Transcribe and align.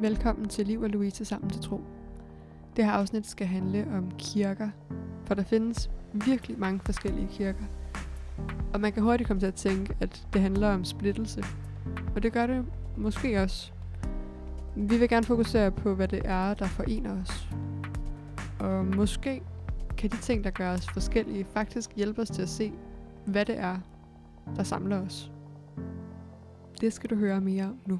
Velkommen 0.00 0.48
til 0.48 0.66
Liv 0.66 0.80
og 0.80 0.88
Louise 0.88 1.24
sammen 1.24 1.50
til 1.50 1.62
tro. 1.62 1.80
Det 2.76 2.84
her 2.84 2.92
afsnit 2.92 3.26
skal 3.26 3.46
handle 3.46 3.86
om 3.92 4.10
kirker, 4.18 4.70
for 5.24 5.34
der 5.34 5.42
findes 5.42 5.90
virkelig 6.12 6.58
mange 6.58 6.80
forskellige 6.84 7.28
kirker. 7.30 7.64
Og 8.74 8.80
man 8.80 8.92
kan 8.92 9.02
hurtigt 9.02 9.26
komme 9.26 9.40
til 9.40 9.46
at 9.46 9.54
tænke, 9.54 9.96
at 10.00 10.26
det 10.32 10.40
handler 10.40 10.68
om 10.68 10.84
splittelse. 10.84 11.44
Og 12.14 12.22
det 12.22 12.32
gør 12.32 12.46
det 12.46 12.64
måske 12.96 13.42
også. 13.42 13.72
Vi 14.76 14.98
vil 14.98 15.08
gerne 15.08 15.26
fokusere 15.26 15.70
på, 15.70 15.94
hvad 15.94 16.08
det 16.08 16.22
er, 16.24 16.54
der 16.54 16.66
forener 16.66 17.22
os. 17.22 17.48
Og 18.60 18.84
måske 18.84 19.42
kan 19.96 20.10
de 20.10 20.16
ting, 20.16 20.44
der 20.44 20.50
gør 20.50 20.72
os 20.72 20.86
forskellige, 20.88 21.44
faktisk 21.44 21.96
hjælpe 21.96 22.22
os 22.22 22.30
til 22.30 22.42
at 22.42 22.48
se, 22.48 22.72
hvad 23.26 23.44
det 23.44 23.58
er, 23.58 23.76
der 24.56 24.62
samler 24.62 25.00
os. 25.00 25.32
Det 26.80 26.92
skal 26.92 27.10
du 27.10 27.14
høre 27.14 27.40
mere 27.40 27.64
om 27.64 27.78
nu. 27.86 27.98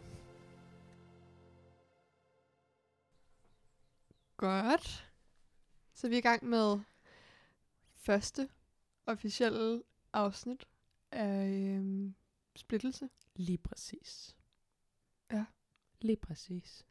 Godt. 4.38 5.12
Så 5.94 6.08
vi 6.08 6.14
er 6.14 6.18
i 6.18 6.20
gang 6.20 6.44
med 6.44 6.80
første 7.94 8.48
officielle 9.06 9.82
afsnit 10.12 10.68
af 11.10 11.48
øhm, 11.48 12.14
splittelse. 12.56 13.08
Lige 13.36 13.58
præcis. 13.58 14.36
Ja. 15.32 15.44
Lige 16.00 16.16
præcis. 16.16 16.86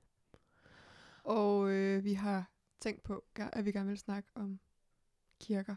Og 1.24 1.72
øh, 1.72 2.04
vi 2.04 2.14
har 2.14 2.52
tænkt 2.80 3.04
på, 3.04 3.24
at 3.36 3.66
vi 3.66 3.72
gerne 3.72 3.90
vil 3.90 3.98
snakke 3.98 4.30
om 4.36 4.60
kirker. 5.41 5.76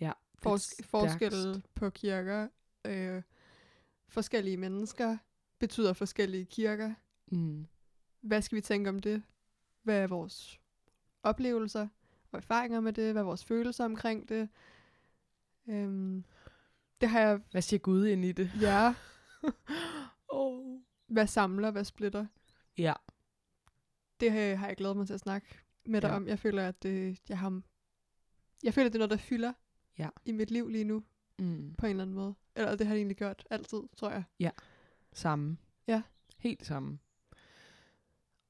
Ja. 0.00 0.12
Fors- 0.42 0.84
stærkest. 0.88 1.74
på 1.74 1.90
kirker. 1.90 2.48
Øh, 2.84 3.22
forskellige 4.08 4.56
mennesker 4.56 5.18
betyder 5.58 5.92
forskellige 5.92 6.44
kirker. 6.44 6.94
Mm. 7.26 7.66
Hvad 8.20 8.42
skal 8.42 8.56
vi 8.56 8.60
tænke 8.60 8.90
om 8.90 8.98
det? 8.98 9.22
Hvad 9.82 10.02
er 10.02 10.06
vores 10.06 10.60
oplevelser 11.22 11.88
og 12.32 12.36
erfaringer 12.38 12.80
med 12.80 12.92
det? 12.92 13.12
Hvad 13.12 13.22
er 13.22 13.26
vores 13.26 13.44
følelser 13.44 13.84
omkring 13.84 14.28
det? 14.28 14.48
Øhm, 15.68 16.24
det 17.00 17.08
har 17.08 17.20
jeg... 17.20 17.40
Hvad 17.50 17.62
siger 17.62 17.80
Gud 17.80 18.06
ind 18.06 18.24
i 18.24 18.32
det? 18.32 18.50
Ja, 18.60 18.94
oh. 20.28 20.80
hvad 21.06 21.26
samler, 21.26 21.70
hvad 21.70 21.84
splitter? 21.84 22.26
Ja. 22.78 22.92
Det 24.20 24.32
har 24.32 24.38
jeg, 24.40 24.58
har 24.58 24.66
jeg 24.66 24.76
glædet 24.76 24.96
mig 24.96 25.06
til 25.06 25.14
at 25.14 25.20
snakke 25.20 25.48
med 25.86 26.00
dig 26.00 26.08
Ja. 26.08 26.16
om. 26.16 26.26
Jeg 26.28 26.38
føler, 26.38 26.68
at 26.68 26.82
det, 26.82 27.18
jeg 27.28 27.38
har... 27.38 27.62
Jeg 28.62 28.74
føler, 28.74 28.86
at 28.86 28.92
det 28.92 28.96
er 28.98 29.06
noget, 29.06 29.10
der 29.10 29.16
fylder 29.26 29.52
Ja. 29.98 30.08
i 30.24 30.32
mit 30.32 30.50
liv 30.50 30.68
lige 30.68 30.84
nu, 30.84 31.04
Mm. 31.38 31.74
på 31.78 31.86
en 31.86 31.90
eller 31.90 32.02
anden 32.02 32.16
måde. 32.16 32.34
Eller 32.56 32.76
det 32.76 32.86
har 32.86 32.94
det 32.94 32.98
egentlig 33.00 33.16
gjort 33.16 33.46
altid, 33.50 33.80
tror 33.96 34.10
jeg. 34.10 34.52
Samme. 35.12 35.56
Ja. 35.86 36.02
Helt 36.38 36.66
samme. 36.66 36.98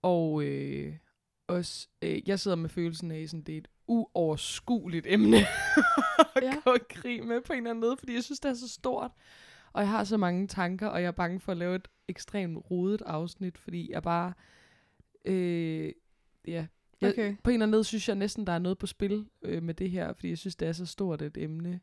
Og 0.02 0.42
øh, 0.44 0.96
også, 1.50 1.88
øh, 2.02 2.28
jeg 2.28 2.40
sidder 2.40 2.56
med 2.56 2.68
følelsen 2.68 3.10
af, 3.10 3.28
sådan, 3.28 3.42
det 3.42 3.54
er 3.54 3.58
et 3.58 3.68
uoverskueligt 3.86 5.06
emne 5.14 5.36
at 5.36 6.42
Ja. 6.42 6.54
gå 6.64 6.74
i 6.74 6.78
krig 6.90 7.24
med 7.26 7.40
på 7.40 7.52
en 7.52 7.56
eller 7.56 7.70
anden 7.70 7.80
måde, 7.80 7.96
fordi 7.96 8.14
jeg 8.14 8.24
synes, 8.24 8.40
det 8.40 8.48
er 8.48 8.54
så 8.54 8.68
stort. 8.68 9.10
Og 9.72 9.82
jeg 9.82 9.90
har 9.90 10.04
så 10.04 10.16
mange 10.16 10.46
tanker, 10.46 10.86
og 10.86 11.00
jeg 11.02 11.06
er 11.08 11.12
bange 11.12 11.40
for 11.40 11.52
at 11.52 11.58
lave 11.58 11.76
et 11.76 11.88
ekstremt 12.08 12.70
rodet 12.70 13.02
afsnit, 13.06 13.58
fordi 13.58 13.90
jeg 13.92 14.02
bare... 14.02 14.32
Øh, 15.24 15.92
ja, 16.46 16.66
jeg, 17.00 17.10
Okay. 17.12 17.36
på 17.44 17.50
en 17.50 17.54
eller 17.54 17.64
anden 17.66 17.70
måde 17.70 17.84
synes 17.84 18.08
jeg 18.08 18.16
næsten, 18.16 18.46
der 18.46 18.52
er 18.52 18.58
noget 18.58 18.78
på 18.78 18.86
spil 18.86 19.26
øh, 19.42 19.62
med 19.62 19.74
det 19.74 19.90
her, 19.90 20.12
fordi 20.12 20.28
jeg 20.28 20.38
synes, 20.38 20.56
det 20.56 20.68
er 20.68 20.72
så 20.72 20.86
stort 20.86 21.22
et 21.22 21.36
emne. 21.36 21.80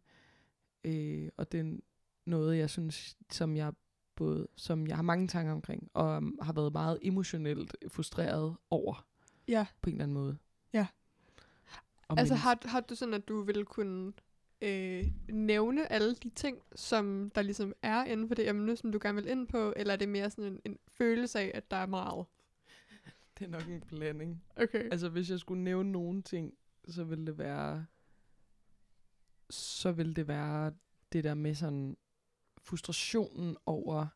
Øh, 0.84 1.30
og 1.38 1.52
det 1.52 1.60
er 1.60 1.78
noget, 2.26 2.58
jeg 2.58 2.70
synes, 2.70 3.18
som 3.32 3.56
jeg 3.58 3.74
både, 4.16 4.48
som 4.56 4.88
jeg 4.88 4.96
har 4.96 5.04
mange 5.04 5.28
tanker 5.28 5.52
omkring, 5.52 5.90
og 5.94 6.18
um, 6.18 6.40
har 6.42 6.54
været 6.54 6.74
meget 6.74 7.00
emotionelt 7.02 7.76
frustreret 7.88 8.56
over, 8.70 9.06
Ja, 9.48 9.66
på 9.82 9.90
en 9.90 9.96
eller 9.96 10.04
anden 10.04 10.14
måde. 10.14 10.38
Ja. 10.74 10.88
Og 12.08 12.20
altså 12.20 12.36
har, 12.36 12.60
har 12.66 12.80
du 12.80 12.96
sådan, 12.96 13.14
at 13.14 13.28
du 13.28 13.42
ville 13.42 13.66
kunne 13.66 14.14
øh, 14.62 15.06
nævne 15.30 15.92
alle 15.92 16.16
de 16.16 16.30
ting, 16.30 16.58
som 16.76 17.32
der 17.36 17.42
ligesom 17.42 17.74
er 17.82 18.04
inden 18.04 18.28
for 18.28 18.36
det 18.36 18.50
emne, 18.50 18.76
som 18.76 18.92
du 18.92 19.00
gerne 19.02 19.16
vil 19.16 19.32
ind 19.32 19.48
på, 19.48 19.74
eller 19.76 19.94
er 19.94 19.98
det 19.98 20.10
mere 20.10 20.30
sådan 20.30 20.54
en, 20.54 20.62
en 20.66 20.78
følelse 20.88 21.40
af, 21.40 21.52
at 21.54 21.72
der 21.72 21.78
er 21.78 21.86
meget? 21.86 22.26
Det 23.40 23.46
er 23.46 23.50
nok 23.50 23.68
en 23.68 23.82
blanding. 23.82 24.44
Okay. 24.56 24.90
Altså, 24.92 25.10
hvis 25.10 25.30
jeg 25.30 25.40
skulle 25.40 25.64
nævne 25.64 25.92
nogen 25.92 26.24
ting, 26.24 26.54
så 26.88 27.04
ville 27.04 27.26
det 27.26 27.38
være... 27.38 27.86
Så 29.50 29.92
ville 29.92 30.14
det 30.14 30.28
være 30.28 30.74
det 31.14 31.24
der 31.24 31.34
med 31.34 31.56
sådan 31.56 31.98
frustrationen 32.58 33.58
over, 33.66 34.08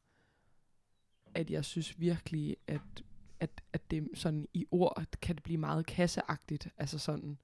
at 1.33 1.51
jeg 1.51 1.65
synes 1.65 1.99
virkelig, 1.99 2.57
at, 2.67 3.03
at, 3.41 3.61
at 3.73 3.91
det 3.91 4.09
sådan 4.13 4.47
i 4.53 4.65
ord 4.71 5.05
kan 5.21 5.35
det 5.35 5.43
blive 5.43 5.57
meget 5.57 5.85
kasseagtigt. 5.85 6.69
Altså 6.77 6.99
sådan, 6.99 7.37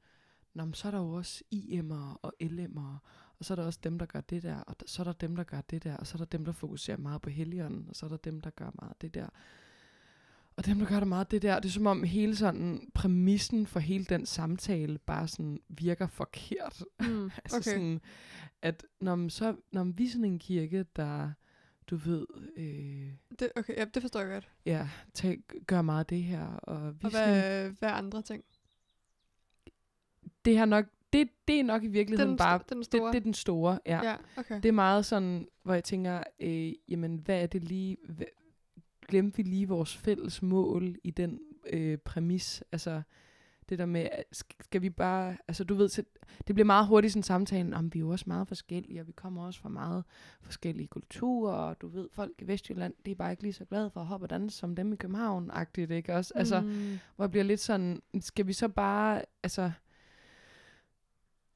Nå, 0.54 0.66
men 0.66 0.74
så 0.74 0.88
er 0.88 0.92
der 0.92 0.98
jo 0.98 1.12
også 1.12 1.44
IM'ere 1.56 2.18
og 2.22 2.34
LM'ere, 2.44 2.98
og 3.40 3.46
så 3.46 3.54
er 3.54 3.56
der 3.56 3.66
også 3.66 3.80
dem, 3.84 4.00
der 4.00 4.06
gør 4.06 4.22
det 4.22 4.44
der, 4.44 4.56
og 4.56 4.80
der, 4.80 4.86
så 4.88 5.02
er 5.02 5.04
der 5.04 5.12
dem, 5.12 5.36
der 5.36 5.44
gør 5.44 5.62
det 5.62 5.84
der, 5.84 5.98
og 5.98 6.08
så 6.08 6.16
er 6.16 6.18
der 6.18 6.26
dem, 6.26 6.46
der 6.46 6.52
fokuserer 6.52 6.98
meget 6.98 7.22
på 7.22 7.30
helgenen, 7.30 7.86
og 7.90 7.96
så 7.96 8.06
er 8.06 8.10
der 8.10 8.18
dem, 8.18 8.42
der 8.42 8.50
gør 8.50 8.72
meget 8.82 9.02
det 9.02 9.14
der. 9.14 9.28
Og 10.56 10.66
dem, 10.66 10.80
der 10.80 10.86
gør 10.86 11.00
det 11.00 11.08
meget 11.08 11.32
det 11.32 11.42
der, 11.42 11.60
det 11.60 11.70
er 11.70 11.74
som 11.74 11.88
om 11.88 12.04
hele 12.04 12.36
sådan 12.36 12.92
præmissen 12.94 13.68
for 13.68 13.80
hele 13.80 14.06
den 14.06 14.26
samtale 14.26 14.98
bare 14.98 15.28
sådan 15.28 15.60
virker 15.70 16.08
forkert. 16.08 16.84
Mm, 17.00 17.32
Altså 17.44 17.58
okay. 17.58 17.72
sådan, 17.72 18.02
at 18.62 18.86
når, 19.02 19.16
man 19.16 19.30
så, 19.30 19.56
når 19.72 19.84
man, 19.84 19.98
vi 19.98 20.06
er 20.06 20.10
sådan 20.10 20.26
en 20.26 20.40
kirke, 20.40 20.86
der, 20.96 21.32
du 21.90 21.96
ved, 21.96 22.26
øh, 22.58 23.12
Det, 23.40 23.52
okay, 23.56 23.78
ja, 23.78 23.86
det 23.86 24.02
forstår 24.02 24.20
jeg 24.20 24.30
godt. 24.30 24.50
ja, 24.66 24.90
tag, 25.14 25.40
gør 25.68 25.82
meget 25.82 26.00
af 26.00 26.06
det 26.06 26.24
her, 26.24 26.46
og 26.48 26.94
vi 26.94 27.00
Og 27.04 27.08
er 27.08 27.10
sådan 27.10 27.30
hvad, 27.30 27.70
hvad 27.70 27.90
andre 27.90 28.22
ting? 28.22 28.44
det 30.46 30.58
her 30.58 30.66
nok, 30.66 30.86
det, 31.14 31.30
det 31.48 31.60
er 31.60 31.64
nok 31.64 31.84
i 31.84 31.88
virkeligheden 31.88 32.30
Den, 32.30 32.38
bare, 32.38 32.60
den 32.70 32.78
det, 32.78 32.86
store? 32.86 33.12
det 33.12 33.18
er 33.18 33.24
den 33.24 33.34
store, 33.34 33.80
ja. 33.86 34.04
ja, 34.04 34.16
okay. 34.38 34.56
Det 34.56 34.66
er 34.66 34.72
meget 34.72 35.06
sådan, 35.06 35.48
hvor 35.64 35.74
jeg 35.74 35.84
tænker, 35.84 36.24
øh, 36.40 36.74
jamen 36.88 37.18
hvad 37.18 37.42
er 37.44 37.48
det 37.48 37.64
lige, 37.64 37.98
hvad, 38.10 38.26
glemte 39.08 39.38
vi 39.38 39.44
lige 39.44 39.68
vores 39.68 39.98
fælles 39.98 40.42
mål 40.42 40.96
i 41.04 41.12
den 41.12 41.40
øh, 41.70 41.98
præmis, 41.98 42.64
altså 42.72 43.02
det 43.70 43.80
der 43.80 43.86
med, 43.86 44.08
skal 44.62 44.82
vi 44.82 44.90
bare, 44.90 45.38
altså 45.48 45.64
du 45.64 45.76
ved, 45.76 45.90
det 46.48 46.56
bliver 46.56 46.66
meget 46.66 46.88
hurtigt 46.88 47.14
sådan 47.14 47.24
samtalen, 47.24 47.74
om 47.74 47.94
vi 47.94 48.00
er 48.00 48.02
jo 48.02 48.10
også 48.10 48.26
meget 48.28 48.48
forskellige, 48.48 49.02
og 49.02 49.08
vi 49.08 49.12
kommer 49.12 49.46
også 49.46 49.60
fra 49.60 49.70
meget 49.70 50.04
forskellige 50.42 50.88
kulturer, 50.88 51.54
og 51.54 51.82
du 51.82 51.88
ved, 51.88 52.08
folk 52.12 52.32
i 52.40 52.48
Vestjylland, 52.48 52.94
de 53.06 53.12
er 53.12 53.16
bare 53.16 53.32
ikke 53.32 53.44
lige 53.44 53.54
så 53.54 53.66
glade 53.66 53.90
for 53.90 54.00
at 54.00 54.06
hoppe 54.06 54.26
og 54.26 54.30
danse 54.30 54.58
som 54.58 54.76
dem 54.76 54.94
i 54.94 54.96
København-agtigt, 54.96 55.92
ikke 55.92 56.16
også? 56.16 56.34
Altså, 56.36 56.62
mm, 56.62 57.00
hvor 57.16 57.26
jeg 57.26 57.32
bliver 57.32 57.44
lidt 57.44 57.60
sådan, 57.60 58.02
skal 58.20 58.48
vi 58.48 58.54
så 58.54 58.68
bare, 58.68 59.22
altså... 59.44 59.72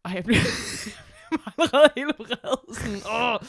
Og 0.04 0.14
jeg 0.14 0.24
bliver, 0.24 0.40
jeg 1.32 1.38
bliver 1.40 1.52
allerede 1.58 1.92
helt 1.98 2.20
vred. 2.20 2.76
Sådan, 2.76 3.02
åh. 3.22 3.48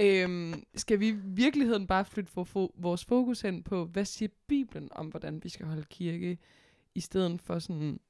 Øhm, 0.00 0.64
skal 0.74 1.00
vi 1.00 1.08
i 1.08 1.16
virkeligheden 1.24 1.86
bare 1.86 2.04
flytte 2.04 2.32
for, 2.32 2.44
for, 2.44 2.70
vores 2.74 3.04
fokus 3.04 3.40
hen 3.40 3.62
på, 3.62 3.84
hvad 3.84 4.04
siger 4.04 4.28
Bibelen 4.48 4.88
om, 4.92 5.06
hvordan 5.06 5.44
vi 5.44 5.48
skal 5.48 5.66
holde 5.66 5.84
kirke, 5.90 6.38
i 6.94 7.00
stedet 7.00 7.40
for 7.42 7.58
sådan, 7.58 8.00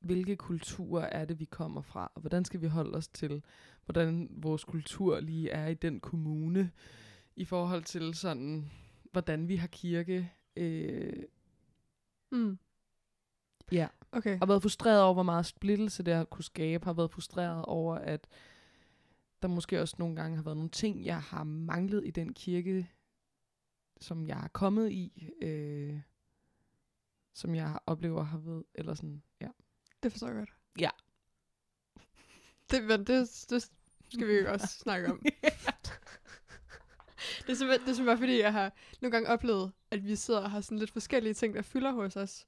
hvilke 0.00 0.36
kulturer 0.36 1.04
er 1.06 1.24
det, 1.24 1.40
vi 1.40 1.44
kommer 1.44 1.80
fra, 1.80 2.12
og 2.14 2.20
hvordan 2.20 2.44
skal 2.44 2.60
vi 2.60 2.66
holde 2.66 2.96
os 2.96 3.08
til, 3.08 3.42
hvordan 3.84 4.28
vores 4.30 4.64
kultur 4.64 5.20
lige 5.20 5.50
er 5.50 5.66
i 5.66 5.74
den 5.74 6.00
kommune, 6.00 6.70
i 7.36 7.44
forhold 7.44 7.84
til 7.84 8.14
sådan, 8.14 8.70
hvordan 9.12 9.48
vi 9.48 9.56
har 9.56 9.66
kirke, 9.66 10.32
øh, 10.56 11.22
mm, 12.32 12.58
Ja. 13.72 13.88
okay. 14.12 14.38
har 14.38 14.46
været 14.46 14.62
frustreret 14.62 15.02
over, 15.02 15.14
hvor 15.14 15.22
meget 15.22 15.46
splittelse 15.46 16.02
det 16.02 16.14
har 16.14 16.24
kunne 16.24 16.44
skabe. 16.44 16.84
Har 16.84 16.92
været 16.92 17.10
frustreret 17.10 17.64
over, 17.64 17.94
at 17.94 18.26
der 19.42 19.48
måske 19.48 19.80
også 19.80 19.96
nogle 19.98 20.16
gange 20.16 20.36
har 20.36 20.42
været 20.42 20.56
nogle 20.56 20.70
ting, 20.70 21.04
jeg 21.04 21.22
har 21.22 21.44
manglet 21.44 22.06
i 22.06 22.10
den 22.10 22.34
kirke, 22.34 22.90
som 24.00 24.26
jeg 24.26 24.44
er 24.44 24.48
kommet 24.48 24.92
i, 24.92 25.28
øh, 25.42 26.00
som 27.38 27.54
jeg 27.54 27.78
oplever 27.86 28.22
har 28.24 28.38
været, 28.38 28.64
eller 28.74 28.94
sådan, 28.94 29.22
ja. 29.40 29.48
Det 30.02 30.12
forstår 30.12 30.26
jeg 30.26 30.36
godt. 30.36 30.50
Ja. 30.78 30.90
Det, 32.70 32.84
men 32.84 33.06
det, 33.06 33.46
det 33.50 33.70
skal 34.10 34.28
vi 34.28 34.32
jo 34.32 34.50
også 34.52 34.66
snakke 34.66 35.10
om. 35.12 35.22
Det 35.22 35.32
er 37.48 37.54
simpelthen, 37.54 37.56
det 37.56 37.60
er 37.60 37.76
simpelthen 37.76 38.06
bare 38.06 38.18
fordi, 38.18 38.40
jeg 38.40 38.52
har 38.52 38.72
nogle 39.00 39.12
gange 39.12 39.28
oplevet, 39.28 39.72
at 39.90 40.04
vi 40.04 40.16
sidder 40.16 40.40
og 40.40 40.50
har 40.50 40.60
sådan 40.60 40.78
lidt 40.78 40.90
forskellige 40.90 41.34
ting, 41.34 41.54
der 41.54 41.62
fylder 41.62 41.92
hos 41.92 42.16
os, 42.16 42.46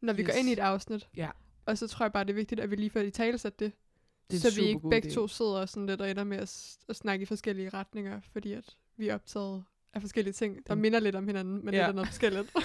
når 0.00 0.12
vi 0.12 0.22
Yes. 0.22 0.30
går 0.30 0.34
ind 0.38 0.48
i 0.48 0.52
et 0.52 0.58
afsnit. 0.58 1.08
Ja. 1.16 1.30
Og 1.66 1.78
så 1.78 1.88
tror 1.88 2.04
jeg 2.04 2.12
bare, 2.12 2.24
det 2.24 2.30
er 2.30 2.34
vigtigt, 2.34 2.60
at 2.60 2.70
vi 2.70 2.76
lige 2.76 2.90
får 2.90 3.00
i 3.00 3.10
tale 3.10 3.38
det. 3.58 3.72
Det 4.30 4.30
en 4.30 4.38
så 4.40 4.60
vi 4.60 4.66
ikke 4.66 4.88
begge 4.90 5.08
idé. 5.08 5.14
to 5.14 5.28
sidder 5.28 5.66
sådan 5.66 5.86
lidt 5.86 6.00
og 6.00 6.10
ender 6.10 6.24
med 6.24 6.36
at, 6.38 6.78
at 6.88 6.96
snakke 6.96 7.22
i 7.22 7.26
forskellige 7.26 7.68
retninger, 7.68 8.20
fordi 8.32 8.52
at 8.52 8.76
vi 8.96 9.08
er 9.08 9.14
optaget 9.14 9.64
af 9.94 10.00
forskellige 10.00 10.32
ting, 10.32 10.56
der 10.66 10.74
Den- 10.74 10.82
minder 10.82 11.00
lidt 11.00 11.16
om 11.16 11.26
hinanden, 11.26 11.64
men 11.64 11.74
Ja. 11.74 11.80
lidt 11.80 11.88
er 11.88 11.92
noget 11.92 12.08
forskelligt. 12.08 12.52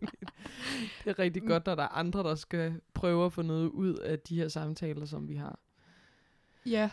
det 1.04 1.10
er 1.10 1.18
rigtig 1.18 1.42
godt, 1.42 1.66
når 1.66 1.74
der 1.74 1.82
er 1.82 1.88
andre, 1.88 2.22
der 2.22 2.34
skal 2.34 2.80
prøve 2.94 3.26
at 3.26 3.32
få 3.32 3.42
noget 3.42 3.68
ud 3.68 3.94
af 3.94 4.18
de 4.20 4.36
her 4.36 4.48
samtaler, 4.48 5.06
som 5.06 5.28
vi 5.28 5.34
har. 5.34 5.58
ja. 6.66 6.90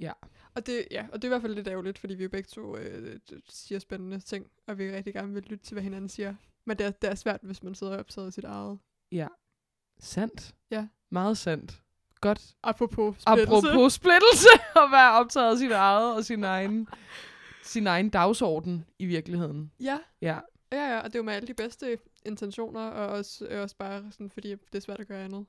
Ja. 0.00 0.12
Og 0.54 0.66
det, 0.66 0.86
ja, 0.90 1.06
og 1.12 1.22
det 1.22 1.24
er 1.24 1.28
i 1.28 1.32
hvert 1.32 1.42
fald 1.42 1.54
lidt 1.54 1.68
ærgerligt, 1.68 1.98
fordi 1.98 2.14
vi 2.14 2.22
jo 2.22 2.28
begge 2.28 2.46
to 2.46 2.76
øh, 2.76 3.18
siger 3.48 3.78
spændende 3.78 4.20
ting, 4.20 4.46
og 4.66 4.78
vi 4.78 4.92
rigtig 4.92 5.14
gerne 5.14 5.32
vil 5.34 5.42
lytte 5.42 5.64
til, 5.64 5.74
hvad 5.74 5.82
hinanden 5.82 6.08
siger. 6.08 6.34
Men 6.64 6.78
det 6.78 6.86
er, 6.86 6.90
det 6.90 7.10
er 7.10 7.14
svært, 7.14 7.40
hvis 7.42 7.62
man 7.62 7.74
sidder 7.74 7.92
og 7.92 7.98
optager 7.98 8.30
sit 8.30 8.44
eget. 8.44 8.78
Ja. 9.12 9.26
Sandt. 9.98 10.54
Ja. 10.70 10.86
Meget 11.10 11.38
sandt. 11.38 11.82
Godt. 12.20 12.54
Apropos 12.62 13.16
splittelse. 13.22 13.56
Apropos 13.56 13.92
splittelse, 13.92 14.48
at 14.82 14.88
være 14.92 15.12
optaget 15.12 15.50
af 15.52 15.58
sit 15.58 15.72
eget 15.72 16.16
og 16.16 16.24
sin 16.24 16.44
egen, 16.44 16.88
sin 17.62 17.86
egen 17.86 18.10
dagsorden 18.10 18.84
i 18.98 19.06
virkeligheden. 19.06 19.72
Ja, 19.80 19.98
Ja. 20.20 20.40
ja, 20.72 20.88
ja, 20.92 20.98
og 20.98 21.04
det 21.04 21.14
er 21.14 21.18
jo 21.18 21.22
med 21.24 21.32
alle 21.34 21.46
de 21.46 21.54
bedste 21.54 21.98
intentioner, 22.26 22.80
og 22.80 23.06
også, 23.06 23.46
øh, 23.46 23.62
også 23.62 23.76
bare 23.76 24.12
sådan, 24.12 24.30
fordi 24.30 24.50
det 24.50 24.74
er 24.74 24.80
svært 24.80 25.00
at 25.00 25.06
gøre 25.08 25.24
andet. 25.24 25.46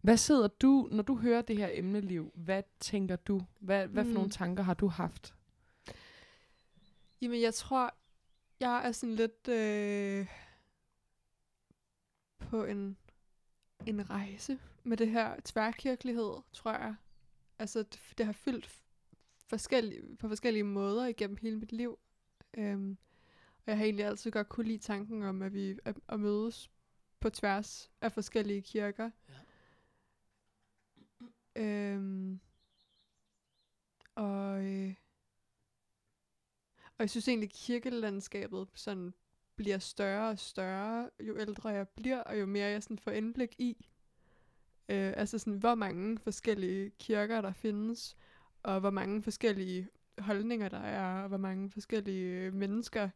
Hvad 0.00 0.16
sidder 0.16 0.48
du, 0.48 0.88
når 0.92 1.02
du 1.02 1.16
hører 1.16 1.42
det 1.42 1.56
her 1.56 1.68
emneliv, 1.72 2.32
hvad 2.34 2.62
tænker 2.80 3.16
du? 3.16 3.40
Hvad, 3.60 3.86
hvad 3.86 4.04
for 4.04 4.08
Mm. 4.08 4.14
nogle 4.14 4.30
tanker 4.30 4.62
har 4.62 4.74
du 4.74 4.86
haft? 4.86 5.34
Jamen, 7.20 7.40
jeg 7.40 7.54
tror, 7.54 7.94
jeg 8.60 8.86
er 8.86 8.92
sådan 8.92 9.14
lidt 9.14 9.48
øh, 9.48 10.26
på 12.38 12.64
en, 12.64 12.96
en 13.86 14.10
rejse 14.10 14.58
med 14.84 14.96
det 14.96 15.10
her 15.10 15.36
tværkirkelighed, 15.44 16.32
tror 16.52 16.72
jeg. 16.72 16.94
Altså, 17.58 17.78
det, 17.78 18.00
det 18.18 18.26
har 18.26 18.32
fyldt 18.32 18.66
forskellige, 19.46 20.16
på 20.16 20.28
forskellige 20.28 20.64
måder 20.64 21.06
igennem 21.06 21.36
hele 21.42 21.56
mit 21.56 21.72
liv. 21.72 21.98
Øhm, 22.54 22.98
og 23.56 23.62
jeg 23.66 23.76
har 23.76 23.84
egentlig 23.84 24.06
altid 24.06 24.30
godt 24.30 24.48
kunne 24.48 24.66
lide 24.66 24.78
tanken 24.78 25.22
om, 25.22 25.42
at 25.42 25.52
vi 25.52 25.78
at, 25.84 25.96
at 26.08 26.20
mødes 26.20 26.70
på 27.20 27.30
tværs 27.30 27.90
af 28.00 28.12
forskellige 28.12 28.62
kirker. 28.62 29.10
Ja. 29.28 29.34
Øhm, 31.62 32.40
og, 34.14 34.64
øh, 34.64 34.94
og 36.84 36.98
jeg 36.98 37.10
synes 37.10 37.28
egentlig, 37.28 37.46
at 37.46 37.54
kirkelandskabet 37.54 38.68
sådan 38.74 39.14
bliver 39.56 39.78
større 39.78 40.30
og 40.30 40.38
større, 40.38 41.10
jo 41.20 41.38
ældre 41.38 41.68
jeg 41.68 41.88
bliver, 41.88 42.20
og 42.20 42.40
jo 42.40 42.46
mere 42.46 42.66
jeg 42.66 42.82
sådan 42.82 42.98
får 42.98 43.10
indblik 43.10 43.54
i. 43.58 43.90
Øh, 44.88 45.12
altså 45.16 45.38
sådan, 45.38 45.58
hvor 45.58 45.74
mange 45.74 46.18
forskellige 46.18 46.90
kirker 46.90 47.40
der 47.40 47.52
findes, 47.52 48.16
og 48.64 48.80
hvor 48.80 48.90
mange 48.90 49.22
forskellige 49.22 49.88
holdninger 50.18 50.68
der 50.68 50.78
er, 50.78 51.22
og 51.22 51.28
hvor 51.28 51.36
mange 51.36 51.70
forskellige 51.70 52.26
øh, 52.26 52.54
mennesker 52.54 53.10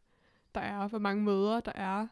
der 0.55 0.61
er, 0.61 0.87
hvor 0.87 0.99
mange 0.99 1.23
måder 1.23 1.59
der 1.59 1.71
er 1.75 2.07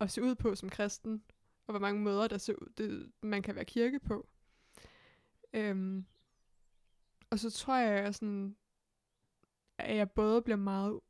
at 0.00 0.10
se 0.10 0.22
ud 0.22 0.34
på 0.34 0.54
som 0.54 0.70
kristen, 0.70 1.22
og 1.66 1.72
hvor 1.72 1.80
mange 1.80 2.00
måder 2.00 2.28
der 2.28 2.38
ser 2.38 2.54
ud, 2.54 2.72
det, 2.78 3.12
man 3.22 3.42
kan 3.42 3.54
være 3.54 3.64
kirke 3.64 4.00
på. 4.00 4.28
Øhm, 5.52 6.06
og 7.30 7.38
så 7.38 7.50
tror 7.50 7.76
jeg, 7.76 8.04
at 8.04 8.14
sådan, 8.14 8.56
at 9.78 9.96
jeg 9.96 10.10
både 10.10 10.42
bliver 10.42 10.56
meget 10.56 11.00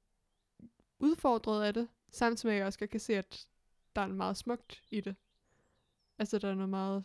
udfordret 0.99 1.65
af 1.65 1.75
det, 1.75 1.88
samtidig 2.11 2.50
med 2.50 2.55
at 2.55 2.59
jeg 2.59 2.67
også 2.67 2.87
kan 2.87 3.00
se, 3.00 3.17
at 3.17 3.49
der 3.97 4.03
er 4.03 4.09
meget 4.09 4.37
smukt 4.37 4.82
i 4.91 5.00
det. 5.00 5.17
Altså, 6.19 6.38
der 6.38 6.49
er 6.50 6.55
noget 6.55 6.70
meget, 6.70 7.05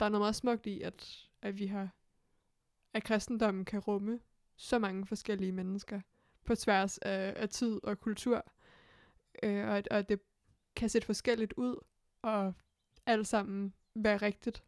der 0.00 0.06
er 0.06 0.10
noget 0.10 0.22
meget 0.22 0.36
smukt 0.36 0.66
i, 0.66 0.80
at, 0.80 1.28
at 1.42 1.58
vi 1.58 1.66
har, 1.66 1.88
at 2.94 3.04
kristendommen 3.04 3.64
kan 3.64 3.78
rumme 3.80 4.20
så 4.56 4.78
mange 4.78 5.06
forskellige 5.06 5.52
mennesker 5.52 6.00
på 6.44 6.54
tværs 6.54 6.98
af, 6.98 7.32
af 7.36 7.48
tid 7.48 7.80
og 7.84 8.00
kultur, 8.00 8.44
øh, 9.42 9.68
og, 9.68 9.82
og 9.90 10.08
det 10.08 10.20
kan 10.76 10.88
se 10.88 11.00
forskelligt 11.00 11.52
ud, 11.52 11.76
og 12.22 12.54
alt 13.06 13.26
sammen 13.26 13.74
være 13.94 14.16
rigtigt. 14.16 14.64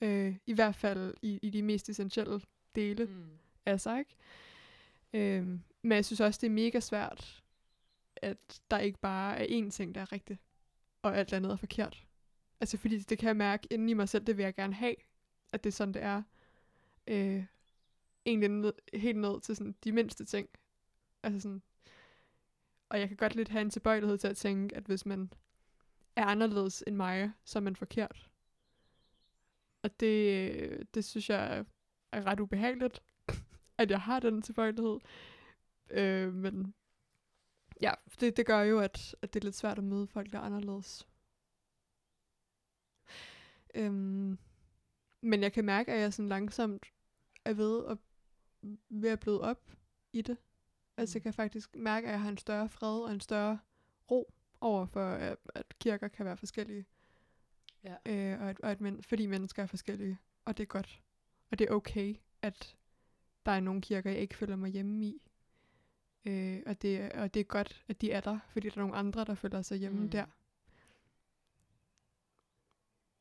Øh, 0.00 0.36
I 0.46 0.52
hvert 0.52 0.74
fald 0.74 1.14
i, 1.22 1.38
i 1.42 1.50
de 1.50 1.62
mest 1.62 1.88
essentielle 1.88 2.40
dele 2.74 3.06
Mm. 3.06 3.38
af 3.66 3.80
sig, 3.80 3.98
ikke? 3.98 4.16
Øhm, 5.12 5.60
men 5.82 5.96
jeg 5.96 6.04
synes 6.04 6.20
også, 6.20 6.38
det 6.40 6.46
er 6.46 6.50
mega 6.50 6.80
svært, 6.80 7.42
at 8.16 8.60
der 8.70 8.78
ikke 8.78 8.98
bare 8.98 9.38
er 9.38 9.60
én 9.66 9.70
ting, 9.70 9.94
der 9.94 10.00
er 10.00 10.12
rigtigt, 10.12 10.40
og 11.02 11.16
alt 11.18 11.32
andet 11.32 11.52
er 11.52 11.56
forkert. 11.56 12.06
Altså 12.60 12.76
fordi 12.78 12.98
det 12.98 13.18
kan 13.18 13.26
jeg 13.26 13.36
mærke 13.36 13.68
inden 13.70 13.88
i 13.88 13.94
mig 13.94 14.08
selv, 14.08 14.24
det 14.24 14.36
vil 14.36 14.42
jeg 14.42 14.54
gerne 14.54 14.74
have, 14.74 14.94
at 15.52 15.64
det 15.64 15.70
er 15.70 15.74
sådan, 15.74 15.94
det 15.94 16.02
er. 16.02 16.22
Øh, 17.06 17.44
egentlig 18.26 18.48
ned, 18.48 18.72
helt 18.94 19.18
ned 19.18 19.40
til 19.40 19.56
sådan 19.56 19.74
de 19.84 19.92
mindste 19.92 20.24
ting. 20.24 20.48
Altså 21.22 21.40
sådan, 21.40 21.62
og 22.88 23.00
jeg 23.00 23.08
kan 23.08 23.16
godt 23.16 23.34
lidt 23.34 23.48
have 23.48 23.62
en 23.62 23.70
tilbøjelighed 23.70 24.18
til 24.18 24.28
at 24.28 24.36
tænke, 24.36 24.76
at 24.76 24.84
hvis 24.84 25.06
man 25.06 25.32
er 26.16 26.24
anderledes 26.24 26.84
end 26.86 26.96
mig, 26.96 27.32
så 27.44 27.58
er 27.58 27.60
man 27.60 27.76
forkert. 27.76 28.30
Og 29.82 30.00
det, 30.00 30.94
det 30.94 31.04
synes 31.04 31.30
jeg 31.30 31.64
er 32.12 32.26
ret 32.26 32.40
ubehageligt, 32.40 33.02
at 33.78 33.90
jeg 33.90 34.00
har 34.00 34.20
den 34.20 34.42
tilbøjelighed. 34.42 34.98
Øh, 35.90 36.34
men 36.34 36.74
ja, 37.80 37.92
det, 38.20 38.36
det 38.36 38.46
gør 38.46 38.60
jo, 38.60 38.80
at, 38.80 39.16
at 39.22 39.34
det 39.34 39.40
er 39.40 39.44
lidt 39.44 39.56
svært 39.56 39.78
at 39.78 39.84
møde 39.84 40.06
folk, 40.06 40.32
der 40.32 40.38
er 40.38 40.42
anderledes. 40.42 41.08
Øhm, 43.74 44.38
men 45.22 45.42
jeg 45.42 45.52
kan 45.52 45.64
mærke, 45.64 45.92
at 45.92 46.00
jeg 46.00 46.12
sådan 46.12 46.28
langsomt 46.28 46.86
er 47.44 47.52
ved 47.52 47.86
at, 47.86 47.98
ved 48.88 49.10
at 49.10 49.20
bløde 49.20 49.40
op 49.40 49.72
i 50.12 50.22
det. 50.22 50.36
Altså 50.96 51.18
jeg 51.18 51.22
kan 51.22 51.32
faktisk 51.32 51.76
mærke, 51.76 52.06
at 52.06 52.12
jeg 52.12 52.20
har 52.20 52.28
en 52.28 52.38
større 52.38 52.68
fred 52.68 53.00
og 53.00 53.12
en 53.12 53.20
større 53.20 53.58
ro 54.10 54.32
over 54.60 54.86
for, 54.86 55.06
at, 55.06 55.38
at 55.54 55.78
kirker 55.78 56.08
kan 56.08 56.26
være 56.26 56.36
forskellige. 56.36 56.86
Ja. 57.84 57.96
Øh, 58.06 58.40
og 58.40 58.50
at, 58.50 58.60
og 58.60 58.70
at 58.70 58.80
men, 58.80 59.02
fordi 59.02 59.26
mennesker 59.26 59.62
er 59.62 59.66
forskellige. 59.66 60.18
Og 60.44 60.56
det 60.56 60.62
er 60.62 60.66
godt. 60.66 61.02
Og 61.50 61.58
det 61.58 61.68
er 61.68 61.74
okay, 61.74 62.16
at 62.42 62.76
der 63.46 63.52
er 63.52 63.60
nogle 63.60 63.80
kirker, 63.80 64.10
jeg 64.10 64.20
ikke 64.20 64.36
føler 64.36 64.56
mig 64.56 64.70
hjemme 64.70 65.04
i. 65.04 65.22
Øh, 66.24 66.62
og, 66.66 66.82
det, 66.82 67.12
og 67.12 67.34
det 67.34 67.40
er 67.40 67.44
godt, 67.44 67.84
at 67.88 68.00
de 68.00 68.12
er 68.12 68.20
der, 68.20 68.38
fordi 68.48 68.68
der 68.68 68.76
er 68.76 68.80
nogle 68.80 68.96
andre, 68.96 69.24
der 69.24 69.34
føler 69.34 69.62
sig 69.62 69.78
hjemme 69.78 69.98
Mm. 69.98 70.04
mm. 70.04 70.10
der. 70.10 70.26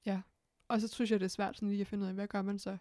Ja. 0.06 0.22
Og 0.72 0.82
så 0.82 0.88
synes 0.88 1.12
jeg, 1.12 1.20
det 1.20 1.26
er 1.26 1.30
svært 1.30 1.56
sådan 1.56 1.70
lige 1.70 1.82
at 1.82 1.88
finde 1.88 2.04
ud 2.04 2.08
af, 2.08 2.14
hvad 2.14 2.28
gør 2.28 2.42
man 2.42 2.60
så 2.60 2.78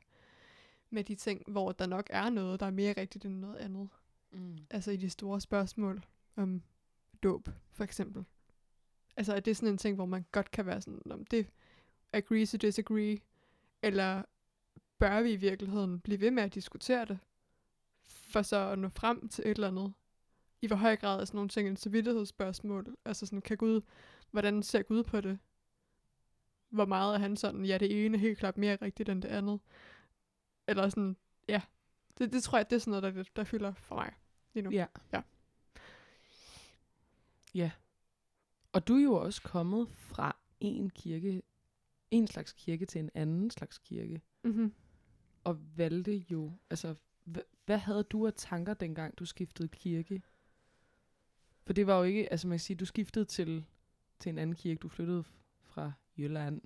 med 0.90 1.04
de 1.04 1.14
ting, 1.14 1.42
hvor 1.46 1.72
der 1.72 1.86
nok 1.86 2.06
er 2.10 2.30
noget, 2.30 2.60
der 2.60 2.66
er 2.66 2.70
mere 2.70 2.94
rigtigt 2.96 3.24
end 3.24 3.34
noget 3.34 3.56
andet. 3.56 3.88
Mm. 4.30 4.58
Altså 4.70 4.90
i 4.90 4.96
de 4.96 5.10
store 5.10 5.40
spørgsmål 5.40 6.02
om 6.36 6.62
dåb, 7.22 7.48
for 7.72 7.84
eksempel. 7.84 8.24
Altså 9.16 9.34
er 9.34 9.40
det 9.40 9.56
sådan 9.56 9.68
en 9.68 9.78
ting, 9.78 9.94
hvor 9.94 10.06
man 10.06 10.26
godt 10.32 10.50
kan 10.50 10.66
være 10.66 10.80
sådan, 10.80 11.02
om 11.10 11.24
det 11.24 11.46
agree 12.12 12.46
to 12.46 12.56
disagree, 12.56 13.18
eller 13.82 14.22
bør 14.98 15.20
vi 15.22 15.32
i 15.32 15.36
virkeligheden 15.36 16.00
blive 16.00 16.20
ved 16.20 16.30
med 16.30 16.42
at 16.42 16.54
diskutere 16.54 17.04
det, 17.04 17.18
for 18.02 18.42
så 18.42 18.56
at 18.56 18.78
nå 18.78 18.88
frem 18.88 19.28
til 19.28 19.44
et 19.44 19.50
eller 19.50 19.68
andet. 19.68 19.92
I 20.62 20.66
hvor 20.66 20.76
høj 20.76 20.96
grad 20.96 21.20
er 21.20 21.24
sådan 21.24 21.36
nogle 21.36 21.48
ting 21.48 21.68
en 21.68 21.76
samvittighedsspørgsmål. 21.76 22.96
Altså 23.04 23.26
sådan, 23.26 23.42
kan 23.42 23.56
Gud, 23.56 23.80
hvordan 24.30 24.62
ser 24.62 24.82
Gud 24.82 25.04
på 25.04 25.20
det? 25.20 25.38
Hvor 26.70 26.84
meget 26.84 27.14
er 27.14 27.18
han 27.18 27.36
sådan, 27.36 27.64
ja, 27.64 27.78
det 27.78 28.04
ene 28.06 28.16
er 28.16 28.20
helt 28.20 28.38
klart 28.38 28.58
mere 28.58 28.76
rigtigt 28.82 29.08
end 29.08 29.22
det 29.22 29.28
andet. 29.28 29.60
Eller 30.68 30.88
sådan, 30.88 31.16
ja. 31.48 31.62
Det, 32.18 32.32
det 32.32 32.42
tror 32.42 32.58
jeg, 32.58 32.70
det 32.70 32.76
er 32.76 32.80
sådan 32.80 33.00
noget, 33.00 33.14
der, 33.16 33.24
der 33.36 33.44
fylder 33.44 33.74
for 33.74 33.94
mig 33.94 34.12
lige 34.54 34.64
nu. 34.64 34.70
Ja. 34.70 34.86
Ja. 35.12 35.22
Ja. 37.54 37.70
Og 38.72 38.88
du 38.88 38.96
er 38.96 39.02
jo 39.02 39.14
også 39.14 39.42
kommet 39.42 39.88
fra 39.88 40.36
en 40.60 40.90
kirke, 40.90 41.42
en 42.10 42.26
slags 42.26 42.52
kirke 42.52 42.86
til 42.86 42.98
en 42.98 43.10
anden 43.14 43.50
slags 43.50 43.78
kirke, 43.78 44.20
Mm-hmm. 44.42 44.74
og 45.44 45.58
valgte 45.76 46.16
jo, 46.16 46.52
altså, 46.70 46.94
hvad, 47.24 47.42
hvad 47.66 47.78
havde 47.78 48.02
du 48.02 48.26
af 48.26 48.32
tanker 48.36 48.74
dengang, 48.74 49.18
du 49.18 49.24
skiftede 49.24 49.68
kirke? 49.68 50.22
For 51.66 51.72
det 51.72 51.86
var 51.86 51.96
jo 51.98 52.02
ikke, 52.02 52.30
altså 52.32 52.48
man 52.48 52.54
kan 52.54 52.60
sige, 52.60 52.76
du 52.76 52.84
skiftede 52.84 53.24
til, 53.24 53.64
til 54.18 54.30
en 54.30 54.38
anden 54.38 54.56
kirke, 54.56 54.78
du 54.78 54.88
flyttede 54.88 55.24
fra 55.62 55.92
Jylland. 56.20 56.60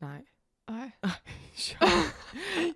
Nej. 0.00 0.24
Ej. 0.68 0.90
Sjov. 1.54 1.88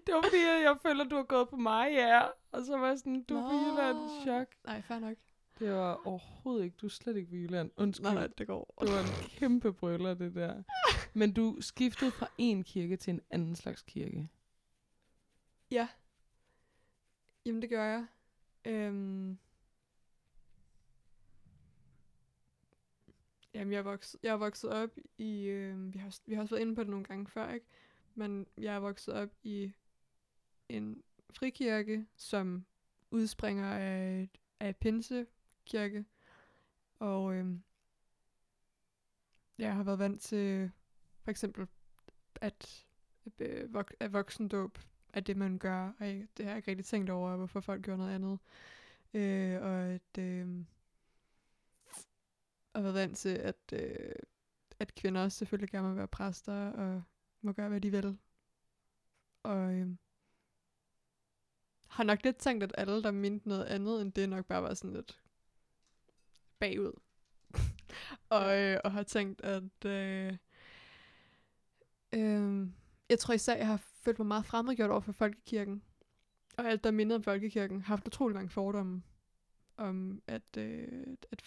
det 0.07 0.15
var 0.15 0.23
fordi, 0.23 0.43
at 0.43 0.63
jeg 0.63 0.77
føler, 0.83 1.05
du 1.05 1.17
har 1.17 1.23
gået 1.23 1.49
på 1.49 1.57
mig, 1.57 1.93
ja. 1.93 2.23
Og 2.53 2.65
så 2.65 2.77
var 2.77 2.87
jeg 2.89 2.99
sådan, 2.99 3.23
du 3.23 3.37
er 3.37 3.51
på 3.51 3.55
Jylland, 3.55 4.23
chok. 4.23 4.47
Nej, 4.65 4.83
fair 4.83 4.99
nok. 4.99 5.17
Det 5.59 5.73
var 5.73 6.07
overhovedet 6.07 6.65
ikke, 6.65 6.77
du 6.77 6.87
er 6.87 6.91
slet 6.91 7.17
ikke 7.17 7.29
på 7.29 7.37
Jylland. 7.37 7.71
Undskyld. 7.77 8.05
Nej, 8.05 8.15
nej, 8.15 8.27
det 8.39 8.47
går. 8.47 8.75
Det 8.81 8.93
var 8.93 9.01
en 9.01 9.29
kæmpe 9.29 9.73
brøller, 9.73 10.15
det 10.15 10.35
der. 10.35 10.63
Men 11.19 11.33
du 11.33 11.57
skiftede 11.61 12.11
fra 12.11 12.29
en 12.39 12.65
kirke 12.65 12.97
til 12.97 13.11
en 13.11 13.21
anden 13.31 13.57
slags 13.57 13.83
kirke. 13.83 14.29
Ja. 15.71 15.89
Jamen, 17.45 17.63
det 17.63 17.71
gør 17.71 17.85
jeg. 17.85 18.07
Øhm. 18.65 19.39
Jamen, 23.59 23.73
jeg 23.73 23.79
er 23.79 23.83
vokset, 23.83 24.21
jeg 24.23 24.33
er 24.33 24.37
vokset 24.37 24.71
op 24.71 24.91
i... 25.19 25.45
Øh, 25.45 25.95
vi, 25.95 25.99
har, 25.99 26.19
vi 26.27 26.35
har 26.35 26.43
også 26.43 26.55
været 26.55 26.62
inde 26.62 26.75
på 26.75 26.81
det 26.81 26.91
nogle 26.91 27.05
gange 27.05 27.27
før, 27.27 27.53
ikke? 27.53 27.67
Men 28.15 28.47
jeg 28.59 28.75
er 28.75 28.79
vokset 28.79 29.15
op 29.15 29.29
i 29.43 29.73
en 30.69 31.03
frikirke, 31.31 32.07
som 32.17 32.65
udspringer 33.11 33.71
af, 33.71 34.29
af 34.61 34.77
Pinsekirke. 34.77 36.05
Og 36.99 37.35
øh, 37.35 37.47
jeg 39.59 39.75
har 39.75 39.83
været 39.83 39.99
vant 39.99 40.23
til 40.23 40.71
for 41.23 41.31
eksempel, 41.31 41.67
at, 42.41 42.87
øh, 43.38 43.71
vok- 43.75 43.97
at 44.00 44.12
voksendåb 44.12 44.79
er 45.12 45.21
det, 45.21 45.37
man 45.37 45.59
gør, 45.59 45.93
og 46.00 46.07
jeg, 46.07 46.27
det 46.37 46.45
har 46.45 46.53
jeg 46.53 46.57
ikke 46.57 46.71
rigtig 46.71 46.87
tænkt 46.87 47.11
over, 47.11 47.37
hvorfor 47.37 47.61
folk 47.61 47.85
gør 47.85 47.97
noget 47.97 48.15
andet. 48.15 48.38
Øh, 49.15 49.62
og 49.62 49.87
at, 49.87 50.19
øh, 50.19 50.65
og 52.79 52.85
været 52.85 52.95
vant 52.95 53.17
til, 53.17 53.29
at, 53.29 53.73
øh, 53.73 54.15
at 54.81 54.95
kvinder 54.95 55.23
også 55.23 55.39
selvfølgelig 55.39 55.71
gerne 55.71 55.89
må 55.89 55.95
være 55.95 56.09
præster, 56.09 56.71
og 56.71 57.03
må 57.43 57.53
gøre, 57.53 57.69
hvad 57.69 57.81
de 57.81 57.91
vil. 57.91 58.19
Og 59.43 59.75
øh, 59.75 59.89
har 61.89 62.05
nok 62.05 62.25
lidt 62.25 62.37
tænkt, 62.37 62.65
at 62.65 62.75
alle, 62.79 63.03
der 63.03 63.11
mente 63.11 63.49
noget 63.49 63.65
andet 63.65 64.03
end 64.03 64.13
det, 64.13 64.29
nok 64.29 64.47
bare 64.47 64.63
var 64.63 64.75
sådan 64.75 64.93
lidt 64.93 65.21
bagud. 66.59 66.93
og, 68.37 68.59
øh, 68.59 68.81
og 68.85 68.93
har 68.93 69.03
tænkt, 69.03 69.41
at 69.41 69.85
øh, 69.85 70.37
øh, 72.15 72.69
jeg 73.09 73.19
tror 73.19 73.35
især, 73.35 73.57
jeg 73.57 73.67
har 73.67 73.77
følt 73.77 74.19
mig 74.19 74.27
meget 74.27 74.47
fremmedgjort 74.47 74.91
over 74.91 75.01
for 75.01 75.13
folkekirken. 75.13 75.83
Og 76.59 76.69
alt, 76.69 76.85
der 76.85 76.91
minder 76.91 77.17
om 77.17 77.23
folkekirken, 77.23 77.81
har 77.81 77.97
haft 77.97 78.07
utrolig 78.07 78.35
mange 78.35 78.51
fordomme 78.51 79.03
om, 79.77 80.23
at, 80.27 80.57
øh, 80.59 81.17
at, 81.31 81.43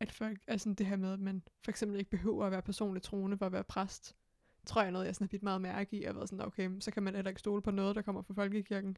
at 0.00 0.12
folk, 0.12 0.40
altså 0.46 0.72
det 0.72 0.86
her 0.86 0.96
med, 0.96 1.12
at 1.12 1.20
man 1.20 1.42
for 1.64 1.70
eksempel 1.70 1.98
ikke 1.98 2.10
behøver 2.10 2.44
at 2.46 2.52
være 2.52 2.62
personligt 2.62 3.04
troende 3.04 3.38
for 3.38 3.46
at 3.46 3.52
være 3.52 3.64
præst, 3.64 4.16
tror 4.66 4.80
jeg 4.80 4.88
er 4.88 4.92
noget, 4.92 5.06
jeg 5.06 5.14
sådan 5.14 5.24
har 5.24 5.28
bidt 5.28 5.42
meget 5.42 5.60
mærke 5.60 5.96
i. 5.96 6.02
Har 6.04 6.12
været 6.12 6.28
sådan, 6.28 6.46
okay, 6.46 6.70
så 6.80 6.90
kan 6.90 7.02
man 7.02 7.14
heller 7.14 7.28
ikke 7.28 7.38
stole 7.38 7.62
på 7.62 7.70
noget, 7.70 7.96
der 7.96 8.02
kommer 8.02 8.22
fra 8.22 8.34
folkekirken. 8.34 8.96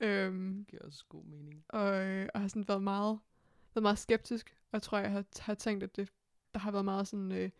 Øhm, 0.00 0.56
Det 0.56 0.66
giver 0.66 0.82
også 0.82 1.04
god 1.08 1.24
mening. 1.24 1.64
og, 1.68 2.04
øh, 2.06 2.28
og 2.34 2.40
har 2.40 2.48
sådan 2.48 2.68
været 2.68 2.82
meget, 2.82 3.18
været 3.74 3.82
meget 3.82 3.98
skeptisk, 3.98 4.56
og 4.62 4.72
jeg 4.72 4.82
tror, 4.82 4.98
jeg 4.98 5.10
har, 5.10 5.24
har 5.40 5.54
tænkt, 5.54 5.84
at 5.84 5.96
det, 5.96 6.12
der 6.54 6.60
har 6.60 6.70
været 6.70 6.84
meget 6.84 7.08
sådan 7.08 7.32
øh, 7.32 7.50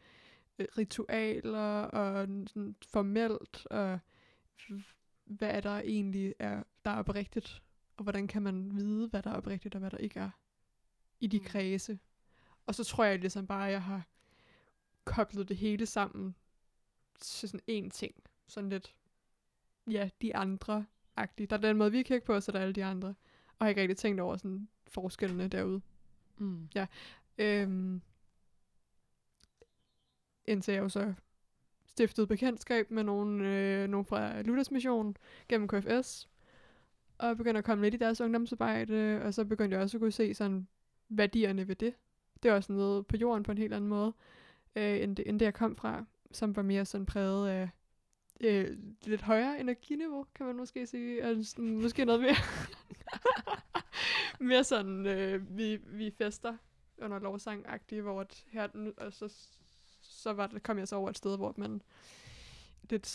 øh, 0.58 0.66
ritualer 0.78 1.82
og 1.82 2.28
sådan 2.46 2.76
formelt, 2.92 3.66
og 3.66 3.98
hvad 5.24 5.50
er 5.50 5.60
der 5.60 5.78
egentlig 5.80 6.34
er, 6.38 6.62
der 6.84 6.90
er 6.90 6.96
oprigtigt, 6.96 7.62
og 7.96 8.02
hvordan 8.02 8.26
kan 8.28 8.42
man 8.42 8.76
vide, 8.76 9.08
hvad 9.08 9.22
der 9.22 9.30
er 9.30 9.34
oprigtigt, 9.34 9.74
og 9.74 9.78
hvad 9.78 9.90
der 9.90 9.96
ikke 9.98 10.20
er 10.20 10.30
i 11.20 11.26
de 11.26 11.38
Mm. 11.38 11.44
kredse. 11.44 11.98
Og 12.66 12.74
så 12.74 12.84
tror 12.84 13.04
jeg 13.04 13.18
ligesom 13.18 13.46
bare, 13.46 13.66
at 13.66 13.72
jeg 13.72 13.82
har 13.82 14.06
koblet 15.04 15.48
det 15.48 15.56
hele 15.56 15.86
sammen 15.86 16.34
til 17.20 17.48
sådan 17.48 17.64
en 17.66 17.90
ting. 17.90 18.14
Sådan 18.46 18.70
lidt, 18.70 18.94
ja, 19.90 20.10
de 20.22 20.36
andre 20.36 20.86
agtigt. 21.16 21.50
Der 21.50 21.56
er 21.56 21.60
den 21.60 21.76
måde, 21.76 21.92
vi 21.92 22.02
kigger 22.02 22.26
på, 22.26 22.34
og 22.34 22.42
så 22.42 22.50
er 22.50 22.52
der 22.52 22.60
alle 22.60 22.74
de 22.74 22.84
andre. 22.84 23.08
Og 23.08 23.14
jeg 23.58 23.64
har 23.64 23.68
ikke 23.68 23.80
rigtig 23.80 23.96
tænkt 23.96 24.20
over 24.20 24.36
sådan 24.36 24.68
forskellene 24.86 25.48
derude. 25.48 25.80
Mm. 26.38 26.68
Øhm, 27.38 28.02
indtil 30.44 30.74
jeg 30.74 30.82
jo 30.82 30.88
så 30.88 31.14
stiftede 31.86 32.26
bekendtskab 32.26 32.90
med 32.90 33.02
nogle, 33.04 33.48
øh, 33.48 33.88
nogle 33.88 34.04
fra 34.04 34.42
Luthers 34.42 34.70
Mission 34.70 35.16
gennem 35.48 35.68
KFS, 35.68 36.28
og 37.18 37.36
begyndte 37.36 37.58
at 37.58 37.64
komme 37.64 37.84
lidt 37.84 37.94
i 37.94 37.98
deres 37.98 38.20
ungdomsarbejde, 38.20 39.22
og 39.24 39.34
så 39.34 39.44
begyndte 39.44 39.74
jeg 39.74 39.82
også 39.82 39.96
at 39.96 40.00
kunne 40.00 40.12
se 40.12 40.34
sådan 40.34 40.66
værdierne 41.08 41.68
ved 41.68 41.76
det. 41.76 41.94
Det 42.42 42.48
er 42.50 42.54
også 42.54 42.72
noget 42.72 43.06
på 43.06 43.16
jorden 43.16 43.42
på 43.42 43.52
en 43.52 43.58
helt 43.58 43.74
anden 43.74 43.88
måde, 43.90 44.12
øh, 44.76 45.02
end, 45.02 45.16
det, 45.16 45.28
end 45.28 45.40
det 45.40 45.44
jeg 45.44 45.54
kom 45.54 45.76
fra, 45.76 46.04
som 46.32 46.56
var 46.56 46.62
mere 46.62 46.84
sådan 46.84 47.06
præget 47.06 47.48
af 47.48 47.68
øh, 48.40 48.76
lidt 49.04 49.22
højere 49.22 49.60
energiniveau, 49.60 50.26
kan 50.34 50.46
man 50.46 50.56
måske 50.56 50.86
sige. 50.86 51.22
Altså 51.22 51.50
sådan, 51.50 51.76
måske 51.76 52.04
noget 52.04 52.20
mere, 52.20 52.36
mere 54.48 54.64
sådan, 54.64 55.06
øh, 55.06 55.56
vi, 55.56 55.76
vi 55.76 56.10
fester 56.10 56.56
under 56.98 57.18
lovsang 57.18 57.66
hvor 58.02 58.20
at 58.20 58.44
her, 58.46 58.68
og 58.96 59.12
så, 59.12 59.34
så 60.00 60.32
var 60.32 60.46
det, 60.46 60.62
kom 60.62 60.78
jeg 60.78 60.88
så 60.88 60.96
over 60.96 61.10
et 61.10 61.18
sted, 61.18 61.36
hvor 61.36 61.54
man 61.56 61.82
lidt 62.90 63.06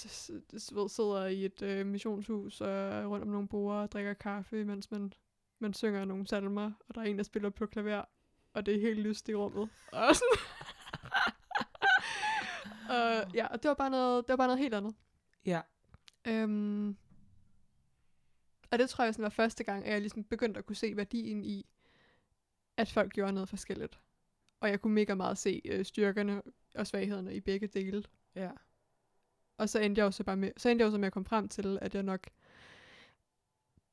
ved, 0.73 0.89
sidder 0.89 1.25
i 1.25 1.45
et 1.45 1.61
øh, 1.61 1.85
missionshus 1.85 2.61
og 2.61 3.11
rundt 3.11 3.23
om 3.23 3.31
nogle 3.31 3.47
borde 3.47 3.81
og 3.81 3.91
drikker 3.91 4.13
kaffe, 4.13 4.65
mens 4.65 4.91
man, 4.91 5.13
man 5.59 5.73
synger 5.73 6.05
nogle 6.05 6.27
salmer, 6.27 6.71
og 6.87 6.95
der 6.95 7.01
er 7.01 7.05
en, 7.05 7.17
der 7.17 7.23
spiller 7.23 7.49
på 7.49 7.65
klaver, 7.65 8.05
og 8.53 8.65
det 8.65 8.75
er 8.75 8.81
helt 8.81 8.99
lyst 8.99 9.29
i 9.29 9.35
rummet. 9.35 9.69
Og 9.91 10.15
sådan. 10.19 10.37
og, 12.89 13.33
ja, 13.33 13.47
og 13.47 13.63
det 13.63 13.69
var 13.69 13.75
bare 13.75 13.89
noget, 13.89 14.27
det 14.27 14.33
var 14.33 14.37
bare 14.37 14.47
noget 14.47 14.59
helt 14.59 14.73
andet. 14.73 14.95
Ja. 15.45 15.61
Øhm, 16.27 16.97
og 18.71 18.79
det 18.79 18.89
tror 18.89 19.03
jeg 19.03 19.13
sådan 19.13 19.23
var 19.23 19.29
første 19.29 19.63
gang, 19.63 19.85
at 19.85 19.93
jeg 19.93 20.01
ligesom 20.01 20.23
begyndte 20.23 20.57
at 20.57 20.65
kunne 20.65 20.75
se 20.75 20.97
værdien 20.97 21.43
i, 21.45 21.65
at 22.77 22.91
folk 22.91 23.13
gjorde 23.13 23.33
noget 23.33 23.49
forskelligt. 23.49 23.99
Og 24.59 24.69
jeg 24.69 24.81
kunne 24.81 24.93
mega 24.93 25.13
meget 25.13 25.37
se 25.37 25.61
øh, 25.65 25.85
styrkerne 25.85 26.41
og 26.75 26.87
svaghederne 26.87 27.35
i 27.35 27.39
begge 27.39 27.67
dele. 27.67 28.03
Ja. 28.35 28.51
Og 29.57 29.69
så 29.69 29.79
endte 29.79 29.99
jeg 29.99 30.05
jo 30.05 30.11
så 30.11 30.23
bare 30.23 30.37
med, 30.37 30.51
så 30.57 30.69
endte 30.69 30.83
jeg 30.83 30.87
jo 30.87 30.91
så 30.91 30.97
med 30.97 31.07
at 31.07 31.13
komme 31.13 31.25
frem 31.25 31.49
til, 31.49 31.79
at 31.81 31.95
jeg 31.95 32.03
nok 32.03 32.27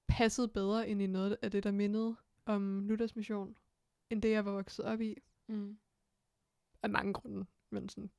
passede 0.09 0.49
bedre 0.49 0.89
ind 0.89 1.03
i 1.03 1.07
noget 1.07 1.37
af 1.43 1.51
det, 1.51 1.65
der 1.65 1.71
mindede 1.71 2.17
om 2.47 2.81
Luthers 2.81 3.17
mission, 3.17 3.57
end 4.15 4.23
det, 4.23 4.31
jeg 4.31 4.45
var 4.45 4.53
vokset 4.53 4.85
op 4.85 5.01
i. 5.01 5.17
Mm. 5.47 5.79
Af 6.83 6.91
mange 6.91 7.13
grunde. 7.13 7.47
Men 7.71 7.89
sådan, 7.89 8.11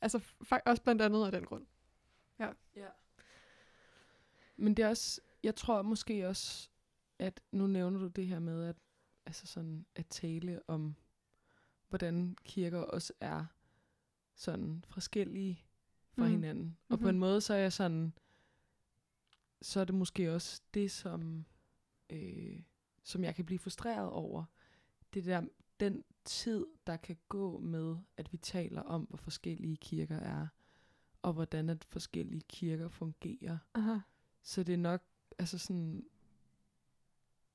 altså 0.00 0.20
også 0.66 0.82
blandt 0.82 1.02
andet 1.02 1.26
af 1.26 1.32
den 1.32 1.44
grund. 1.44 1.66
Ja. 2.38 2.52
Men 4.56 4.74
det 4.74 4.82
er 4.84 4.88
også, 4.88 5.20
jeg 5.42 5.54
tror 5.56 5.82
måske 5.82 6.28
også, 6.28 6.70
at 7.18 7.40
nu 7.52 7.66
nævner 7.66 7.98
du 8.00 8.06
det 8.06 8.26
her 8.26 8.38
med, 8.38 8.64
at, 8.68 8.76
altså 9.26 9.46
sådan, 9.46 9.86
at 9.94 10.06
tale 10.06 10.60
om, 10.68 10.94
hvordan 11.88 12.36
kirker 12.44 12.78
også 12.78 13.12
er 13.20 13.44
sådan 14.34 14.84
forskellige 14.88 15.64
fra 16.12 16.24
Mm. 16.24 16.30
hinanden. 16.30 16.78
Og 16.88 16.98
på 16.98 17.02
Mhm. 17.02 17.08
en 17.14 17.18
måde, 17.18 17.40
så 17.40 17.54
er 17.54 17.58
jeg 17.58 17.72
sådan, 17.72 18.12
så 19.62 19.80
er 19.80 19.84
det 19.84 19.94
måske 19.94 20.34
også 20.34 20.62
det, 20.74 20.90
som, 20.90 21.46
øh, 22.10 22.62
som 23.02 23.24
jeg 23.24 23.34
kan 23.34 23.46
blive 23.46 23.58
frustreret 23.58 24.10
over. 24.10 24.44
Det 25.14 25.24
der, 25.24 25.42
den 25.80 26.04
tid, 26.24 26.66
der 26.86 26.96
kan 26.96 27.16
gå 27.28 27.58
med, 27.58 27.96
at 28.16 28.32
vi 28.32 28.36
taler 28.36 28.82
om, 28.82 29.02
hvor 29.02 29.16
forskellige 29.16 29.76
kirker 29.76 30.16
er, 30.16 30.46
og 31.22 31.32
hvordan 31.32 31.70
at 31.70 31.84
forskellige 31.84 32.42
kirker 32.48 32.88
fungerer. 32.88 33.58
Aha. 33.74 33.98
Så 34.42 34.62
det 34.62 34.72
er 34.72 34.78
nok, 34.78 35.02
altså 35.38 35.58
sådan, 35.58 36.04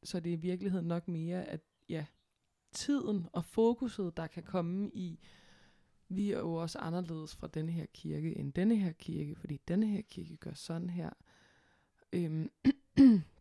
så 0.04 0.20
det 0.20 0.30
er 0.30 0.38
i 0.38 0.40
virkeligheden 0.40 0.88
nok 0.88 1.08
mere, 1.08 1.46
at 1.46 1.62
ja, 1.90 2.06
tiden 2.72 3.28
og 3.34 3.46
fokuset, 3.46 4.18
der 4.18 4.28
kan 4.28 4.44
komme 4.44 4.90
i, 4.94 5.20
vi 6.10 6.32
er 6.32 6.40
jo 6.40 6.54
også 6.54 6.80
anderledes 6.80 7.36
fra 7.36 7.48
denne 7.48 7.72
her 7.72 7.86
kirke 7.94 8.38
end 8.38 8.54
denne 8.54 8.76
her 8.76 8.92
kirke, 8.92 9.36
fordi 9.36 9.62
denne 9.68 9.88
her 9.88 10.02
kirke 10.02 10.38
gør 10.38 10.54
sådan 10.54 10.90
her. 10.90 11.10
Øhm, 12.14 12.52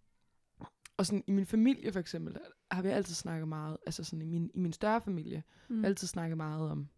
og 0.96 1.06
sådan 1.06 1.24
i 1.26 1.32
min 1.32 1.46
familie 1.46 1.92
for 1.92 2.00
eksempel, 2.00 2.36
har 2.70 2.82
vi 2.82 2.88
altid 2.88 3.14
snakket 3.14 3.48
meget, 3.48 3.76
altså 3.86 4.04
sådan 4.04 4.22
i 4.22 4.24
min, 4.24 4.50
i 4.54 4.58
min 4.58 4.72
større 4.72 5.00
familie, 5.00 5.42
Mm. 5.68 5.84
altid 5.84 6.06
snakket 6.08 6.36
meget 6.36 6.70
om, 6.70 6.88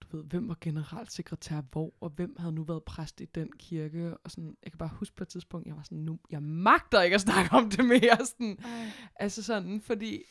du 0.00 0.16
ved, 0.16 0.24
hvem 0.24 0.48
var 0.48 0.56
generalsekretær 0.60 1.60
hvor, 1.72 1.94
og 2.00 2.10
hvem 2.10 2.36
havde 2.38 2.52
nu 2.52 2.62
været 2.62 2.84
præst 2.84 3.20
i 3.20 3.24
den 3.24 3.52
kirke, 3.52 4.16
og 4.18 4.30
sådan, 4.30 4.56
jeg 4.62 4.72
kan 4.72 4.78
bare 4.78 4.88
huske 4.92 5.16
på 5.16 5.24
et 5.24 5.28
tidspunkt, 5.28 5.66
jeg 5.66 5.76
var 5.76 5.82
sådan, 5.82 5.98
nu, 5.98 6.18
jeg 6.30 6.42
magter 6.42 7.02
ikke 7.02 7.14
at 7.14 7.20
snakke 7.20 7.52
om 7.56 7.70
det 7.70 7.84
mere, 7.84 8.26
sådan, 8.30 8.58
Ej. 8.64 8.90
altså 9.16 9.42
sådan, 9.42 9.80
fordi, 9.80 10.22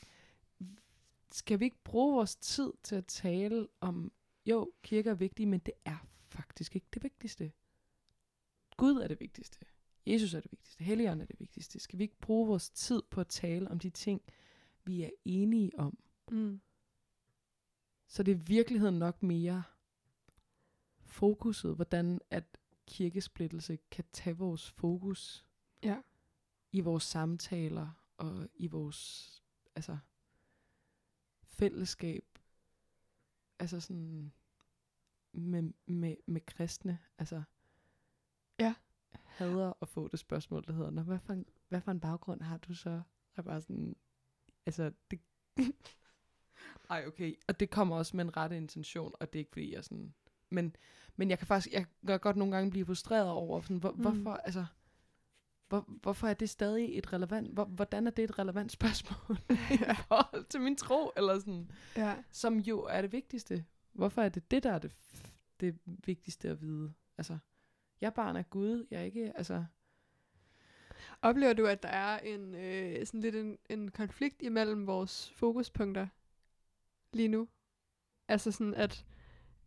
skal 1.32 1.60
vi 1.60 1.66
ikke 1.66 1.84
bruge 1.84 2.14
vores 2.16 2.36
tid 2.36 2.72
til 2.84 2.96
at 2.96 3.06
tale 3.06 3.68
om, 3.82 4.12
jo, 4.46 4.72
kirker 4.84 5.12
er 5.12 5.16
vigtige, 5.16 5.46
men 5.46 5.60
det 5.60 5.74
er 5.86 6.08
faktisk 6.30 6.76
ikke 6.76 6.88
det 6.94 7.04
vigtigste. 7.04 7.52
Gud 8.78 8.96
er 8.96 9.08
det 9.08 9.20
vigtigste. 9.20 9.58
Jesus 10.10 10.34
er 10.34 10.40
det 10.40 10.52
vigtigste. 10.52 10.84
Helligånden 10.84 11.22
er 11.22 11.26
det 11.26 11.40
vigtigste. 11.40 11.80
Skal 11.80 12.00
vi 12.00 12.04
ikke 12.04 12.20
bruge 12.20 12.48
vores 12.48 12.70
tid 12.70 13.02
på 13.12 13.22
at 13.22 13.28
tale 13.28 13.72
om 13.72 13.80
de 13.80 13.90
ting, 13.90 14.22
vi 14.86 15.04
er 15.04 15.10
enige 15.26 15.80
om? 15.80 15.98
Mm. 16.32 16.62
Så 18.08 18.24
det 18.24 18.32
er 18.32 18.36
virkeligheden 18.36 19.00
nok 19.00 19.24
mere 19.24 19.64
fokuset, 21.00 21.76
hvordan 21.76 22.22
at 22.30 22.58
kirkesplittelse 22.88 23.78
kan 23.92 24.06
tage 24.14 24.38
vores 24.38 24.70
fokus 24.72 25.46
Ja. 25.84 26.02
i 26.72 26.80
vores 26.80 27.04
samtaler 27.04 28.04
og 28.18 28.50
i 28.56 28.68
vores 28.68 29.30
altså 29.76 29.98
fællesskab 31.44 32.40
altså 33.60 33.80
sådan 33.80 34.34
med, 35.34 35.74
med, 35.88 36.16
med 36.26 36.42
kristne 36.42 37.00
altså. 37.18 37.44
Hader 39.40 39.74
at 39.82 39.88
få 39.88 40.08
det 40.08 40.20
spørgsmål 40.20 40.64
der 40.68 40.74
hedder 40.74 40.90
Nå, 40.92 41.02
hvad, 41.02 41.20
for 41.20 41.34
en, 41.34 41.46
hvad 41.70 41.82
for 41.82 41.92
en 41.92 42.00
baggrund 42.00 42.42
har 42.42 42.58
du 42.58 42.74
så 42.74 43.02
er 43.36 43.42
bare 43.42 43.62
sådan 43.62 43.96
altså 44.66 44.92
det 45.12 45.20
ej 46.90 47.04
okay 47.08 47.34
og 47.48 47.60
det 47.60 47.70
kommer 47.70 47.96
også 47.96 48.18
med 48.18 48.26
en 48.26 48.38
rette 48.38 48.58
intention 48.58 49.14
og 49.20 49.34
det 49.34 49.40
er 49.40 49.42
ikke 49.42 49.52
fordi 49.52 49.74
jeg 49.74 49.84
sådan 49.84 50.14
men 50.50 50.76
men 51.16 51.30
jeg 51.30 51.38
kan 51.38 51.48
faktisk 51.48 51.74
jeg 51.74 51.86
kan 52.08 52.20
godt 52.20 52.38
nogle 52.38 52.56
gange 52.56 52.72
blive 52.72 52.86
frustreret 52.86 53.30
over 53.30 53.62
sådan 53.62 53.78
hvor, 53.78 53.92
Mm. 53.92 54.02
hvorfor 54.02 54.32
altså 54.34 54.66
hvor, 55.68 55.86
hvorfor 56.02 56.28
er 56.28 56.34
det 56.34 56.50
stadig 56.50 56.98
et 56.98 57.14
relevant, 57.14 57.54
hvor, 57.54 57.66
hvordan 57.66 58.08
er 58.08 58.12
det 58.12 58.24
et 58.24 58.40
relevant 58.40 58.72
spørgsmål 58.78 59.38
i 59.72 59.78
forhold 60.08 60.46
til 60.46 60.62
min 60.62 60.76
tro, 60.76 61.12
eller 61.18 61.40
sådan, 61.40 61.72
Ja. 61.98 62.24
som 62.32 62.58
jo 62.58 62.80
er 62.84 63.02
det 63.02 63.12
vigtigste. 63.12 63.66
Hvorfor 63.94 64.22
er 64.22 64.30
det 64.30 64.52
det, 64.52 64.64
der 64.64 64.72
er 64.72 64.80
det, 64.80 64.92
det 65.60 65.80
vigtigste 65.86 66.50
at 66.50 66.62
vide? 66.62 66.94
Altså, 67.18 67.38
Jeg 68.02 68.14
barn 68.14 68.36
af 68.36 68.50
Gud. 68.50 68.88
Jeg 68.92 69.00
er 69.00 69.04
ikke, 69.04 69.38
altså... 69.38 69.66
Oplever 71.22 71.54
du, 71.54 71.66
at 71.66 71.84
der 71.84 71.90
er 71.90 72.20
en 72.20 72.56
øh, 72.56 73.06
sådan 73.06 73.20
lidt 73.20 73.36
en, 73.36 73.58
en 73.70 73.92
konflikt 73.92 74.42
imellem 74.42 74.88
vores 74.88 75.32
fokuspunkter 75.36 76.08
lige 77.14 77.28
nu? 77.28 77.48
Altså 78.28 78.52
sådan, 78.52 78.74
at, 78.74 79.06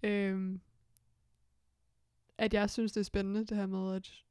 øh, 0.03 0.59
at 2.39 2.55
jeg 2.55 2.71
synes, 2.71 2.93
det 2.93 3.01
er 3.01 3.05
spændende, 3.05 3.45
det 3.45 3.57
her 3.57 3.67
med, 3.67 3.95
at, 3.97 4.25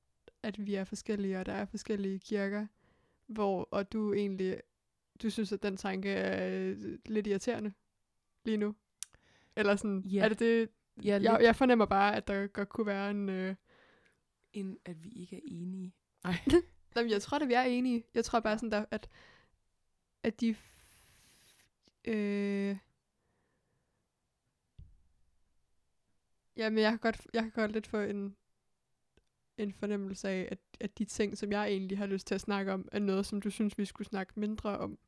at 0.44 0.66
vi 0.66 0.76
er 0.76 0.84
forskellige, 0.84 1.40
og 1.40 1.46
der 1.46 1.54
er 1.54 1.66
forskellige 1.66 2.20
kirker, 2.20 2.68
hvor, 3.28 3.68
og 3.72 3.92
du 3.92 4.14
egentlig, 4.14 4.62
du 5.22 5.30
synes, 5.30 5.52
at 5.52 5.64
den 5.64 5.78
tanke 5.78 6.10
er 6.10 6.60
øh, 6.60 6.98
lidt 7.06 7.28
irriterende 7.28 7.74
lige 8.46 8.58
nu? 8.58 8.76
Eller 9.56 9.76
sådan, 9.76 10.02
Ja. 10.02 10.24
er 10.24 10.30
det 10.30 10.40
det? 10.40 10.70
Jeg, 11.04 11.16
er 11.16 11.20
Jeg, 11.22 11.40
jeg 11.44 11.56
fornemmer 11.56 11.86
bare, 11.86 12.16
at 12.16 12.28
der 12.28 12.48
godt 12.48 12.70
kunne 12.70 12.88
være 12.88 13.12
en... 13.12 13.30
Øh, 13.30 13.56
en, 14.54 14.78
at 14.86 15.04
vi 15.04 15.10
ikke 15.10 15.36
er 15.36 15.42
enige. 15.44 15.94
Nej. 16.24 16.36
Jamen, 16.96 17.12
jeg 17.12 17.22
tror, 17.22 17.40
at 17.40 17.48
vi 17.48 17.54
er 17.54 17.62
enige. 17.62 18.04
Jeg 18.14 18.26
tror 18.26 18.40
bare 18.40 18.58
sådan, 18.58 18.72
der, 18.72 18.86
at, 18.92 19.10
at 20.24 20.42
de... 20.42 20.56
Øh, 22.06 22.78
jamen, 26.56 26.80
jeg 26.80 26.92
kan 26.92 27.00
godt, 27.00 27.28
jeg 27.34 27.42
kan 27.44 27.52
godt 27.52 27.72
lidt 27.72 27.88
få 27.88 28.00
en, 28.00 28.36
en 29.58 29.74
fornemmelse 29.74 30.30
af, 30.30 30.48
at, 30.52 30.60
at 30.80 30.98
de 30.98 31.06
ting, 31.06 31.38
som 31.38 31.52
jeg 31.52 31.68
egentlig 31.68 31.98
har 31.98 32.06
lyst 32.06 32.28
til 32.28 32.36
at 32.36 32.42
snakke 32.42 32.74
om, 32.74 32.90
er 32.92 33.00
noget, 33.00 33.26
som 33.26 33.42
du 33.42 33.50
synes, 33.50 33.78
vi 33.78 33.86
skulle 33.86 34.08
snakke 34.08 34.40
mindre 34.40 34.78
om. 34.78 35.00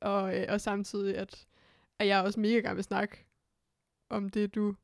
Og, 0.00 0.38
øh, 0.38 0.46
og 0.48 0.60
samtidig, 0.60 1.16
at, 1.16 1.46
at 1.98 2.06
jeg 2.06 2.22
også 2.22 2.40
mega 2.40 2.54
gerne 2.54 2.74
vil 2.74 2.84
snakke 2.84 3.26
om 4.08 4.28
det, 4.28 4.54
du 4.54 4.74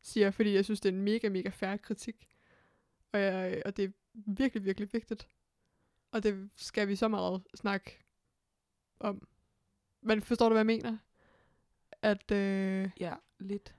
siger, 0.00 0.30
fordi 0.30 0.54
jeg 0.54 0.64
synes, 0.64 0.80
det 0.80 0.88
er 0.88 0.92
en 0.92 1.02
mega, 1.02 1.28
mega 1.28 1.48
færre 1.48 1.78
kritik. 1.78 2.35
Og, 3.16 3.22
jeg, 3.22 3.62
og 3.64 3.76
det 3.76 3.84
er 3.84 3.88
virkelig, 4.14 4.64
virkelig 4.64 4.92
vigtigt. 4.92 5.28
Og 6.12 6.22
det 6.22 6.50
skal 6.56 6.88
vi 6.88 6.96
så 6.96 7.08
meget 7.08 7.42
snakke 7.54 8.04
om. 9.00 9.28
Men 10.02 10.22
forstår 10.22 10.48
du, 10.48 10.52
hvad 10.52 10.60
jeg 10.60 10.66
mener? 10.66 10.98
At, 12.02 12.30
øh, 12.30 12.90
Ja, 13.00 13.14
lidt. 13.38 13.74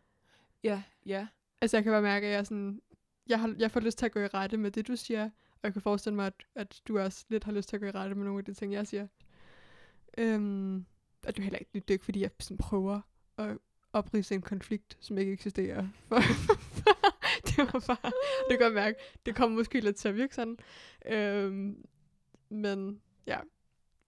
Ja, 0.63 0.83
ja. 1.05 1.27
altså 1.61 1.77
jeg 1.77 1.83
kan 1.83 1.91
bare 1.91 2.01
mærke, 2.01 2.27
at 2.27 2.33
jeg, 2.33 2.47
sådan, 2.47 2.81
jeg, 3.27 3.39
har, 3.39 3.55
jeg 3.57 3.71
får 3.71 3.79
lyst 3.79 3.97
til 3.97 4.05
at 4.05 4.11
gå 4.11 4.19
i 4.19 4.27
rette 4.27 4.57
med 4.57 4.71
det, 4.71 4.87
du 4.87 4.95
siger. 4.95 5.23
Og 5.51 5.59
jeg 5.63 5.73
kan 5.73 5.81
forestille 5.81 6.15
mig, 6.15 6.27
at, 6.27 6.33
at 6.55 6.81
du 6.87 6.99
også 6.99 7.25
lidt 7.29 7.43
har 7.43 7.51
lyst 7.51 7.69
til 7.69 7.75
at 7.75 7.81
gå 7.81 7.87
i 7.87 7.91
rette 7.91 8.15
med 8.15 8.25
nogle 8.25 8.39
af 8.39 8.45
de 8.45 8.53
ting, 8.53 8.73
jeg 8.73 8.87
siger. 8.87 9.07
Øhm, 10.17 10.85
og 11.27 11.35
det 11.35 11.39
er 11.39 11.43
heller 11.43 11.59
ikke, 11.59 11.71
det 11.73 11.89
er 11.89 11.93
ikke, 11.93 12.05
fordi 12.05 12.21
jeg 12.21 12.31
sådan 12.39 12.57
prøver 12.57 13.01
at 13.37 13.57
oprise 13.93 14.35
en 14.35 14.41
konflikt, 14.41 14.97
som 14.99 15.17
ikke 15.17 15.31
eksisterer. 15.31 15.87
For, 16.07 16.21
det 17.57 17.73
var 17.73 17.83
bare, 17.87 18.11
det 18.49 18.57
kan 18.57 18.65
jeg 18.65 18.73
mærke, 18.73 18.99
det 19.25 19.35
kommer 19.35 19.57
måske 19.57 19.79
lidt 19.79 19.95
til 19.95 20.07
at 20.07 20.15
virke 20.15 20.35
sådan. 20.35 20.57
Øhm, 21.05 21.85
men 22.49 23.01
ja, 23.27 23.39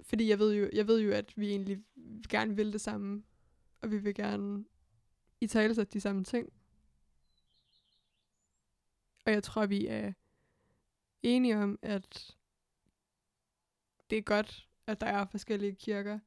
fordi 0.02 0.30
jeg 0.30 0.40
ved, 0.40 0.54
jo, 0.54 0.70
jeg 0.74 0.88
ved 0.88 1.00
jo, 1.00 1.12
at 1.12 1.38
vi 1.38 1.50
egentlig 1.50 1.84
gerne 2.30 2.56
vil 2.56 2.74
det 2.74 2.82
samme, 2.82 3.24
og 3.82 3.92
vi 3.92 3.98
vil 3.98 4.16
gerne 4.16 4.66
i 5.42 5.48
tale 5.48 5.84
de 5.84 6.02
samme 6.02 6.24
ting. 6.24 6.54
Og 9.26 9.32
jeg 9.32 9.44
tror, 9.44 9.66
vi 9.66 9.88
er 9.88 10.14
enige 11.24 11.58
om, 11.58 11.80
at 11.82 12.36
det 14.10 14.18
er 14.18 14.22
godt, 14.22 14.68
at 14.88 15.02
der 15.02 15.08
er 15.08 15.26
forskellige 15.26 15.76
kirker, 15.76 16.20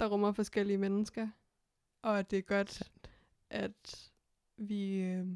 der 0.00 0.06
rummer 0.06 0.32
forskellige 0.32 0.78
mennesker, 0.78 1.28
og 2.02 2.18
at 2.18 2.30
det 2.30 2.38
er 2.38 2.42
godt, 2.42 2.92
at 3.50 4.10
vi... 4.56 4.94
Øh, 4.94 5.26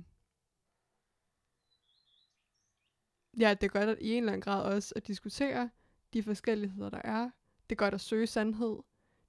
ja, 3.41 3.55
det 3.55 3.67
er 3.67 3.79
godt 3.79 3.89
at 3.89 3.99
i 4.01 4.13
en 4.13 4.23
eller 4.23 4.33
anden 4.33 4.43
grad 4.43 4.75
også 4.75 4.93
at 4.97 5.07
diskutere 5.07 5.71
de 6.13 6.23
forskelligheder, 6.23 6.91
der 6.91 7.01
er. 7.05 7.31
Det 7.71 7.75
er 7.75 7.77
godt 7.77 7.95
at 7.95 8.01
søge 8.01 8.27
sandhed. 8.27 8.79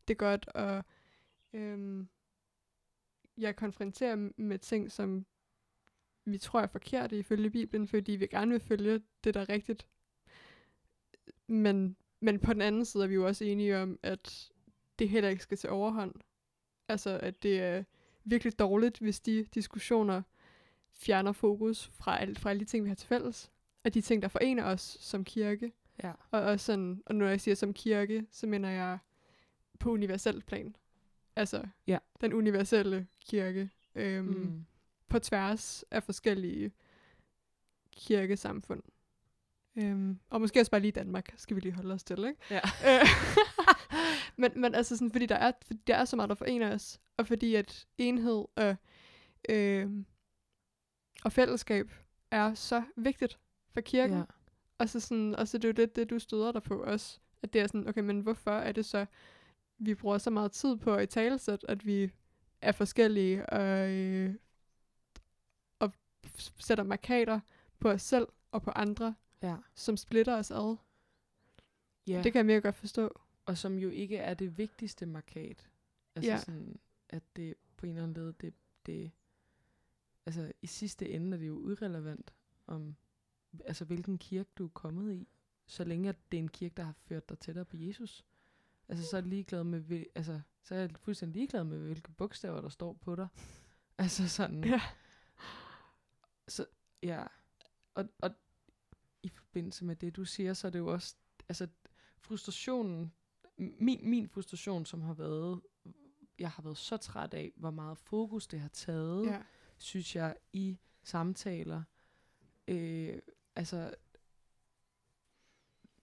Det 0.08 0.14
er 0.14 0.18
godt 0.18 0.50
at 0.56 0.86
øhm, 1.54 2.08
ja, 3.38 3.52
konfrontere 3.52 4.16
med 4.18 4.60
ting, 4.60 4.92
som 4.92 5.26
vi 6.26 6.38
tror 6.38 6.62
er 6.62 6.68
forkerte 6.68 7.20
ifølge 7.20 7.50
Bibelen, 7.50 7.88
fordi 7.88 8.12
vi 8.12 8.28
gerne 8.28 8.52
vil 8.52 8.60
følge 8.60 9.02
det, 9.24 9.34
der 9.34 9.42
er 9.42 9.50
rigtigt. 9.50 9.88
Men, 11.48 11.98
men 12.20 12.40
på 12.40 12.54
den 12.54 12.62
anden 12.62 12.86
side 12.86 13.04
er 13.04 13.08
vi 13.08 13.14
jo 13.14 13.28
også 13.28 13.44
enige 13.46 13.78
om, 13.78 14.00
at 14.04 14.52
det 15.00 15.10
heller 15.10 15.30
ikke 15.30 15.44
skal 15.44 15.58
til 15.58 15.70
overhånd. 15.70 16.16
Altså, 16.88 17.20
at 17.24 17.44
det 17.44 17.62
er 17.62 17.84
virkelig 18.24 18.60
dårligt, 18.60 19.00
hvis 19.00 19.20
de 19.20 19.44
diskussioner 19.54 20.22
fjerner 20.94 21.32
fokus 21.32 21.88
fra, 21.88 22.20
alt, 22.20 22.40
fra 22.40 22.50
alle 22.50 22.60
de 22.60 22.66
ting, 22.66 22.84
vi 22.84 22.90
har 22.90 22.96
til 22.96 23.08
fælles. 23.08 23.52
Og 23.88 23.94
de 23.94 24.02
ting, 24.02 24.22
der 24.22 24.28
forener 24.28 24.64
os 24.66 24.98
som 25.00 25.24
kirke. 25.24 25.72
Ja. 26.04 26.12
Og, 26.32 26.42
også 26.42 26.66
sådan, 26.66 27.02
og 27.06 27.16
når 27.16 27.28
jeg 27.28 27.42
siger 27.42 27.56
som 27.56 27.74
kirke, 27.74 28.26
så 28.32 28.48
mener 28.48 28.70
jeg 28.70 28.98
på 29.80 29.92
universelt 29.92 30.46
plan. 30.46 30.76
Altså, 31.36 31.64
Ja. 31.88 31.98
den 32.22 32.34
universelle 32.34 33.08
kirke. 33.26 33.70
Øhm. 33.96 34.28
Mm. 34.28 34.66
På 35.10 35.20
tværs 35.20 35.84
af 35.92 36.04
forskellige 36.04 36.72
kirkesamfund. 37.92 38.84
Øhm, 39.76 40.20
og 40.30 40.42
måske 40.42 40.60
også 40.60 40.72
bare 40.72 40.82
lige 40.82 40.92
Danmark, 40.92 41.34
skal 41.38 41.56
vi 41.56 41.62
lige 41.62 41.74
holde 41.74 41.94
os 41.94 42.04
til, 42.04 42.26
ikke? 42.26 42.40
Ja. 42.52 42.60
Øh, 42.90 43.08
men, 44.38 44.52
men 44.56 44.76
altså 44.76 44.98
sådan, 44.98 45.12
fordi 45.12 45.26
der 45.26 45.36
er, 45.36 45.52
fordi 45.66 45.80
der 45.88 45.96
er 45.96 46.06
så 46.06 46.16
meget, 46.16 46.30
der 46.30 46.36
forener 46.36 46.74
os, 46.74 47.00
og 47.18 47.28
fordi 47.28 47.56
at 47.56 47.88
enhed 47.98 48.46
og, 48.56 48.76
øh, 49.50 49.90
og 51.24 51.32
fællesskab 51.32 51.92
er 52.32 52.54
så 52.54 52.84
vigtigt 52.96 53.40
for 53.78 53.82
kirken. 53.82 54.18
ja. 54.18 54.24
Og 54.78 54.90
så, 54.90 55.00
sådan, 55.00 55.36
og 55.36 55.48
så 55.48 55.58
er 55.58 55.60
det 55.60 55.68
jo 55.68 55.74
lidt 55.78 55.96
det, 55.96 56.10
du 56.10 56.20
støder 56.20 56.52
dig 56.52 56.64
på 56.64 56.84
også. 56.84 57.20
At 57.42 57.54
det 57.54 57.62
er 57.62 57.68
sådan, 57.68 57.88
okay, 57.88 58.02
men 58.02 58.20
hvorfor 58.20 58.52
er 58.52 58.72
det 58.72 58.86
så, 58.86 59.06
vi 59.78 59.96
bruger 59.96 60.18
så 60.18 60.30
meget 60.30 60.52
tid 60.52 60.76
på 60.78 60.94
at 60.96 61.04
i 61.04 61.06
talesæt, 61.06 61.66
at 61.68 61.86
vi 61.86 62.12
er 62.62 62.72
forskellige 62.72 63.46
og, 63.50 63.90
øh, 63.92 64.36
og 65.80 65.94
sætter 66.60 66.84
markader 66.84 67.40
på 67.80 67.90
os 67.90 68.02
selv 68.02 68.28
og 68.52 68.62
på 68.62 68.72
andre, 68.72 69.16
ja. 69.42 69.56
som 69.76 69.98
splitter 69.98 70.36
os 70.38 70.52
ad. 70.52 70.76
ja. 72.08 72.22
Det 72.24 72.32
kan 72.34 72.40
jeg 72.40 72.46
mere 72.46 72.62
godt 72.62 72.76
forstå. 72.76 73.20
Og 73.46 73.58
som 73.58 73.78
jo 73.80 73.90
ikke 73.90 74.18
er 74.18 74.34
det 74.34 74.58
vigtigste 74.58 75.06
markat. 75.06 75.70
Altså 76.16 76.32
Ja. 76.32 76.38
sådan, 76.38 76.80
at 77.10 77.24
det 77.36 77.54
på 77.78 77.86
en 77.86 77.92
eller 77.92 78.04
anden 78.04 78.24
led, 78.24 78.34
det, 78.34 78.54
det, 78.86 79.12
altså 80.26 80.52
i 80.62 80.68
sidste 80.68 81.10
ende 81.10 81.36
er 81.38 81.40
det 81.40 81.48
jo 81.48 81.70
irrelevant 81.70 82.34
om, 82.68 82.96
altså 83.66 83.86
hvilken 83.86 84.18
kirke 84.18 84.50
du 84.58 84.66
er 84.66 84.70
kommet 84.70 85.14
i, 85.14 85.28
så 85.66 85.84
længe 85.84 86.10
at 86.10 86.16
det 86.32 86.38
er 86.38 86.42
en 86.42 86.48
kirke, 86.48 86.74
der 86.78 86.84
har 86.84 86.96
ført 87.08 87.30
dig 87.30 87.40
tættere 87.40 87.66
på 87.66 87.78
Jesus. 87.78 88.26
Altså 88.90 89.06
så 89.10 89.18
er 89.18 89.22
ligeglad 89.22 89.64
med, 89.64 90.04
altså 90.16 90.42
så 90.64 90.76
er 90.76 90.80
jeg 90.80 90.90
fuldstændig 91.00 91.36
ligeglad 91.36 91.64
med, 91.64 91.80
hvilke 91.80 92.12
bogstaver, 92.12 92.62
der 92.62 92.70
står 92.70 92.94
på 92.94 93.16
dig. 93.16 93.28
altså 93.98 94.30
sådan, 94.30 94.64
Ja. 94.64 94.82
så 96.48 96.66
ja, 97.04 97.26
og, 97.94 98.06
og 98.22 98.32
i 99.24 99.30
forbindelse 99.30 99.86
med 99.86 99.96
det, 99.96 100.16
du 100.16 100.26
siger, 100.26 100.54
så 100.54 100.68
er 100.68 100.72
det 100.72 100.80
jo 100.80 100.88
også, 100.88 101.16
altså 101.50 101.68
frustrationen, 102.18 103.14
min, 103.58 104.10
min 104.10 104.30
frustration, 104.30 104.86
som 104.86 105.02
har 105.02 105.14
været, 105.14 105.62
jeg 106.40 106.52
har 106.52 106.64
været 106.64 106.78
så 106.78 106.98
træt 106.98 107.34
af, 107.34 107.54
hvor 107.56 107.72
meget 107.72 107.98
fokus 107.98 108.48
det 108.48 108.60
har 108.60 108.68
taget, 108.70 109.26
Ja. 109.26 109.42
synes 109.78 110.16
jeg, 110.16 110.36
i 110.54 110.80
samtaler. 111.04 111.84
Øh, 112.68 113.20
altså, 113.58 113.96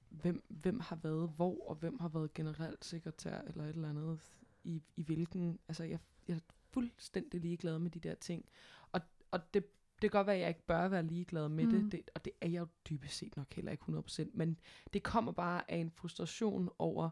hvem, 0.08 0.44
hvem 0.48 0.80
har 0.80 0.96
været 0.96 1.28
hvor, 1.36 1.68
og 1.68 1.74
hvem 1.76 1.98
har 2.00 2.08
været 2.08 2.34
generelt 2.34 2.84
sekretær, 2.84 3.40
eller 3.40 3.64
et 3.64 3.74
eller 3.74 3.88
andet, 3.88 4.20
i, 4.64 4.82
i 4.96 5.02
hvilken, 5.02 5.58
altså 5.68 5.84
jeg, 5.84 5.98
jeg 6.28 6.36
er 6.36 6.40
fuldstændig 6.70 7.40
ligeglad 7.40 7.78
med 7.78 7.90
de 7.90 8.00
der 8.00 8.14
ting. 8.14 8.48
Og, 8.92 9.00
og 9.30 9.54
det, 9.54 9.64
det 10.02 10.10
kan 10.10 10.18
godt 10.18 10.26
være, 10.26 10.36
at 10.36 10.40
jeg 10.40 10.48
ikke 10.48 10.66
bør 10.66 10.88
være 10.88 11.06
ligeglad 11.06 11.48
med 11.48 11.66
mm. 11.66 11.70
Det, 11.70 11.92
det, 11.92 12.10
og 12.14 12.24
det 12.24 12.32
er 12.40 12.48
jeg 12.48 12.60
jo 12.60 12.66
dybest 12.88 13.16
set 13.16 13.36
nok 13.36 13.52
heller 13.54 13.72
ikke 13.72 13.84
100%, 13.84 14.30
men 14.34 14.58
det 14.92 15.02
kommer 15.02 15.32
bare 15.32 15.70
af 15.70 15.76
en 15.76 15.90
frustration 15.90 16.70
over, 16.78 17.10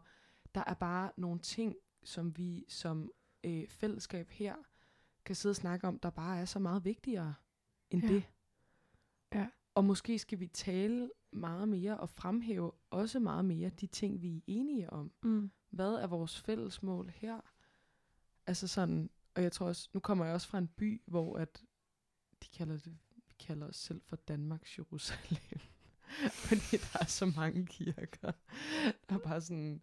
der 0.55 0.63
er 0.67 0.73
bare 0.73 1.11
nogle 1.17 1.39
ting, 1.39 1.75
som 2.03 2.37
vi 2.37 2.65
som 2.67 3.11
øh, 3.43 3.67
fællesskab 3.67 4.29
her 4.29 4.55
kan 5.25 5.35
sidde 5.35 5.51
og 5.51 5.55
snakke 5.55 5.87
om, 5.87 5.99
der 5.99 6.09
bare 6.09 6.39
er 6.39 6.45
så 6.45 6.59
meget 6.59 6.85
vigtigere 6.85 7.33
end 7.89 8.01
Ja. 8.01 8.07
det. 8.07 8.23
Ja. 9.33 9.49
Og 9.75 9.85
måske 9.85 10.19
skal 10.19 10.39
vi 10.39 10.47
tale 10.47 11.11
meget 11.31 11.69
mere 11.69 11.97
og 11.97 12.09
fremhæve 12.09 12.71
også 12.89 13.19
meget 13.19 13.45
mere 13.45 13.69
de 13.69 13.87
ting, 13.87 14.21
vi 14.21 14.37
er 14.37 14.41
enige 14.47 14.89
om. 14.89 15.11
Mm. 15.23 15.51
Hvad 15.69 15.93
er 15.93 16.07
vores 16.07 16.39
fælles 16.39 16.83
mål 16.83 17.13
her? 17.15 17.39
Altså 18.47 18.67
sådan, 18.67 19.09
og 19.35 19.43
jeg 19.43 19.51
tror 19.51 19.67
også, 19.67 19.89
nu 19.93 19.99
kommer 19.99 20.25
jeg 20.25 20.33
også 20.33 20.47
fra 20.47 20.57
en 20.57 20.67
by, 20.67 21.01
hvor 21.05 21.37
at 21.37 21.63
de 22.43 22.47
kalder 22.57 22.77
det, 22.77 22.97
vi 23.27 23.33
kalder 23.39 23.67
os 23.67 23.75
selv 23.75 24.01
for 24.05 24.15
Danmarks 24.15 24.77
Jerusalem. 24.77 25.59
Fordi 26.47 26.77
der 26.77 26.99
er 26.99 27.05
så 27.05 27.25
mange 27.25 27.65
kirker. 27.65 28.31
Der 29.09 29.15
er 29.15 29.19
bare 29.19 29.41
sådan 29.41 29.81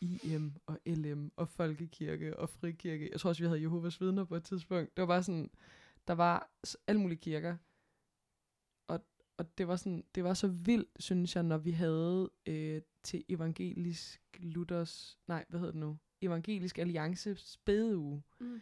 IM 0.00 0.52
og 0.66 0.78
LM 0.86 1.32
og 1.36 1.48
Folkekirke 1.48 2.38
og 2.38 2.48
Frikirke. 2.48 3.08
Jeg 3.12 3.20
tror 3.20 3.28
også, 3.28 3.42
vi 3.42 3.46
havde 3.46 3.62
Jehovas 3.62 4.00
vidner 4.00 4.24
på 4.24 4.36
et 4.36 4.44
tidspunkt. 4.44 4.96
Det 4.96 5.02
var 5.02 5.06
bare 5.06 5.22
sådan, 5.22 5.50
der 6.08 6.14
var 6.14 6.50
alle 6.86 7.00
mulige 7.00 7.18
kirker. 7.18 7.56
Og 9.38 9.58
det 9.58 9.68
var, 9.68 9.76
sådan, 9.76 10.04
det 10.14 10.24
var 10.24 10.34
så 10.34 10.48
vildt, 10.48 10.88
synes 11.02 11.36
jeg, 11.36 11.42
når 11.42 11.58
vi 11.58 11.70
havde 11.70 12.30
øh, 12.46 12.82
til 13.02 13.24
evangelisk 13.28 14.38
Luthers, 14.38 15.18
nej, 15.26 15.44
hvad 15.48 15.60
hedder 15.60 15.72
det 15.72 15.80
nu? 15.80 15.98
Evangelisk 16.20 16.78
Alliance 16.78 17.36
spædeuge, 17.36 18.22
Mm. 18.40 18.60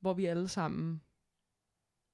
hvor 0.00 0.14
vi 0.14 0.24
alle 0.24 0.48
sammen 0.48 1.02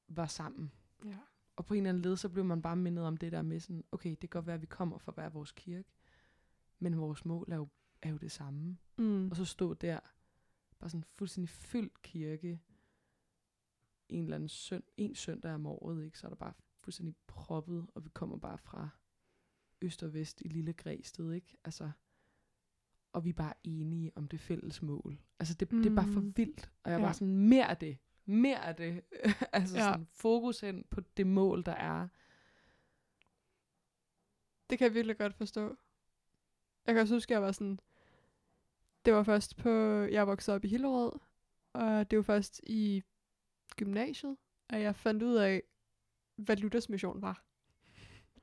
var 0.09 0.27
sammen. 0.27 0.73
Ja. 1.05 1.17
Og 1.57 1.67
på 1.67 1.75
en 1.75 1.79
eller 1.81 1.89
anden 1.91 2.03
led, 2.03 2.17
så 2.17 2.29
blev 2.29 2.45
man 2.45 2.63
bare 2.63 2.77
mindet 2.77 3.05
om 3.05 3.17
det 3.17 3.33
der 3.33 3.43
med 3.43 3.61
sådan, 3.61 3.85
okay, 3.93 4.11
det 4.11 4.21
kan 4.21 4.29
godt 4.29 4.47
være, 4.47 4.55
at 4.55 4.61
vi 4.63 4.67
kommer 4.67 4.99
fra 4.99 5.13
hver 5.13 5.29
vores 5.29 5.53
kirke, 5.53 5.89
men 6.79 6.99
vores 6.99 7.25
mål 7.25 7.53
er 7.53 7.57
jo, 7.57 7.69
er 8.03 8.11
jo 8.11 8.17
det 8.17 8.33
samme. 8.33 8.79
Mm. 8.99 9.31
Og 9.31 9.37
så 9.37 9.45
stå 9.45 9.75
der, 9.75 10.01
bare 10.79 10.91
sådan 10.91 11.05
fuldstændig 11.05 11.49
fyldt 11.49 12.03
kirke, 12.03 12.61
en 14.09 14.23
eller 14.25 14.35
anden 14.35 14.49
søn, 14.49 14.83
en 14.97 15.15
søndag 15.15 15.55
om 15.55 15.67
året, 15.67 16.05
ikke? 16.05 16.19
så 16.19 16.27
er 16.27 16.29
der 16.29 16.37
bare 16.37 16.53
fuldstændig 16.91 17.15
proppet, 17.27 17.87
og 17.95 18.05
vi 18.05 18.09
kommer 18.15 18.37
bare 18.39 18.59
fra 18.59 18.89
øst 19.83 20.03
og 20.03 20.15
vest 20.15 20.41
i 20.45 20.49
lille 20.49 20.73
Græsted, 20.73 21.33
ikke? 21.33 21.57
Altså, 21.65 21.91
og 23.13 23.25
vi 23.25 23.29
er 23.29 23.35
bare 23.35 23.53
enige 23.65 24.13
om 24.17 24.29
det 24.29 24.41
fælles 24.41 24.83
mål. 24.83 25.19
Altså, 25.39 25.55
det, 25.55 25.73
mm. 25.73 25.83
det 25.83 25.91
er 25.91 25.95
bare 25.97 26.13
for 26.13 26.21
Mm. 26.21 26.37
vildt, 26.37 26.71
og 26.83 26.91
jeg 26.91 26.97
er 26.97 27.01
Ja. 27.01 27.07
bare 27.07 27.15
sådan, 27.15 27.37
mere 27.37 27.69
af 27.71 27.77
det, 27.77 27.99
mere 28.25 28.65
af 28.65 28.77
det. 28.77 29.05
altså 29.53 29.77
Ja. 29.77 29.83
sådan, 29.83 30.07
fokus 30.13 30.61
hen 30.61 30.85
på 30.91 31.01
det 31.17 31.27
mål, 31.27 31.65
der 31.65 31.73
er. 31.73 32.09
Det 34.71 34.79
kan 34.79 34.85
jeg 34.87 34.95
virkelig 34.95 35.19
godt 35.19 35.35
forstå. 35.35 35.77
Jeg 36.87 36.95
kan 36.95 37.03
også 37.03 37.15
huske, 37.15 37.31
at 37.31 37.35
jeg 37.35 37.43
var 37.43 37.53
sådan... 37.53 37.81
Det 39.05 39.15
var 39.15 39.23
først 39.23 39.57
på... 39.57 39.69
Jeg 40.05 40.27
voksede 40.27 40.55
op 40.55 40.65
i 40.65 40.69
Hillerød, 40.69 41.13
og 41.73 42.11
det 42.11 42.17
var 42.17 42.23
først 42.23 42.61
i 42.67 43.03
gymnasiet, 43.77 44.37
at 44.69 44.81
jeg 44.81 44.97
fandt 44.97 45.23
ud 45.23 45.35
af, 45.37 45.63
hvad 46.45 46.57
Luthers 46.57 46.89
mission 46.89 47.23
var. 47.23 47.43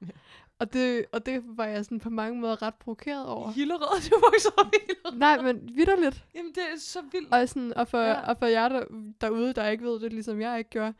Ja. 0.02 0.12
Og 0.60 0.74
det, 0.74 1.06
og 1.12 1.26
det 1.26 1.44
var 1.46 1.66
jeg 1.66 1.86
sådan 1.86 2.00
på 2.00 2.10
mange 2.10 2.40
måder 2.42 2.62
ret 2.62 2.76
provokeret 2.76 3.28
over. 3.28 3.52
Hillerød, 3.52 4.10
du 4.10 4.16
vokser 4.32 4.50
op 4.58 4.66
i 4.74 4.78
Hillerød. 4.88 5.18
Nej, 5.20 5.42
men 5.42 5.76
vidderligt. 5.76 6.26
Jamen, 6.36 6.52
det 6.52 6.64
er 6.74 6.80
så 6.80 7.00
vildt. 7.12 7.34
Og, 7.34 7.50
sådan, 7.50 7.74
og, 7.74 7.88
for, 7.88 8.00
Ja. 8.02 8.30
og 8.30 8.38
for 8.38 8.46
jer 8.46 8.70
der, 8.70 8.84
derude, 9.22 9.54
der 9.54 9.68
ikke 9.68 9.84
ved 9.84 10.00
det, 10.00 10.14
ligesom 10.14 10.42
jeg 10.42 10.58
ikke 10.58 10.70
gjorde, 10.70 10.94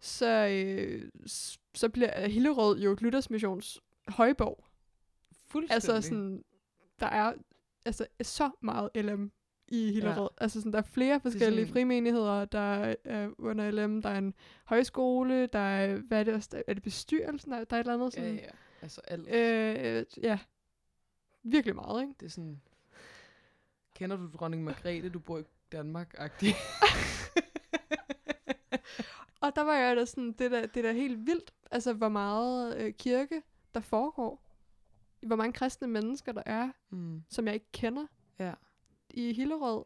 så, 0.00 0.26
øh, 0.46 1.10
så 1.74 1.88
bliver 1.88 2.28
Hillerød 2.28 2.78
jo 2.80 2.96
Luthers 3.00 3.30
missions 3.30 3.80
højborg. 4.08 4.64
Fuldstændig. 5.48 5.74
Altså 5.74 6.08
sådan, 6.08 6.44
der 7.00 7.06
er 7.06 7.32
altså 7.86 8.06
så 8.22 8.50
meget 8.60 8.90
LM 8.94 9.32
i 9.70 9.92
Hillerød. 9.92 10.28
Ja. 10.40 10.44
Altså 10.44 10.60
sådan, 10.60 10.72
der 10.72 10.78
er 10.78 10.82
flere 10.82 11.20
forskellige 11.20 11.62
sådan... 11.64 11.72
frimenigheder, 11.72 12.44
der 12.44 12.58
er 12.58 12.94
øh, 13.04 13.28
under 13.38 13.70
LM. 13.70 14.02
Der 14.02 14.08
er 14.08 14.18
en 14.18 14.34
højskole, 14.64 15.46
der 15.46 15.58
er, 15.58 15.96
hvad 15.96 16.20
er 16.20 16.24
det, 16.24 16.34
også, 16.34 16.62
er 16.66 16.74
det 16.74 16.82
bestyrelsen? 16.82 17.52
Der, 17.52 17.64
der 17.64 17.76
er 17.76 17.80
et 17.80 17.84
eller 17.84 17.94
andet 17.94 18.16
Ja, 18.16 18.20
sådan. 18.20 18.34
ja. 18.34 18.50
Altså 18.82 19.00
alt. 19.04 19.28
Øh, 19.28 20.04
ja, 20.22 20.38
virkelig 21.42 21.74
meget, 21.74 22.02
ikke? 22.02 22.14
Det 22.20 22.26
er 22.26 22.30
sådan... 22.30 22.60
Kender 23.94 24.16
du 24.16 24.30
dronning 24.38 24.64
Margrethe, 24.64 25.08
du 25.08 25.18
bor 25.18 25.38
i 25.38 25.42
Danmark-agtig? 25.72 26.54
Og 29.40 29.56
der 29.56 29.62
var 29.62 29.74
jeg 29.74 29.96
da 29.96 30.04
sådan, 30.04 30.32
det 30.32 30.50
der, 30.50 30.66
det 30.66 30.84
der 30.84 30.92
helt 30.92 31.26
vildt, 31.26 31.52
altså 31.70 31.92
hvor 31.92 32.08
meget 32.08 32.76
øh, 32.76 32.92
kirke 32.92 33.42
der 33.74 33.80
foregår. 33.80 34.42
Hvor 35.26 35.36
mange 35.36 35.52
kristne 35.52 35.88
mennesker 35.88 36.32
der 36.32 36.42
er, 36.46 36.70
mm. 36.90 37.22
som 37.28 37.46
jeg 37.46 37.54
ikke 37.54 37.72
kender 37.72 38.06
Ja. 38.38 38.52
I 39.14 39.32
Hillerød. 39.32 39.84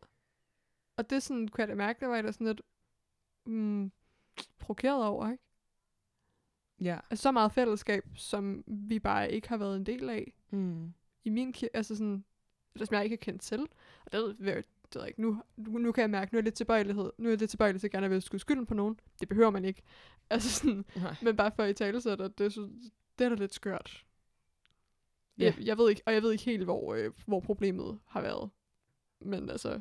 Og 0.96 1.10
det 1.10 1.22
sådan, 1.22 1.48
kunne 1.48 1.60
jeg 1.62 1.68
da 1.68 1.74
mærke, 1.74 2.00
der 2.00 2.06
var 2.06 2.14
jeg 2.14 2.24
da 2.24 2.32
sådan 2.32 2.46
lidt 2.46 2.60
mm, 3.46 3.92
provokeret 4.58 5.04
over, 5.04 5.30
ikke? 5.30 5.44
Ja. 6.80 6.98
Altså 7.10 7.22
så 7.22 7.32
meget 7.32 7.52
fællesskab, 7.52 8.04
som 8.16 8.64
vi 8.66 8.98
bare 8.98 9.32
ikke 9.32 9.48
har 9.48 9.56
været 9.56 9.76
en 9.76 9.87
del 9.87 10.10
af 10.10 10.32
Mm. 10.50 10.92
i 11.24 11.30
min 11.30 11.52
kirke, 11.52 11.76
altså 11.76 11.96
sådan, 11.96 12.24
eller 12.74 12.87
som 12.87 12.94
jeg 12.94 13.04
ikke 13.04 13.14
har 13.14 13.18
kendt 13.32 13.42
til. 13.42 13.60
Og 14.06 14.12
det, 14.12 14.20
ved 14.38 14.52
jeg- 14.52 14.64
det 14.64 14.94
ved 14.94 15.02
jeg 15.02 15.08
ikke, 15.08 15.22
nu, 15.22 15.42
nu, 15.56 15.78
nu 15.78 15.92
kan 15.92 16.02
jeg 16.02 16.10
mærke, 16.10 16.34
nu 16.34 16.37
er 16.37 16.40
jeg 16.40 16.44
lidt 16.44 16.54
tilbøjelighed, 16.54 17.12
nu 17.18 17.28
er 17.28 17.32
jeg 17.32 17.38
lidt 17.38 17.50
tilbøjelig 17.50 17.80
til 17.80 17.90
gerne 17.90 18.04
at 18.06 18.10
vil 18.12 18.22
skyde 18.22 18.40
skylden 18.40 18.66
på 18.66 18.74
nogen. 18.74 19.00
Det 19.20 19.28
behøver 19.28 19.50
man 19.50 19.64
ikke. 19.64 19.82
Altså 20.30 20.50
sådan, 20.50 20.84
Nej. 20.96 21.16
men 21.22 21.37
bare 21.37 21.52
for 21.56 21.62
at 21.62 21.70
i 21.70 21.72
tale 21.72 22.00
så 22.00 22.16
det, 22.16 22.38
det, 22.38 22.56
er 22.56 22.68
det 23.18 23.24
er 23.24 23.28
da 23.28 23.34
lidt 23.34 23.54
skørt. 23.54 24.04
Ja. 25.38 25.44
Jeg, 25.44 25.54
jeg 25.66 25.78
ved 25.78 25.90
ikke, 25.90 26.02
og 26.06 26.14
jeg 26.14 26.22
ved 26.22 26.32
ikke 26.32 26.44
helt, 26.44 26.64
hvor, 26.64 26.94
øh, 26.94 27.12
hvor 27.26 27.40
problemet 27.40 27.98
har 28.06 28.20
været. 28.20 28.50
Men 29.24 29.50
altså, 29.50 29.80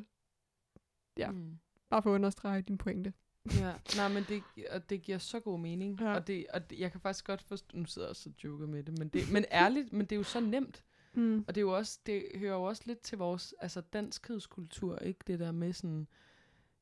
ja. 1.16 1.30
Mm. 1.30 1.58
bare 1.88 2.02
for 2.02 2.10
at 2.10 2.14
understrege 2.14 2.62
din 2.62 2.78
pointe. 2.78 3.12
Ja, 3.60 3.74
nej, 3.96 4.08
men 4.08 4.24
det, 4.28 4.42
og 4.70 4.90
det 4.90 5.02
giver 5.02 5.18
så 5.18 5.40
god 5.40 5.60
mening. 5.60 6.00
Ja. 6.00 6.14
Og, 6.14 6.26
det, 6.26 6.46
og 6.54 6.70
det, 6.70 6.78
jeg 6.78 6.92
kan 6.92 7.00
faktisk 7.00 7.26
godt 7.26 7.42
forstå, 7.42 7.76
nu 7.78 7.84
sidder 7.84 8.06
jeg 8.06 8.10
også 8.10 8.30
og 8.30 8.44
joker 8.44 8.66
med 8.66 8.82
det, 8.82 8.98
men, 8.98 9.08
det, 9.08 9.32
men 9.32 9.44
ærligt, 9.52 9.92
men 9.92 10.00
det 10.00 10.12
er 10.12 10.16
jo 10.16 10.22
så 10.22 10.40
nemt. 10.40 10.84
Mm. 11.14 11.38
Og 11.48 11.54
det, 11.54 11.56
er 11.56 11.62
jo 11.62 11.76
også, 11.76 12.00
det 12.06 12.24
hører 12.34 12.54
jo 12.54 12.62
også 12.62 12.82
lidt 12.86 13.00
til 13.00 13.18
vores 13.18 13.54
altså 13.60 13.80
danskhedskultur, 13.80 14.98
ikke? 14.98 15.20
Det 15.26 15.38
der 15.38 15.52
med 15.52 15.72
sådan, 15.72 16.08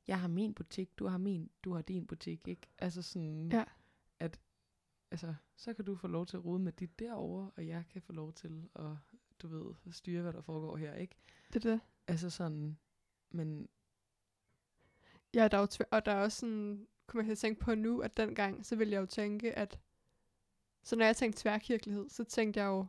jeg 0.06 0.20
har 0.20 0.28
min 0.28 0.54
butik, 0.54 0.98
du 0.98 1.06
har 1.06 1.18
min, 1.18 1.50
du 1.64 1.72
har 1.74 1.82
din 1.82 2.06
butik, 2.06 2.48
ikke? 2.48 2.68
Altså 2.78 3.02
sådan, 3.02 3.48
Ja. 3.52 3.64
at 4.20 4.40
altså, 5.10 5.34
så 5.56 5.74
kan 5.74 5.84
du 5.84 5.96
få 5.96 6.06
lov 6.06 6.26
til 6.26 6.36
at 6.36 6.44
rode 6.44 6.58
med 6.58 6.72
dit 6.72 6.98
derovre, 6.98 7.50
og 7.56 7.66
jeg 7.66 7.84
kan 7.90 8.02
få 8.02 8.12
lov 8.12 8.32
til 8.32 8.68
at, 8.74 8.90
du 9.42 9.48
ved, 9.48 9.92
styre, 9.92 10.22
hvad 10.22 10.32
der 10.32 10.40
foregår 10.40 10.76
her, 10.76 10.94
ikke? 10.94 11.16
Det 11.52 11.64
er 11.64 11.70
det. 11.70 11.80
Altså 12.08 12.30
sådan, 12.30 12.78
men 13.30 13.68
Ja, 15.34 15.48
der 15.48 15.56
er 15.56 15.60
jo 15.60 15.66
tv- 15.66 15.82
og 15.90 16.06
der 16.06 16.12
er 16.12 16.22
også 16.22 16.38
sådan, 16.38 16.86
jeg 17.14 17.24
til 17.24 17.32
at 17.32 17.38
tænke 17.38 17.60
på 17.60 17.74
nu, 17.74 18.00
at 18.00 18.16
dengang, 18.16 18.66
så 18.66 18.76
ville 18.76 18.92
jeg 18.92 19.00
jo 19.00 19.06
tænke, 19.06 19.52
at 19.58 19.78
så 20.82 20.96
når 20.96 21.04
jeg 21.04 21.16
tænkte 21.16 21.42
tværkirkelighed, 21.42 22.08
så 22.08 22.24
tænkte 22.24 22.60
jeg 22.60 22.66
jo 22.66 22.86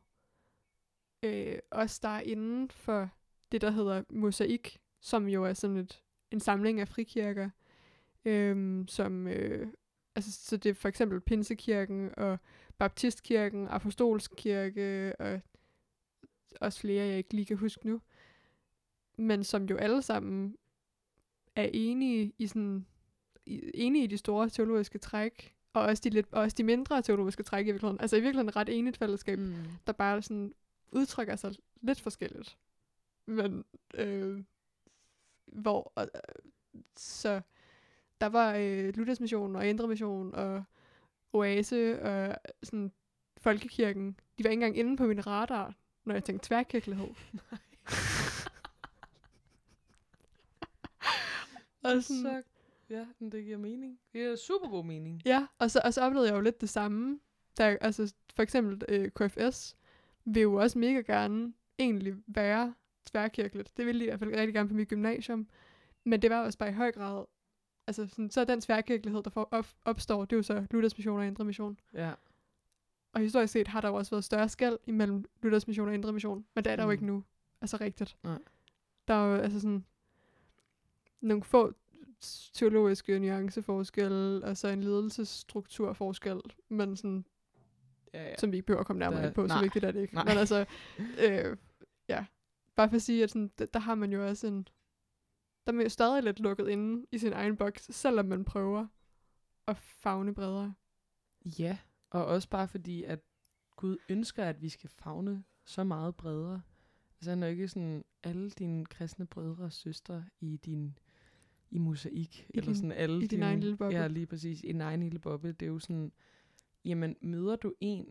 øh, 1.24 1.60
også 1.72 2.00
der 2.04 2.10
er 2.10 2.22
inden 2.22 2.70
for 2.70 3.10
det, 3.52 3.62
der 3.62 3.72
hedder 3.72 4.04
mosaik, 4.10 4.82
som 5.00 5.28
jo 5.28 5.44
er 5.46 5.54
sådan 5.54 5.78
et, 5.78 6.04
en 6.32 6.40
samling 6.40 6.80
af 6.80 6.88
frikirker, 6.88 7.50
øh, 8.26 8.84
som, 8.88 9.28
øh, 9.28 9.68
altså, 10.16 10.32
så 10.32 10.58
det 10.58 10.70
er 10.70 10.74
for 10.74 10.90
eksempel 10.90 11.22
Pinsekirken 11.22 12.12
og 12.18 12.40
Baptistkirken, 12.78 13.68
Apostolsk 13.68 14.32
Kirke 14.38 15.14
og 15.20 15.42
også 16.62 16.80
flere, 16.80 17.06
jeg 17.06 17.18
ikke 17.18 17.34
lige 17.34 17.46
kan 17.46 17.58
huske 17.58 17.88
nu, 17.88 18.02
men 19.18 19.44
som 19.44 19.64
jo 19.64 19.78
alle 19.78 20.02
sammen 20.02 20.58
er 21.56 21.70
enige 21.74 22.34
i 22.38 22.48
sådan 22.48 22.86
enige 23.74 24.04
i 24.04 24.08
de 24.08 24.18
store 24.18 24.50
teologiske 24.50 24.98
træk, 25.00 25.56
og 25.74 25.82
også 25.82 26.02
de, 26.04 26.10
lidt, 26.10 26.28
og 26.32 26.42
også 26.42 26.56
de 26.56 26.64
mindre 26.64 27.02
teologiske 27.02 27.44
træk 27.44 27.68
i 27.68 27.72
virkeligheden. 27.72 28.02
Altså 28.02 28.16
i 28.16 28.20
virkeligheden 28.20 28.50
et 28.50 28.56
ret 28.56 28.70
enigt 28.70 28.98
fællesskab, 28.98 29.40
mm, 29.40 29.56
der 29.88 29.94
bare 29.94 30.22
sådan 30.22 30.54
udtrykker 30.92 31.36
sig 31.36 31.56
lidt 31.82 32.02
forskelligt. 32.02 32.58
Men 33.26 33.66
øh, 33.94 34.44
hvor 35.46 35.94
øh, 36.00 36.08
så 36.98 37.42
der 38.22 38.28
var 38.28 38.56
øh, 38.56 38.94
Luthers 38.96 39.20
mission 39.20 39.56
og 39.56 39.68
Indre 39.68 39.88
mission 39.88 40.36
og 40.36 40.64
Oase 41.34 42.02
og 42.02 42.36
sådan 42.64 42.92
Folkekirken. 43.38 44.20
De 44.38 44.44
var 44.44 44.50
ikke 44.50 44.54
engang 44.54 44.78
inde 44.78 44.98
på 44.98 45.06
min 45.06 45.28
radar, 45.28 45.76
når 46.06 46.14
jeg 46.14 46.24
tænkte 46.24 46.48
tværkirkelighed. 46.48 47.08
og 51.84 52.04
sådan, 52.04 52.24
så, 52.24 52.42
ja, 52.90 53.06
men 53.20 53.32
det 53.32 53.44
giver 53.44 53.58
mening. 53.58 54.00
Det 54.14 54.20
giver 54.22 54.36
super 54.36 54.70
god 54.70 54.86
mening. 54.86 55.22
Ja, 55.26 55.48
og 55.60 55.72
så, 55.72 55.82
og 55.84 55.94
så 55.94 56.02
oplevede 56.02 56.30
jeg 56.30 56.36
jo 56.36 56.42
lidt 56.42 56.62
det 56.62 56.70
samme. 56.70 57.20
Der, 57.58 57.78
altså, 57.82 58.14
for 58.36 58.44
eksempel 58.44 58.82
øh, 58.90 59.12
KFS 59.12 59.76
vil 60.26 60.42
jo 60.42 60.56
også 60.56 60.80
mega 60.80 61.02
gerne 61.02 61.54
egentlig 61.80 62.14
være 62.28 62.74
tværkirkeligt. 63.06 63.78
Det 63.78 63.86
ville 63.86 64.00
de 64.00 64.06
i 64.06 64.08
hvert 64.08 64.20
fald 64.20 64.32
rigtig 64.32 64.54
gerne 64.54 64.70
på 64.70 64.76
mit 64.76 64.88
gymnasium. 64.88 65.48
Men 66.04 66.22
det 66.22 66.30
var 66.30 66.46
også 66.46 66.58
bare 66.58 66.70
i 66.70 66.74
høj 66.74 66.92
grad, 66.92 67.26
altså 67.88 68.08
sådan, 68.08 68.30
så 68.30 68.46
den 68.46 68.62
tværkirkelighed, 68.62 69.24
der 69.24 69.30
får 69.30 69.48
op, 69.52 69.68
opstår, 69.86 70.26
det 70.26 70.34
er 70.34 70.38
jo 70.38 70.44
så 70.44 70.66
Luthers 70.72 70.98
mission 70.98 71.20
og 71.20 71.28
Indre 71.28 71.46
mission. 71.46 71.80
Ja. 71.94 72.12
Og 73.14 73.22
historisk 73.22 73.54
set 73.54 73.68
har 73.68 73.82
der 73.82 73.88
jo 73.88 73.96
også 73.96 74.12
været 74.12 74.24
større 74.24 74.50
skæld 74.50 74.78
imellem 74.88 75.26
Luthers 75.42 75.68
mission 75.68 75.88
og 75.88 75.94
Indre 75.94 76.14
mission. 76.14 76.46
Men 76.56 76.64
det 76.64 76.72
er 76.72 76.76
der 76.76 76.84
mm. 76.84 76.88
jo 76.88 76.92
ikke 76.92 77.06
nu. 77.06 77.24
Altså 77.62 77.78
rigtigt. 77.82 78.18
Nej. 78.24 78.40
Der 79.08 79.14
er 79.14 79.36
jo 79.36 79.42
altså 79.42 79.60
sådan 79.60 79.86
nogle 81.22 81.44
få 81.44 81.74
teologiske 82.54 83.20
nuanceforskelle, 83.20 84.46
og 84.46 84.58
så 84.58 84.68
en 84.68 84.84
ledelsesstrukturforskel, 84.84 86.42
men 86.70 86.98
sådan, 86.98 87.26
Ja, 88.14 88.30
ja. 88.30 88.36
som 88.40 88.52
vi 88.52 88.58
ikke 88.58 88.66
behøver 88.66 88.80
at 88.80 88.88
komme 88.88 89.00
nærmere 89.00 89.26
ind 89.26 89.34
på, 89.34 89.48
så 89.48 89.54
nej. 89.54 89.62
vigtigt 89.62 89.86
er 89.86 89.92
det 89.92 90.02
ikke. 90.02 90.14
Nej. 90.14 90.24
Men 90.24 90.38
altså, 90.38 90.66
øh, 91.20 91.58
ja, 92.08 92.26
bare 92.76 92.90
for 92.90 92.96
at 92.96 93.02
sige, 93.02 93.24
at 93.24 93.30
sådan, 93.30 93.52
der, 93.60 93.66
der 93.66 93.80
har 93.80 93.96
man 93.96 94.14
jo 94.14 94.28
også 94.28 94.48
en, 94.48 94.68
der 95.66 95.72
er 95.72 95.72
man 95.72 95.84
jo 95.84 95.90
stadig 95.90 96.24
lidt 96.24 96.40
lukket 96.40 96.68
inde 96.68 97.06
i 97.12 97.18
sin 97.18 97.34
egen 97.34 97.58
boks, 97.58 97.88
selvom 97.92 98.26
man 98.26 98.46
prøver 98.46 98.88
at 99.68 99.78
fagne 99.78 100.36
bredere. 100.36 100.74
Ja, 101.60 101.78
og 102.14 102.26
også 102.26 102.50
bare 102.50 102.68
fordi, 102.68 103.04
at 103.04 103.20
Gud 103.76 103.98
ønsker, 104.10 104.46
at 104.46 104.62
vi 104.62 104.70
skal 104.70 104.90
fagne 104.90 105.44
så 105.66 105.84
meget 105.84 106.16
bredere. 106.16 106.62
Altså 107.18 107.30
han 107.30 107.44
er 107.44 107.48
ikke 107.48 107.68
sådan 107.68 108.06
alle 108.24 108.50
dine 108.50 108.86
kristne 108.86 109.26
brødre 109.26 109.64
og 109.64 109.72
søstre 109.74 110.26
i 110.40 110.58
din 110.58 110.98
i 111.72 111.78
mosaik, 111.78 112.40
I 112.50 112.58
eller 112.58 112.66
din- 112.66 112.76
sådan 112.76 112.92
alle 112.92 113.18
i 113.18 113.22
din 113.22 113.30
dine, 113.30 113.46
egen 113.46 113.60
lille 113.60 113.78
boble. 113.78 113.98
Ja, 113.98 114.08
lige 114.08 114.26
præcis, 114.26 114.64
i 114.64 114.68
din 114.68 114.82
egen 114.82 115.04
lille 115.04 115.20
boble. 115.20 115.52
Det 115.52 115.66
er 115.66 115.70
jo 115.70 115.80
sådan, 115.80 116.12
jamen 116.86 117.16
møder 117.22 117.56
du 117.56 117.74
en, 117.80 118.10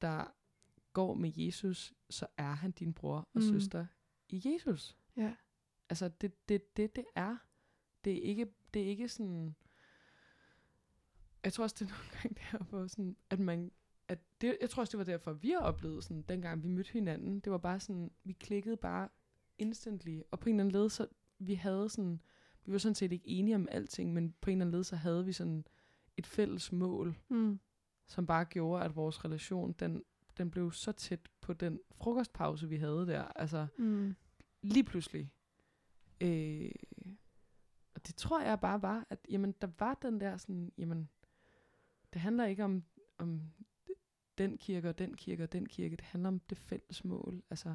der 0.00 0.34
går 0.92 1.14
med 1.14 1.32
Jesus, 1.36 1.94
så 2.10 2.26
er 2.36 2.52
han 2.52 2.70
din 2.72 2.94
bror 2.94 3.16
og 3.18 3.26
Mm. 3.34 3.42
søster 3.42 3.86
i 4.28 4.42
Jesus. 4.44 4.96
Ja. 5.16 5.34
Altså, 5.88 6.08
det 6.08 6.48
det, 6.48 6.76
det, 6.76 6.96
det 6.96 7.04
er. 7.14 7.36
Det 8.04 8.12
er 8.18 8.22
ikke, 8.22 8.46
det 8.74 8.82
er 8.82 8.86
ikke 8.86 9.08
sådan... 9.08 9.54
Jeg 11.44 11.52
tror 11.52 11.64
også, 11.64 11.76
det 11.78 11.90
er 11.90 11.94
nogle 11.94 12.10
gange 12.22 12.36
derfor, 12.52 12.86
sådan, 12.86 13.16
at 13.30 13.38
man... 13.40 13.70
At 14.08 14.18
det, 14.40 14.56
jeg 14.60 14.70
tror 14.70 14.80
også, 14.80 14.90
det 14.90 14.98
var 14.98 15.12
derfor, 15.12 15.32
vi 15.32 15.50
har 15.50 15.58
oplevet, 15.58 16.04
sådan, 16.04 16.22
dengang 16.22 16.62
vi 16.62 16.68
mødte 16.68 16.92
hinanden. 16.92 17.40
Det 17.40 17.52
var 17.52 17.58
bare 17.58 17.80
sådan, 17.80 18.10
vi 18.24 18.32
klikkede 18.32 18.76
bare 18.76 19.08
instantly. 19.58 20.20
Og 20.30 20.40
på 20.40 20.48
en 20.48 20.54
eller 20.54 20.64
anden 20.64 20.80
led, 20.82 20.88
så 20.88 21.06
vi 21.38 21.54
havde 21.54 21.88
sådan... 21.88 22.20
Vi 22.64 22.72
var 22.72 22.78
sådan 22.78 22.94
set 22.94 23.12
ikke 23.12 23.28
enige 23.28 23.54
om 23.54 23.68
alting, 23.70 24.12
men 24.12 24.34
på 24.40 24.50
en 24.50 24.56
eller 24.56 24.64
anden 24.64 24.78
led, 24.78 24.84
så 24.84 24.96
havde 24.96 25.24
vi 25.24 25.32
sådan 25.32 25.64
et 26.16 26.26
fælles 26.26 26.72
mål, 26.72 27.16
Mm. 27.28 27.60
som 28.06 28.26
bare 28.26 28.44
gjorde, 28.44 28.84
at 28.84 28.96
vores 28.96 29.24
relation, 29.24 29.72
den, 29.72 30.02
den 30.38 30.50
blev 30.50 30.72
så 30.72 30.92
tæt 30.92 31.20
på 31.40 31.52
den 31.52 31.80
frokostpause, 31.90 32.68
vi 32.68 32.76
havde 32.76 33.06
der. 33.06 33.22
Altså, 33.22 33.66
Mm. 33.78 34.16
lige 34.62 34.84
pludselig. 34.84 35.30
Øh, 36.20 36.70
og 37.94 38.06
det 38.06 38.14
tror 38.16 38.40
jeg 38.40 38.60
bare 38.60 38.82
var, 38.82 39.06
at 39.10 39.18
jamen, 39.30 39.54
der 39.60 39.68
var 39.78 39.94
den 39.94 40.20
der 40.20 40.36
sådan, 40.36 40.72
jamen, 40.78 41.08
det 42.12 42.20
handler 42.20 42.44
ikke 42.46 42.64
om, 42.64 42.84
om 43.18 43.40
den 44.38 44.58
kirke 44.58 44.88
og 44.88 44.98
den 44.98 45.14
kirke 45.16 45.42
og 45.42 45.52
den 45.52 45.66
kirke, 45.66 45.96
det 45.96 46.04
handler 46.04 46.28
om 46.28 46.38
det 46.40 46.58
fælles 46.58 47.04
mål, 47.04 47.42
altså, 47.50 47.74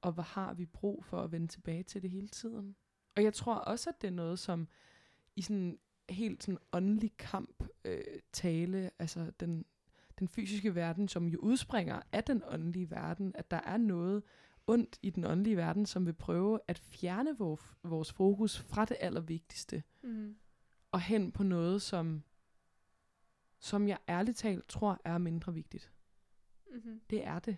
og 0.00 0.12
hvad 0.12 0.24
har 0.24 0.54
vi 0.54 0.66
brug 0.66 1.04
for 1.04 1.22
at 1.22 1.32
vende 1.32 1.48
tilbage 1.48 1.82
til 1.82 2.02
det 2.02 2.10
hele 2.10 2.28
tiden. 2.28 2.76
Og 3.16 3.22
jeg 3.22 3.34
tror 3.34 3.54
også, 3.54 3.90
at 3.90 4.02
det 4.02 4.06
er 4.06 4.12
noget, 4.12 4.38
som 4.38 4.68
i 5.36 5.42
sådan 5.42 5.78
helt 6.08 6.42
sådan 6.44 6.58
åndelig 6.72 7.16
kamp 7.18 7.64
øh, 7.84 8.02
tale, 8.32 8.90
altså 8.98 9.30
den, 9.40 9.64
den 10.18 10.28
fysiske 10.28 10.74
verden, 10.74 11.08
som 11.08 11.26
jo 11.28 11.38
udspringer 11.38 12.00
af 12.12 12.24
den 12.24 12.42
åndelige 12.46 12.90
verden, 12.90 13.32
at 13.34 13.50
der 13.50 13.60
er 13.64 13.76
noget, 13.76 14.22
ondt 14.66 14.98
i 15.02 15.10
den 15.10 15.24
åndelige 15.24 15.56
verden, 15.56 15.86
som 15.86 16.06
vil 16.06 16.12
prøve 16.12 16.60
at 16.68 16.78
fjerne 16.78 17.38
vores, 17.38 17.62
vores 17.82 18.12
fokus 18.12 18.58
fra 18.58 18.84
det 18.84 18.96
allervigtigste, 19.00 19.82
Mm. 20.02 20.36
og 20.92 21.00
hen 21.00 21.32
på 21.32 21.42
noget, 21.42 21.82
som, 21.82 22.22
som 23.62 23.88
jeg 23.88 23.98
ærligt 24.08 24.36
talt 24.36 24.68
tror 24.68 25.00
er 25.04 25.18
mindre 25.18 25.54
vigtigt. 25.54 25.92
Mm-hmm. 26.70 27.00
Det 27.10 27.24
er 27.24 27.38
det. 27.38 27.56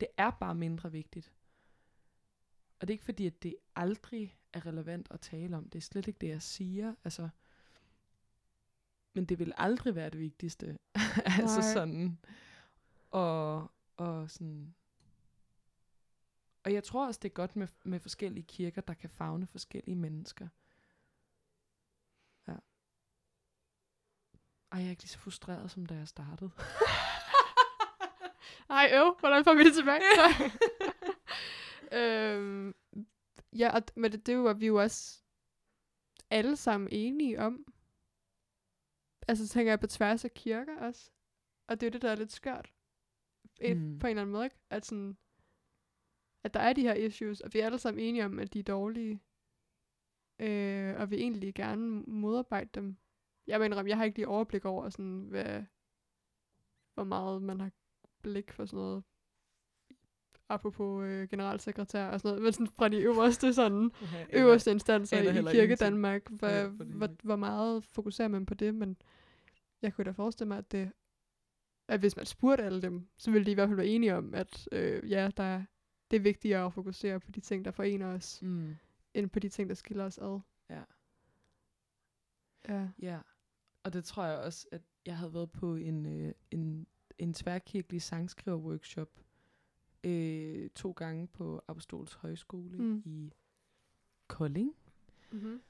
Det 0.00 0.08
er 0.16 0.30
bare 0.30 0.54
mindre 0.54 0.92
vigtigt. 0.92 1.32
Og 2.80 2.88
det 2.88 2.90
er 2.90 2.94
ikke 2.94 3.04
fordi, 3.04 3.26
at 3.26 3.42
det 3.42 3.56
aldrig 3.76 4.38
er 4.52 4.66
relevant 4.66 5.08
at 5.10 5.20
tale 5.20 5.56
om. 5.56 5.68
Det 5.68 5.78
er 5.78 5.82
slet 5.82 6.06
ikke 6.06 6.18
det, 6.18 6.28
jeg 6.28 6.42
siger. 6.42 6.94
Altså, 7.04 7.28
men 9.14 9.24
det 9.24 9.38
vil 9.38 9.52
aldrig 9.56 9.94
være 9.94 10.10
det 10.10 10.20
vigtigste. 10.20 10.66
altså 11.40 11.60
Nej. 11.60 11.72
sådan. 11.72 12.18
Og, 13.10 13.70
og 13.96 14.30
sådan. 14.30 14.74
Og 16.64 16.72
jeg 16.72 16.84
tror 16.84 17.06
også, 17.06 17.20
det 17.22 17.28
er 17.28 17.34
godt 17.34 17.56
med, 17.56 17.68
med 17.84 18.00
forskellige 18.00 18.44
kirker, 18.44 18.80
der 18.80 18.94
kan 18.94 19.10
fagne 19.10 19.46
forskellige 19.46 19.96
mennesker. 19.96 20.48
Ej, 24.74 24.80
jeg 24.80 24.86
er 24.86 24.90
ikke 24.90 25.02
lige 25.02 25.10
så 25.10 25.18
frustreret, 25.18 25.70
som 25.70 25.86
da 25.86 25.94
jeg 25.94 26.08
startede. 26.08 26.50
Ej, 28.70 28.90
øv, 28.92 29.16
hvordan 29.20 29.44
får 29.44 29.54
vi 29.54 29.64
det 29.64 29.74
tilbage? 29.74 30.02
øhm, 32.00 32.74
ja, 33.52 33.70
og, 33.74 33.82
men 33.96 34.12
det, 34.12 34.26
det 34.26 34.38
var 34.38 34.52
vi 34.54 34.66
jo 34.66 34.76
også 34.82 35.22
alle 36.30 36.56
sammen 36.56 36.88
enige 36.92 37.40
om. 37.40 37.64
Altså 39.28 39.48
tænker 39.48 39.72
jeg 39.72 39.80
på 39.80 39.86
tværs 39.86 40.24
af 40.24 40.34
kirker 40.34 40.78
også. 40.80 41.10
Og 41.68 41.80
det 41.80 41.86
er 41.86 41.90
jo 41.90 41.92
det, 41.92 42.02
der 42.02 42.10
er 42.10 42.16
lidt 42.16 42.32
skørt. 42.32 42.72
Et, 43.60 43.76
Mm. 43.76 43.98
På 43.98 44.06
en 44.06 44.10
eller 44.10 44.22
anden 44.22 44.32
måde, 44.32 44.44
ikke? 44.44 44.56
At, 44.70 44.86
sådan, 44.86 45.16
at 46.44 46.54
der 46.54 46.60
er 46.60 46.72
de 46.72 46.82
her 46.82 46.94
issues, 46.94 47.40
og 47.40 47.54
vi 47.54 47.58
er 47.58 47.66
alle 47.66 47.78
sammen 47.78 48.04
enige 48.04 48.24
om, 48.24 48.38
at 48.38 48.52
de 48.52 48.58
er 48.58 48.62
dårlige. 48.62 49.22
Øh, 50.38 51.00
og 51.00 51.10
vi 51.10 51.16
egentlig 51.16 51.54
gerne 51.54 52.02
modarbejde 52.02 52.70
dem. 52.74 52.96
Jeg 53.46 53.60
mener, 53.60 53.84
jeg 53.86 53.96
har 53.96 54.04
ikke 54.04 54.18
lige 54.18 54.28
overblik 54.28 54.64
over, 54.64 54.88
sådan, 54.88 55.26
hvad, 55.30 55.62
hvor 56.94 57.04
meget 57.04 57.42
man 57.42 57.60
har 57.60 57.70
blik 58.22 58.52
for 58.52 58.64
sådan 58.66 58.76
noget 58.76 59.02
apropos 60.48 61.04
øh, 61.04 61.28
generalsekretær 61.28 62.08
og 62.08 62.20
sådan 62.20 62.28
noget, 62.28 62.42
men 62.42 62.52
sådan 62.52 62.66
fra 62.66 62.88
de 62.88 62.96
øverste 62.96 63.54
sådan, 63.54 63.90
øverste 64.40 64.70
instanser 64.70 65.16
i 65.20 65.42
Kirke. 65.52 65.76
Danmark, 65.76 66.28
hvor, 66.30 66.48
Ja, 66.48 66.66
hvor, 66.68 67.08
hvor 67.22 67.36
meget 67.36 67.84
fokuserer 67.84 68.28
man 68.28 68.46
på 68.46 68.54
det, 68.54 68.74
men 68.74 68.96
jeg 69.82 69.94
kunne 69.94 70.04
da 70.04 70.10
forestille 70.10 70.48
mig, 70.48 70.58
at 70.58 70.72
det 70.72 70.92
at 71.88 72.00
hvis 72.00 72.16
man 72.16 72.26
spurgte 72.26 72.64
alle 72.64 72.82
dem, 72.82 73.08
så 73.16 73.30
ville 73.30 73.46
de 73.46 73.50
i 73.50 73.54
hvert 73.54 73.68
fald 73.68 73.76
være 73.76 73.86
enige 73.86 74.14
om, 74.16 74.34
at 74.34 74.68
øh, 74.72 75.10
ja, 75.10 75.30
der 75.36 75.42
er, 75.42 75.64
det 76.10 76.16
er 76.16 76.20
vigtigere 76.20 76.66
at 76.66 76.72
fokusere 76.72 77.20
på 77.20 77.30
de 77.30 77.40
ting, 77.40 77.64
der 77.64 77.70
forener 77.70 78.06
os, 78.14 78.42
Mm. 78.42 78.76
end 79.14 79.30
på 79.30 79.38
de 79.38 79.48
ting, 79.48 79.68
der 79.68 79.74
skiller 79.74 80.04
os 80.04 80.18
ad. 80.18 80.40
Ja. 80.70 80.82
Ja. 82.68 82.88
Ja, 83.02 83.18
og 83.84 83.92
det 83.92 84.04
tror 84.04 84.24
jeg 84.24 84.38
også, 84.38 84.66
at 84.72 84.82
jeg 85.06 85.16
havde 85.16 85.34
været 85.34 85.50
på 85.52 85.74
en, 85.74 86.06
øh, 86.06 86.32
en, 86.50 86.86
en 87.18 87.34
tværkirkelig 87.34 88.02
sangskriver-workshop 88.02 89.20
øh, 90.04 90.70
to 90.70 90.90
gange 90.92 91.26
på 91.26 91.62
Apostols 91.68 92.14
Højskole 92.14 92.78
Mm. 92.78 93.02
i 93.04 93.32
Kolding, 94.28 94.74
Mm-hmm. 95.32 95.60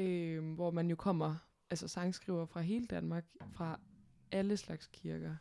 øh, 0.00 0.54
hvor 0.54 0.70
man 0.70 0.90
jo 0.90 0.96
kommer, 0.96 1.36
altså 1.70 1.88
sangskriver 1.88 2.46
fra 2.46 2.60
hele 2.60 2.86
Danmark, 2.86 3.24
fra 3.52 3.80
alle 4.32 4.56
slags 4.56 4.86
kirker. 4.92 5.36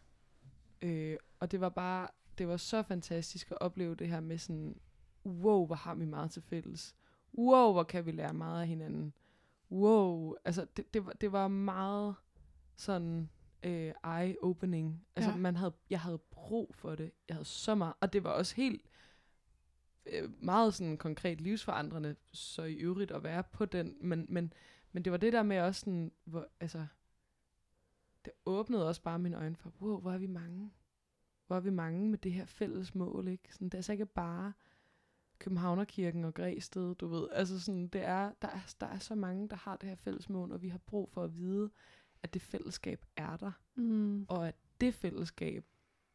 Øh, 0.82 1.18
og 1.40 1.52
det 1.52 1.62
var 1.62 1.70
bare, 1.70 2.08
det 2.38 2.48
var 2.48 2.58
så 2.58 2.84
fantastisk 2.84 3.52
at 3.52 3.58
opleve 3.62 3.96
det 3.96 4.08
her 4.08 4.20
med 4.20 4.38
sådan, 4.38 4.80
wow, 5.26 5.66
hvor 5.66 5.76
har 5.76 5.96
vi 5.96 6.06
meget 6.06 6.32
til 6.32 6.42
fælles. 6.42 6.96
Wow, 7.38 7.72
hvor 7.72 7.84
kan 7.84 8.06
vi 8.06 8.12
lære 8.12 8.34
meget 8.34 8.62
af 8.62 8.68
hinanden. 8.68 9.14
Wow, 9.72 10.36
altså 10.46 10.66
det, 10.78 10.94
det, 10.94 11.06
var, 11.06 11.12
det 11.12 11.32
var 11.32 11.48
meget 11.48 12.16
sådan 12.76 13.30
øh, 13.64 13.94
eye-opening. 14.04 15.06
Altså 15.16 15.32
Ja. 15.32 15.36
man 15.38 15.56
havde, 15.56 15.74
jeg 15.90 16.02
havde 16.02 16.18
brug 16.18 16.76
for 16.76 16.96
det. 16.96 17.12
Jeg 17.28 17.36
havde 17.36 17.46
så 17.46 17.76
meget, 17.76 17.94
og 18.02 18.14
det 18.14 18.24
var 18.24 18.30
også 18.30 18.56
helt 18.56 18.82
øh, 20.06 20.44
meget 20.44 20.74
sådan 20.74 20.98
konkret 20.98 21.42
livsforandrende, 21.42 22.16
så 22.32 22.64
i 22.64 22.74
øvrigt 22.76 23.12
at 23.12 23.24
være 23.24 23.44
på 23.44 23.66
den, 23.66 23.98
men, 24.02 24.26
men, 24.30 24.54
men 24.92 25.04
det 25.06 25.12
var 25.12 25.18
det 25.18 25.34
der 25.34 25.44
med 25.44 25.60
også 25.60 25.80
sådan, 25.80 26.12
hvor, 26.24 26.48
altså, 26.60 26.86
det 28.26 28.34
åbnede 28.46 28.88
også 28.88 29.02
bare 29.02 29.20
mine 29.20 29.38
øjne 29.38 29.56
for, 29.56 29.74
wow, 29.82 30.00
hvor 30.00 30.12
er 30.12 30.18
vi 30.18 30.28
mange. 30.28 30.72
Hvor 31.48 31.56
er 31.56 31.60
vi 31.60 31.70
mange 31.70 32.10
med 32.10 32.18
det 32.18 32.32
her 32.34 32.46
fælles 32.46 32.96
mål, 32.96 33.28
ikke? 33.28 33.54
Sådan, 33.54 33.66
det 33.66 33.74
er 33.74 33.78
altså 33.78 33.92
ikke 33.92 34.06
bare 34.06 34.54
Københavnerkirken 35.40 36.26
og 36.26 36.34
Græsted, 36.34 36.96
du 36.96 37.08
ved. 37.08 37.28
Altså 37.32 37.60
sådan, 37.60 37.88
det 37.88 38.02
er, 38.02 38.32
der, 38.42 38.48
er, 38.48 38.60
der 38.80 38.88
er 38.88 39.00
så 39.00 39.16
mange, 39.16 39.50
der 39.50 39.56
har 39.56 39.76
det 39.78 39.90
her 39.90 39.96
fælles 39.96 40.30
mål, 40.30 40.52
og 40.52 40.62
vi 40.62 40.70
har 40.70 40.78
brug 40.78 41.10
for 41.10 41.24
at 41.24 41.36
vide, 41.36 41.70
at 42.24 42.34
det 42.34 42.42
fællesskab 42.42 43.06
er 43.16 43.38
der, 43.38 43.52
Mm. 43.76 44.26
og 44.30 44.48
at 44.48 44.56
det 44.82 44.94
fællesskab 44.94 45.66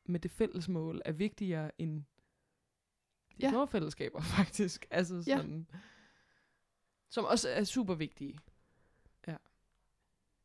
med 0.04 0.20
det 0.20 0.30
fælles 0.30 0.68
mål 0.68 1.02
er 1.04 1.12
vigtigere 1.12 1.80
end 1.80 2.02
de 2.02 2.04
Ja. 3.40 3.50
små 3.50 3.66
fællesskaber, 3.66 4.20
faktisk. 4.38 4.86
Altså 4.90 5.24
Ja. 5.26 5.36
sådan, 5.36 5.66
som 7.08 7.24
også 7.24 7.48
er 7.48 7.64
super 7.64 7.94
vigtige. 7.94 8.38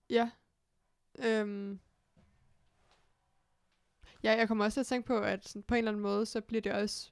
Ja. 0.10 0.32
Øhm. 1.26 1.80
Ja, 4.24 4.32
jeg 4.38 4.48
kommer 4.48 4.66
også 4.66 4.76
til 4.76 4.80
at 4.80 4.86
tænke 4.86 5.08
på, 5.08 5.20
at 5.20 5.48
sådan, 5.48 5.64
på 5.64 5.76
en 5.76 5.78
eller 5.78 5.92
anden 5.92 6.02
måde, 6.04 6.26
så 6.26 6.42
bliver 6.42 6.62
det 6.62 6.72
også 6.74 7.12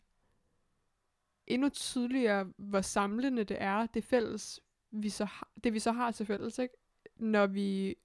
endnu 1.48 1.70
tydeligere, 1.70 2.48
hvor 2.58 2.82
samlende 2.82 3.44
det 3.44 3.58
er, 3.60 3.86
det 3.86 4.04
fælles, 4.04 4.60
vi 4.92 5.10
så 5.10 5.26
har, 5.26 5.50
det 5.64 5.74
vi 5.74 5.80
så 5.80 5.92
har 5.92 6.12
til 6.12 6.26
fælles, 6.26 6.60
ikke? 6.60 6.76
når 7.16 7.48
vi 7.48 7.96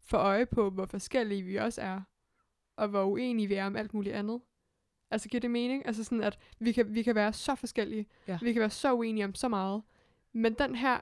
får 0.00 0.18
øje 0.18 0.46
på, 0.46 0.70
hvor 0.70 0.86
forskellige 0.86 1.42
vi 1.42 1.56
også 1.56 1.80
er, 1.82 2.00
og 2.76 2.88
hvor 2.88 3.04
uenige 3.04 3.48
vi 3.48 3.54
er 3.54 3.66
om 3.66 3.76
alt 3.76 3.94
muligt 3.94 4.14
andet. 4.14 4.40
Altså 5.10 5.28
giver 5.28 5.40
det 5.40 5.50
mening? 5.50 5.86
Altså 5.86 6.04
sådan, 6.04 6.22
at 6.22 6.38
vi 6.58 6.72
kan, 6.72 6.94
vi 6.94 7.02
kan 7.02 7.14
være 7.14 7.32
så 7.32 7.54
forskellige, 7.54 8.06
Ja. 8.28 8.38
vi 8.42 8.52
kan 8.52 8.60
være 8.60 8.70
så 8.70 8.92
uenige 8.94 9.24
om 9.24 9.34
så 9.34 9.48
meget, 9.48 9.82
men 10.32 10.54
den 10.54 10.74
her, 10.74 11.00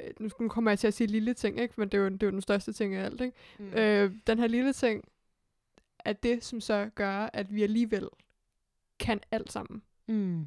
øh, 0.00 0.10
nu 0.20 0.28
nu 0.40 0.48
kommer 0.48 0.70
jeg 0.70 0.78
til 0.78 0.86
at 0.86 0.94
sige 0.94 1.06
lille 1.06 1.34
ting, 1.34 1.60
ikke? 1.60 1.74
men 1.76 1.88
det 1.88 1.98
er 1.98 2.02
jo, 2.02 2.08
det 2.08 2.22
er 2.22 2.26
jo 2.26 2.30
den 2.30 2.40
største 2.42 2.72
ting 2.72 2.94
af 2.94 3.04
alt, 3.04 3.20
ikke? 3.20 3.36
Mm. 3.58 3.72
Øh, 3.74 4.14
den 4.26 4.38
her 4.38 4.46
lille 4.46 4.72
ting 4.72 5.04
er 5.98 6.12
det, 6.12 6.44
som 6.44 6.60
så 6.60 6.90
gør, 6.94 7.30
at 7.32 7.54
vi 7.54 7.62
alligevel 7.62 8.08
kan 8.98 9.20
alt 9.30 9.52
sammen. 9.52 9.82
Mm. 10.12 10.46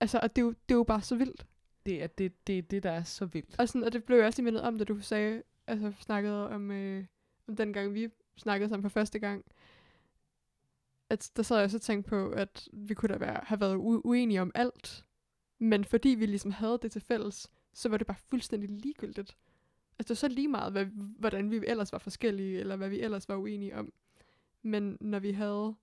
Altså, 0.00 0.20
og 0.22 0.36
det 0.36 0.42
er 0.42 0.46
jo, 0.46 0.50
det 0.50 0.74
er 0.74 0.78
jo 0.78 0.82
bare 0.82 1.02
så 1.02 1.16
vildt. 1.16 1.46
Det 1.86 2.02
er 2.02 2.06
det, 2.06 2.46
det, 2.46 2.58
er 2.58 2.62
det, 2.62 2.82
der 2.82 2.90
er 2.90 3.02
så 3.02 3.26
vildt. 3.26 3.60
Og, 3.60 3.68
sådan, 3.68 3.84
og 3.84 3.92
det 3.92 4.04
blev 4.04 4.16
jeg 4.18 4.26
også 4.26 4.42
mindet 4.42 4.62
om, 4.62 4.78
da 4.78 4.84
du 4.84 5.00
sagde, 5.00 5.42
altså 5.66 5.92
snakkede 6.00 6.48
om, 6.50 6.70
øh, 6.70 7.04
om 7.48 7.56
den 7.56 7.72
gang, 7.72 7.94
vi 7.94 8.08
snakkede 8.36 8.68
sammen 8.68 8.82
for 8.82 8.88
første 8.88 9.18
gang. 9.18 9.44
At 11.10 11.30
der 11.36 11.42
sad 11.42 11.56
jeg 11.56 11.64
også 11.64 11.76
og 11.76 11.82
tænkte 11.82 12.08
på, 12.08 12.30
at 12.30 12.68
vi 12.72 12.94
kunne 12.94 13.12
da 13.14 13.18
være, 13.18 13.40
have 13.42 13.60
været 13.60 13.74
u- 13.74 14.00
uenige 14.04 14.42
om 14.42 14.52
alt. 14.54 15.04
Men 15.58 15.84
fordi 15.84 16.08
vi 16.08 16.26
ligesom 16.26 16.50
havde 16.50 16.78
det 16.82 16.92
til 16.92 17.00
fælles, 17.00 17.50
så 17.72 17.88
var 17.88 17.96
det 17.96 18.06
bare 18.06 18.16
fuldstændig 18.30 18.70
ligegyldigt. 18.70 19.36
Altså 19.98 20.02
det 20.02 20.10
var 20.10 20.14
så 20.14 20.28
lige 20.28 20.48
meget, 20.48 20.72
hvad, 20.72 20.86
hvordan 21.18 21.50
vi 21.50 21.60
ellers 21.66 21.92
var 21.92 21.98
forskellige, 21.98 22.60
eller 22.60 22.76
hvad 22.76 22.88
vi 22.88 23.00
ellers 23.00 23.28
var 23.28 23.36
uenige 23.36 23.76
om. 23.76 23.92
men 24.62 24.98
når 25.00 25.18
vi 25.18 25.32
havde 25.32 25.74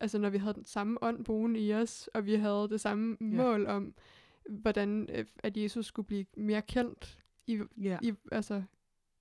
altså 0.00 0.18
når 0.18 0.30
vi 0.30 0.38
havde 0.38 0.54
den 0.54 0.64
samme 0.64 1.02
ånd 1.02 1.24
boende 1.24 1.60
i 1.60 1.74
os, 1.74 2.08
og 2.14 2.26
vi 2.26 2.34
havde 2.34 2.68
det 2.70 2.80
samme 2.80 3.16
Ja. 3.20 3.26
mål 3.26 3.66
om, 3.66 3.94
hvordan 4.48 5.08
øh, 5.10 5.26
at 5.38 5.56
Jesus 5.56 5.86
skulle 5.86 6.06
blive 6.06 6.26
mere 6.36 6.62
kendt 6.62 7.24
i, 7.46 7.60
Ja. 7.76 7.98
i, 8.02 8.12
altså, 8.32 8.62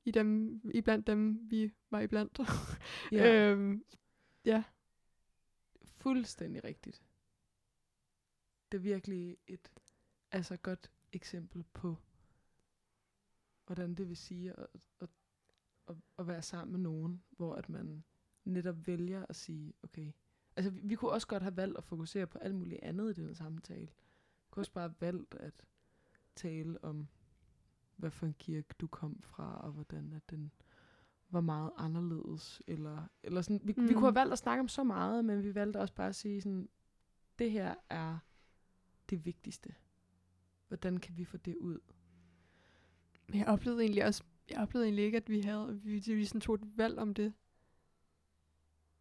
i 0.06 0.12
dem, 0.12 0.62
i 0.74 0.82
blandt 0.82 1.08
dem, 1.08 1.40
vi 1.52 1.74
var 1.90 2.00
iblandt. 2.02 2.40
ja. 3.12 3.52
øhm, 3.52 3.84
ja. 4.46 4.64
Fuldstændig 5.84 6.64
rigtigt. 6.64 7.04
Det 8.72 8.78
er 8.78 8.82
virkelig 8.82 9.38
et 9.48 9.72
altså 10.32 10.58
godt 10.58 10.92
eksempel 11.14 11.64
på, 11.74 11.96
hvordan 13.66 13.96
det 13.96 14.08
vil 14.10 14.18
sige 14.18 14.52
at, 14.60 14.68
at, 15.00 15.10
at, 15.88 15.96
at 16.20 16.28
være 16.28 16.42
sammen 16.42 16.72
med 16.72 16.80
nogen, 16.80 17.24
hvor 17.30 17.56
at 17.56 17.70
man 17.70 18.04
netop 18.46 18.88
vælger 18.88 19.26
at 19.30 19.36
sige, 19.36 19.74
okay, 19.84 20.12
altså 20.58 20.72
vi, 20.72 20.82
vi 20.84 20.96
kunne 20.96 21.12
også 21.12 21.28
godt 21.28 21.44
have 21.44 21.58
valgt 21.58 21.78
at 21.78 21.84
fokusere 21.84 22.28
på 22.28 22.38
alt 22.38 22.56
muligt 22.56 22.84
andet 22.84 23.18
i 23.18 23.22
den 23.22 23.36
samtale. 23.36 23.88
Vi 23.88 24.48
kunne 24.50 24.62
også 24.62 24.72
bare 24.72 24.88
have 24.88 24.96
valgt 25.00 25.36
at 25.36 25.66
tale 26.36 26.84
om, 26.84 27.08
hvad 27.96 28.12
for 28.12 28.26
en 28.26 28.36
kirke 28.40 28.76
du 28.80 28.88
kom 28.88 29.22
fra, 29.22 29.62
og 29.62 29.72
hvordan 29.72 30.14
at 30.14 30.30
den 30.30 30.52
var 31.30 31.42
meget 31.42 31.72
anderledes. 31.78 32.62
Eller, 32.68 33.08
eller 33.24 33.42
sådan. 33.42 33.62
Vi, 33.64 33.74
mm. 33.78 33.88
vi 33.88 33.94
kunne 33.94 34.06
have 34.06 34.16
valgt 34.16 34.34
at 34.34 34.40
snakke 34.40 34.60
om 34.60 34.68
så 34.68 34.84
meget, 34.84 35.26
men 35.26 35.44
vi 35.44 35.56
valgte 35.56 35.78
også 35.78 35.94
bare 35.94 36.08
at 36.08 36.16
sige 36.16 36.42
sådan, 36.42 36.70
det 37.40 37.52
her 37.52 37.76
er 37.90 38.18
det 39.10 39.26
vigtigste. 39.26 39.76
Hvordan 40.68 40.98
kan 40.98 41.18
vi 41.18 41.26
få 41.26 41.38
det 41.38 41.56
ud? 41.56 41.80
Jeg 43.34 43.48
oplevede 43.48 43.82
egentlig 43.82 44.06
også, 44.06 44.24
jeg 44.50 44.60
oplevede 44.60 44.86
egentlig 44.86 45.06
ikke, 45.06 45.18
at 45.18 45.30
vi 45.30 45.42
havde, 45.42 45.80
vi, 45.84 46.04
vi 46.06 46.26
sådan 46.26 46.42
tog 46.42 46.56
et 46.56 46.78
valg 46.78 46.98
om 47.00 47.14
det. 47.14 47.34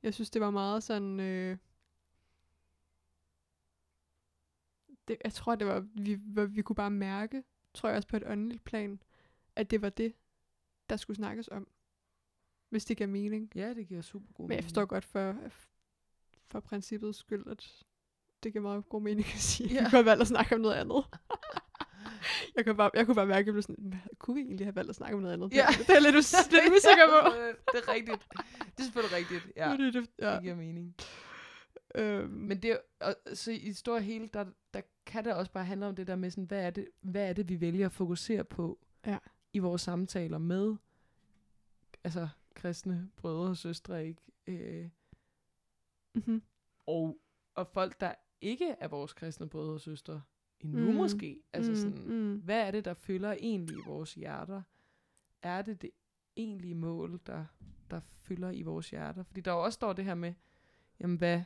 Jeg 0.06 0.14
synes, 0.14 0.30
det 0.30 0.42
var 0.42 0.50
meget 0.50 0.82
sådan, 0.82 1.20
øh, 1.20 1.56
det, 5.08 5.16
jeg 5.24 5.32
tror, 5.32 5.54
det 5.54 5.66
var, 5.66 5.86
vi, 5.94 6.14
vi 6.46 6.62
kunne 6.62 6.76
bare 6.76 6.90
mærke, 6.90 7.42
tror 7.74 7.88
jeg 7.88 7.96
også 7.96 8.08
på 8.08 8.16
et 8.16 8.22
åndeligt 8.26 8.64
plan, 8.64 9.02
at 9.56 9.70
det 9.70 9.82
var 9.82 9.88
det, 9.88 10.14
der 10.88 10.96
skulle 10.96 11.16
snakkes 11.16 11.48
om. 11.48 11.68
Hvis 12.68 12.84
det 12.84 12.96
giver 12.96 13.08
mening. 13.08 13.52
Ja, 13.54 13.74
det 13.74 13.88
giver 13.88 14.02
super 14.02 14.32
god 14.34 14.48
Men 14.48 14.56
jeg 14.56 14.64
forstår 14.64 14.84
godt 14.84 15.04
for, 15.04 15.36
for 16.46 16.60
princippets 16.60 17.18
skyld, 17.18 17.46
at 17.46 17.84
det 18.42 18.52
giver 18.52 18.62
meget 18.62 18.88
god 18.88 19.02
mening 19.02 19.26
at 19.34 19.40
sige. 19.40 19.68
Ja. 19.68 19.74
Vi 19.74 19.84
kunne 19.84 19.90
have 19.90 20.04
valgt 20.04 20.20
at 20.20 20.28
snakke 20.28 20.54
om 20.54 20.60
noget 20.60 20.74
andet. 20.74 21.04
Jeg, 22.56 22.64
kunne 22.64 22.74
bare, 22.76 22.90
jeg 22.94 23.06
kunne 23.06 23.14
bare 23.14 23.26
mærke, 23.26 23.40
at 23.40 23.46
jeg 23.46 23.52
blev 23.54 23.62
sådan, 23.62 23.76
"Hvad, 23.88 23.98
kunne 24.18 24.34
vi 24.34 24.40
egentlig 24.40 24.66
have 24.66 24.74
valgt 24.76 24.90
at 24.90 24.96
snakke 24.96 25.14
om 25.16 25.22
noget 25.22 25.34
andet? 25.34 25.52
Ja. 25.54 25.66
Det, 25.78 25.86
det 25.86 25.96
er 25.96 26.00
lidt, 26.00 26.16
us- 26.16 26.50
lidt 26.54 26.64
usikker 26.76 27.06
på. 27.08 27.30
det 27.72 27.78
er 27.88 27.92
rigtigt. 27.92 28.26
Det 28.58 28.78
er 28.78 28.82
selvfølgelig 28.82 29.16
rigtigt. 29.18 29.52
Ja. 29.56 29.76
Det, 29.78 29.94
det, 29.94 30.06
ja. 30.18 30.34
det 30.34 30.42
giver 30.42 30.54
mening. 30.54 30.94
Øhm, 31.94 32.30
Men 32.30 32.62
det, 32.62 32.80
og, 33.00 33.14
så 33.34 33.50
i 33.50 33.58
det 33.68 33.76
store 33.76 34.00
hele, 34.00 34.28
der, 34.32 34.44
der 34.74 34.80
kan 35.06 35.24
det 35.24 35.34
også 35.34 35.52
bare 35.52 35.64
handle 35.64 35.86
om 35.86 35.96
det 35.96 36.06
der 36.06 36.16
med, 36.16 36.30
sådan, 36.30 36.44
hvad, 36.44 36.66
er 36.66 36.70
det, 36.70 36.88
hvad 37.00 37.28
er 37.28 37.32
det, 37.32 37.48
vi 37.48 37.60
vælger 37.60 37.86
at 37.86 37.92
fokusere 37.92 38.44
på 38.44 38.78
Ja. 39.06 39.18
i 39.52 39.58
vores 39.58 39.82
samtaler 39.82 40.38
med 40.38 40.76
altså 42.04 42.28
kristne 42.54 43.10
brødre 43.16 43.50
og 43.50 43.56
søstre, 43.56 44.06
ikke? 44.06 44.22
Øh, 44.46 44.88
mm-hmm. 46.14 46.42
og, 46.86 47.18
og 47.54 47.66
folk, 47.66 48.00
der 48.00 48.14
ikke 48.40 48.68
er 48.80 48.88
vores 48.88 49.12
kristne 49.12 49.48
brødre 49.48 49.72
og 49.74 49.80
søstre 49.80 50.22
endnu 50.60 50.90
Mm. 50.90 50.96
måske. 50.96 51.42
Altså 51.52 51.70
Mm, 51.70 51.76
sådan, 51.76 52.08
mm. 52.08 52.36
hvad 52.38 52.66
er 52.66 52.70
det, 52.70 52.84
der 52.84 52.94
fylder 52.94 53.32
egentlig 53.32 53.76
i 53.76 53.82
vores 53.86 54.14
hjerter? 54.14 54.62
Er 55.42 55.62
det 55.62 55.82
det 55.82 55.90
egentlige 56.36 56.74
mål, 56.74 57.20
der, 57.26 57.44
der 57.90 58.00
fylder 58.20 58.50
i 58.50 58.62
vores 58.62 58.90
hjerter? 58.90 59.22
Fordi 59.22 59.40
der 59.40 59.52
jo 59.52 59.64
også 59.64 59.74
står 59.76 59.92
det 59.92 60.04
her 60.04 60.14
med, 60.14 60.34
jamen 61.00 61.16
hvad 61.18 61.42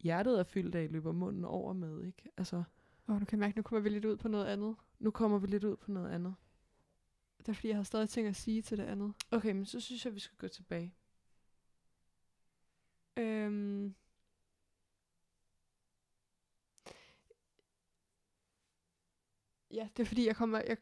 hjertet 0.00 0.38
er 0.38 0.44
fyldt 0.44 0.74
af, 0.74 0.92
løber 0.92 1.12
munden 1.12 1.44
over 1.44 1.72
med, 1.72 2.04
ikke? 2.04 2.30
Altså, 2.36 2.62
Åh, 3.08 3.18
nu 3.18 3.24
kan 3.24 3.38
jeg 3.38 3.46
mærke, 3.46 3.56
nu 3.58 3.62
kommer 3.62 3.80
vi 3.82 3.88
lidt 3.88 4.04
ud 4.04 4.16
på 4.16 4.28
noget 4.28 4.46
andet. 4.46 4.76
nu 4.98 5.10
kommer 5.10 5.38
vi 5.38 5.46
lidt 5.46 5.64
ud 5.64 5.76
på 5.76 5.90
noget 5.90 6.10
andet. 6.10 6.34
Det 7.38 7.48
er 7.48 7.52
fordi, 7.52 7.68
jeg 7.68 7.76
har 7.76 7.82
stadig 7.82 8.08
ting 8.08 8.26
at 8.28 8.36
sige 8.36 8.62
til 8.62 8.78
det 8.78 8.84
andet. 8.84 9.12
Okay, 9.30 9.52
men 9.52 9.64
så 9.66 9.80
synes 9.80 10.04
jeg, 10.04 10.14
vi 10.14 10.20
skal 10.20 10.38
gå 10.38 10.48
tilbage. 10.48 10.94
Øhm, 13.16 13.94
ja, 19.70 19.88
det 19.96 20.02
er 20.02 20.06
fordi, 20.06 20.26
jeg 20.26 20.36
kommer... 20.36 20.58
Jeg, 20.66 20.76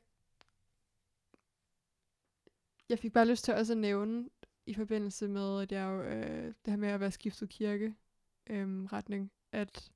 jeg 2.88 2.98
fik 2.98 3.12
bare 3.12 3.28
lyst 3.28 3.44
til 3.44 3.54
også 3.54 3.72
at 3.72 3.78
nævne, 3.78 4.28
i 4.66 4.74
forbindelse 4.74 5.28
med, 5.28 5.62
at 5.62 5.72
jeg 5.72 5.84
jo, 5.84 6.02
øh, 6.02 6.46
det 6.46 6.66
her 6.66 6.76
med 6.76 6.88
at 6.88 7.00
være 7.00 7.10
skiftet 7.10 7.48
kirke 7.48 7.94
øhm, 8.46 8.86
retning, 8.86 9.32
at, 9.52 9.92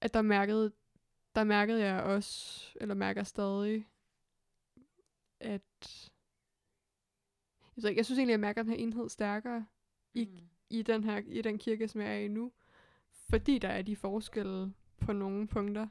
at 0.00 0.14
der 0.14 0.22
mærkede, 0.22 0.72
der 1.34 1.44
mærkede 1.44 1.84
jeg 1.84 2.02
også, 2.02 2.64
eller 2.80 2.94
mærker 2.94 3.22
stadig, 3.22 3.88
at 5.40 6.10
jeg, 7.76 7.82
ved 7.82 7.88
ikke, 7.90 7.98
jeg 7.98 8.04
synes 8.04 8.18
egentlig, 8.18 8.32
at 8.32 8.38
jeg 8.38 8.40
mærker 8.40 8.62
den 8.62 8.70
her 8.70 8.78
enhed 8.78 9.08
stærkere 9.08 9.66
i, 10.14 10.24
Mm. 10.24 10.48
i 10.70 10.82
den 10.82 11.04
her 11.04 11.16
i 11.26 11.42
den 11.42 11.58
kirke, 11.58 11.88
som 11.88 12.00
jeg 12.00 12.14
er 12.14 12.18
i 12.18 12.28
nu, 12.28 12.52
fordi 13.10 13.58
der 13.58 13.68
er 13.68 13.82
de 13.82 13.96
forskelle 13.96 14.74
på 15.00 15.12
nogle 15.12 15.48
punkter. 15.48 15.88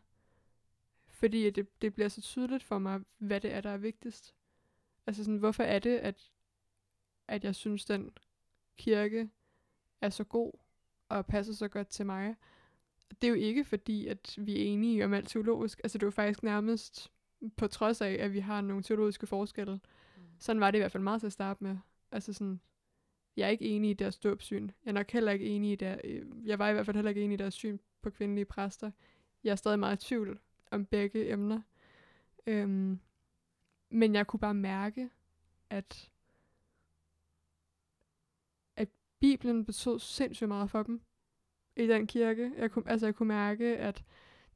Fordi 1.17 1.49
det, 1.49 1.81
det 1.81 1.93
bliver 1.93 2.09
så 2.09 2.21
tydeligt 2.21 2.63
for 2.63 2.77
mig, 2.77 3.01
hvad 3.17 3.41
det 3.41 3.53
er, 3.53 3.61
der 3.61 3.69
er 3.69 3.77
vigtigst. 3.77 4.35
Altså 5.07 5.23
sådan, 5.23 5.37
hvorfor 5.37 5.63
er 5.63 5.79
det, 5.79 5.97
at, 5.97 6.31
at 7.27 7.43
jeg 7.43 7.55
synes, 7.55 7.85
den 7.85 8.11
kirke 8.77 9.29
er 10.01 10.09
så 10.09 10.23
god 10.23 10.51
og 11.09 11.25
passer 11.25 11.53
så 11.53 11.67
godt 11.67 11.87
til 11.87 12.05
mig. 12.05 12.35
Det 13.21 13.27
er 13.27 13.31
jo 13.31 13.35
ikke 13.35 13.63
fordi, 13.63 14.07
at 14.07 14.35
vi 14.37 14.61
er 14.61 14.65
enige 14.65 15.05
om 15.05 15.13
alt 15.13 15.29
teologisk. 15.29 15.79
Altså 15.83 15.97
det 15.97 16.03
er 16.03 16.07
jo 16.07 16.11
faktisk 16.11 16.43
nærmest 16.43 17.11
på 17.57 17.67
trods 17.67 18.01
af, 18.01 18.11
at 18.11 18.33
vi 18.33 18.39
har 18.39 18.61
nogle 18.61 18.83
teologiske 18.83 19.27
forskelle. 19.27 19.73
Mm. 19.73 20.23
Sådan 20.39 20.59
var 20.59 20.71
det 20.71 20.77
i 20.77 20.81
hvert 20.81 20.91
fald 20.91 21.03
meget 21.03 21.21
til 21.21 21.27
at 21.27 21.33
starte 21.33 21.63
med. 21.63 21.77
Altså 22.11 22.33
sådan, 22.33 22.61
jeg 23.37 23.45
er 23.45 23.49
ikke 23.49 23.65
enig 23.65 23.89
i 23.89 23.93
deres 23.93 24.17
dåbsyn. 24.17 24.69
Jeg 24.85 24.89
er 24.89 24.93
nok 24.93 25.11
heller 25.11 25.31
ikke 25.31 25.45
enig 25.45 25.71
i 25.71 25.75
der, 25.75 25.97
øh, 26.03 26.25
jeg 26.45 26.59
var 26.59 26.69
i 26.69 26.73
hvert 26.73 26.85
fald 26.85 26.95
heller 26.95 27.09
ikke 27.09 27.23
enig 27.23 27.33
i 27.33 27.37
deres 27.37 27.53
syn 27.53 27.77
på 28.01 28.09
kvindelige 28.09 28.45
præster. 28.45 28.91
Jeg 29.43 29.51
er 29.51 29.55
stadig 29.55 29.79
meget 29.79 30.03
i 30.03 30.07
tvivl 30.07 30.39
om 30.71 30.85
begge 30.85 31.31
emner. 31.31 31.61
Øhm, 32.47 32.99
men 33.89 34.15
jeg 34.15 34.27
kunne 34.27 34.39
bare 34.39 34.53
mærke, 34.53 35.09
at, 35.69 36.11
at 38.75 38.89
Bibelen 39.19 39.65
betød 39.65 39.99
sindssygt 39.99 40.47
meget 40.47 40.69
for 40.69 40.83
dem 40.83 41.01
i 41.75 41.87
den 41.87 42.07
kirke. 42.07 42.51
Jeg 42.57 42.71
kunne, 42.71 42.89
altså 42.89 43.05
jeg 43.05 43.15
kunne 43.15 43.27
mærke, 43.27 43.77
at 43.77 44.03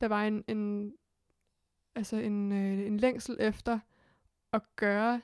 der 0.01 0.07
var 0.07 0.23
en, 0.27 0.43
en, 0.47 0.93
altså 1.95 2.17
en, 2.17 2.51
øh, 2.51 2.87
en 2.87 2.97
længsel 2.97 3.37
efter 3.39 3.79
at 4.53 4.61
gøre 4.75 5.21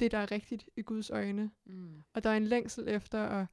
det, 0.00 0.10
der 0.10 0.18
er 0.18 0.30
rigtigt 0.30 0.68
i 0.76 0.82
Guds 0.82 1.10
øjne. 1.10 1.50
Mm. 1.64 2.02
Og 2.12 2.24
der 2.24 2.30
er 2.30 2.36
en 2.36 2.46
længsel 2.46 2.88
efter 2.88 3.26
at 3.26 3.46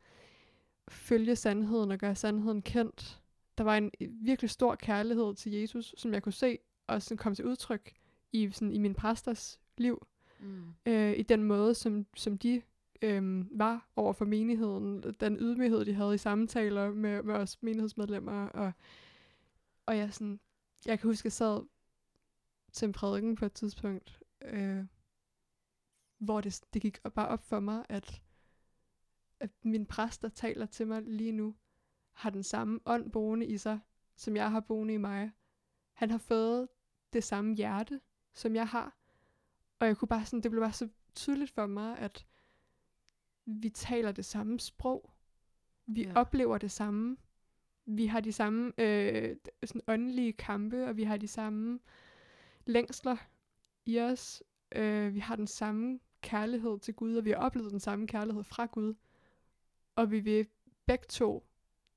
følge 0.87 1.35
sandheden 1.35 1.91
og 1.91 1.97
gøre 1.97 2.15
sandheden 2.15 2.61
kendt. 2.61 3.21
Der 3.57 3.63
var 3.63 3.77
en 3.77 3.91
virkelig 3.99 4.49
stor 4.49 4.75
kærlighed 4.75 5.35
til 5.35 5.51
Jesus, 5.51 5.95
som 5.97 6.13
jeg 6.13 6.23
kunne 6.23 6.33
se, 6.33 6.59
og 6.87 7.01
som 7.01 7.17
kom 7.17 7.35
til 7.35 7.45
udtryk 7.45 7.93
i, 8.31 8.51
sådan, 8.51 8.71
i 8.71 8.77
min 8.77 8.93
præsters 8.93 9.59
liv. 9.77 10.07
Mm. 10.39 10.73
Øh, 10.85 11.19
I 11.19 11.21
den 11.21 11.43
måde, 11.43 11.75
som, 11.75 12.05
som 12.15 12.37
de 12.37 12.61
øh, 13.01 13.45
var 13.59 13.89
over 13.95 14.13
for 14.13 14.25
menigheden. 14.25 15.13
Den 15.19 15.37
ydmyghed, 15.39 15.85
de 15.85 15.93
havde 15.93 16.15
i 16.15 16.17
samtaler 16.17 16.93
med, 16.93 17.23
med 17.23 17.35
os 17.35 17.63
menighedsmedlemmer. 17.63 18.47
Og, 18.47 18.71
og 19.85 19.97
jeg, 19.97 20.13
sådan, 20.13 20.39
jeg 20.85 20.99
kan 20.99 21.09
huske, 21.09 21.21
at 21.21 21.25
jeg 21.25 21.31
sad 21.31 21.65
til 22.71 22.85
en 22.85 22.91
prædiken 22.91 23.35
på 23.35 23.45
et 23.45 23.53
tidspunkt, 23.53 24.21
øh, 24.41 24.85
hvor 26.17 26.41
det, 26.41 26.65
det 26.73 26.81
gik 26.81 26.99
bare 27.15 27.27
op 27.27 27.43
for 27.43 27.59
mig, 27.59 27.85
at, 27.89 28.21
at 29.39 29.49
min 29.63 29.85
præst, 29.85 30.21
der 30.21 30.29
taler 30.29 30.65
til 30.65 30.87
mig 30.87 31.01
lige 31.01 31.31
nu, 31.31 31.55
har 32.13 32.29
den 32.29 32.43
samme 32.43 32.79
ånd 32.85 33.11
boende 33.11 33.45
i 33.45 33.57
sig, 33.57 33.79
som 34.15 34.35
jeg 34.35 34.51
har 34.51 34.59
boende 34.59 34.93
i 34.93 34.97
mig. 34.97 35.31
Han 35.93 36.11
har 36.11 36.17
fået 36.17 36.67
det 37.17 37.23
samme 37.23 37.55
hjerte, 37.55 37.99
som 38.33 38.55
jeg 38.55 38.67
har. 38.67 38.95
Og 39.79 39.87
jeg 39.87 39.97
kunne 39.97 40.07
bare 40.07 40.25
sådan, 40.25 40.41
det 40.41 40.51
blev 40.51 40.63
bare 40.63 40.73
så 40.73 40.89
tydeligt 41.15 41.51
for 41.51 41.65
mig, 41.65 41.97
at 41.97 42.25
vi 43.45 43.69
taler 43.69 44.11
det 44.11 44.25
samme 44.25 44.59
sprog. 44.59 45.11
Vi 45.85 46.01
Ja. 46.03 46.13
oplever 46.15 46.57
det 46.57 46.71
samme. 46.71 47.17
Vi 47.85 48.05
har 48.05 48.19
de 48.19 48.31
samme 48.33 48.73
øh, 48.77 49.35
sådan 49.65 49.81
åndelige 49.87 50.33
kampe, 50.33 50.87
og 50.87 50.97
vi 50.97 51.03
har 51.03 51.17
de 51.17 51.27
samme 51.27 51.79
længsler 52.65 53.17
i 53.85 53.99
os. 53.99 54.43
Øh, 54.71 55.13
vi 55.13 55.19
har 55.19 55.35
den 55.35 55.47
samme 55.47 55.99
kærlighed 56.21 56.79
til 56.79 56.93
Gud, 56.93 57.15
og 57.15 57.25
vi 57.25 57.29
har 57.29 57.37
oplevet 57.37 57.71
den 57.71 57.79
samme 57.79 58.07
kærlighed 58.07 58.43
fra 58.43 58.65
Gud. 58.65 58.93
Og 59.95 60.11
vi 60.11 60.19
vil 60.19 60.47
begge 60.85 61.05
to, 61.09 61.47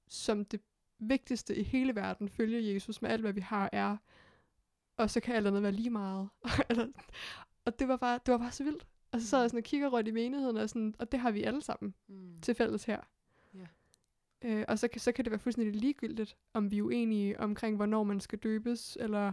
som 0.08 0.44
det 0.44 0.60
vigtigste 0.98 1.56
i 1.56 1.62
hele 1.62 1.94
verden, 1.94 2.28
følge 2.28 2.74
Jesus 2.74 3.02
med 3.02 3.10
alt, 3.10 3.20
hvad 3.20 3.32
vi 3.32 3.40
har, 3.40 3.70
er. 3.72 3.96
Og 5.01 5.11
så 5.11 5.20
kan 5.20 5.34
alt 5.34 5.46
andet 5.46 5.62
være 5.62 5.72
lige 5.72 5.90
meget. 5.90 6.28
Og 7.64 7.78
det 7.78 7.88
var, 7.88 7.96
bare, 7.96 8.20
det 8.26 8.32
var 8.32 8.38
bare 8.38 8.53
så 8.53 8.64
vildt. 8.64 8.86
Og 9.12 9.20
så 9.20 9.26
sad 9.26 9.40
jeg 9.40 9.51
sådan 9.51 9.59
og 9.59 9.64
kigger 9.64 9.88
rundt 9.88 10.09
i 10.09 10.11
menigheden, 10.11 10.57
og, 10.57 10.68
sådan, 10.68 10.94
og 10.98 11.12
det 11.12 11.20
har 11.20 11.30
vi 11.30 11.42
alle 11.42 11.62
sammen 11.62 11.94
Mm. 12.09 12.40
til 12.42 12.55
fælles 12.55 12.84
her. 12.84 13.01
Ja. 13.55 13.66
Øh, 14.42 14.64
og 14.68 14.78
så 14.78 14.88
kan, 14.88 15.01
så 15.01 15.12
kan 15.12 15.24
det 15.24 15.30
være 15.30 15.38
fuldstændig 15.40 15.74
ligegyldigt, 15.76 16.36
om 16.55 16.70
vi 16.70 16.78
er 16.78 16.82
uenige 16.82 17.40
omkring, 17.40 17.76
hvornår 17.76 18.03
man 18.05 18.20
skal 18.20 18.38
døbes, 18.38 18.96
eller 19.01 19.32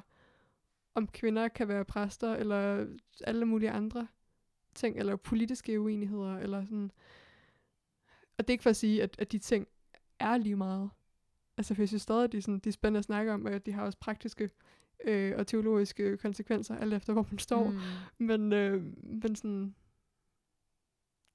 om 0.95 1.07
kvinder 1.07 1.47
kan 1.47 1.68
være 1.68 1.86
præster, 1.86 2.34
eller 2.36 2.88
alle 3.24 3.45
mulige 3.45 3.72
andre 3.72 4.07
ting, 4.76 4.97
eller 4.97 5.15
politiske 5.15 5.82
uenigheder, 5.82 6.38
eller 6.38 6.65
sådan. 6.65 6.91
Og 8.38 8.47
det 8.47 8.49
er 8.49 8.53
ikke 8.53 8.63
for 8.63 8.70
at 8.70 8.76
sige, 8.76 9.03
at, 9.03 9.15
at 9.20 9.32
de 9.32 9.38
ting 9.39 9.68
er 10.20 10.38
lige 10.38 10.55
meget. 10.55 10.89
Altså, 11.57 11.74
for 11.76 11.82
jeg 11.82 11.88
synes 11.88 12.01
stadig, 12.01 12.24
at 12.24 12.32
de, 12.32 12.41
sådan, 12.41 12.59
de 12.59 12.70
er 12.70 12.74
spændende 12.74 12.97
at 12.97 13.03
snakke 13.05 13.34
om, 13.34 13.45
og 13.45 13.51
at 13.51 13.65
de 13.65 13.72
har 13.72 13.84
også 13.86 13.97
praktiske 13.99 14.49
øh, 15.03 15.33
og 15.37 15.47
teologiske 15.47 16.17
konsekvenser, 16.17 16.77
alt 16.77 16.93
efter 16.93 17.13
hvor 17.13 17.27
man 17.31 17.39
står. 17.39 17.69
Mm. 17.69 17.79
Men, 18.25 18.53
øh, 18.53 18.83
men 19.03 19.35
sådan... 19.35 19.75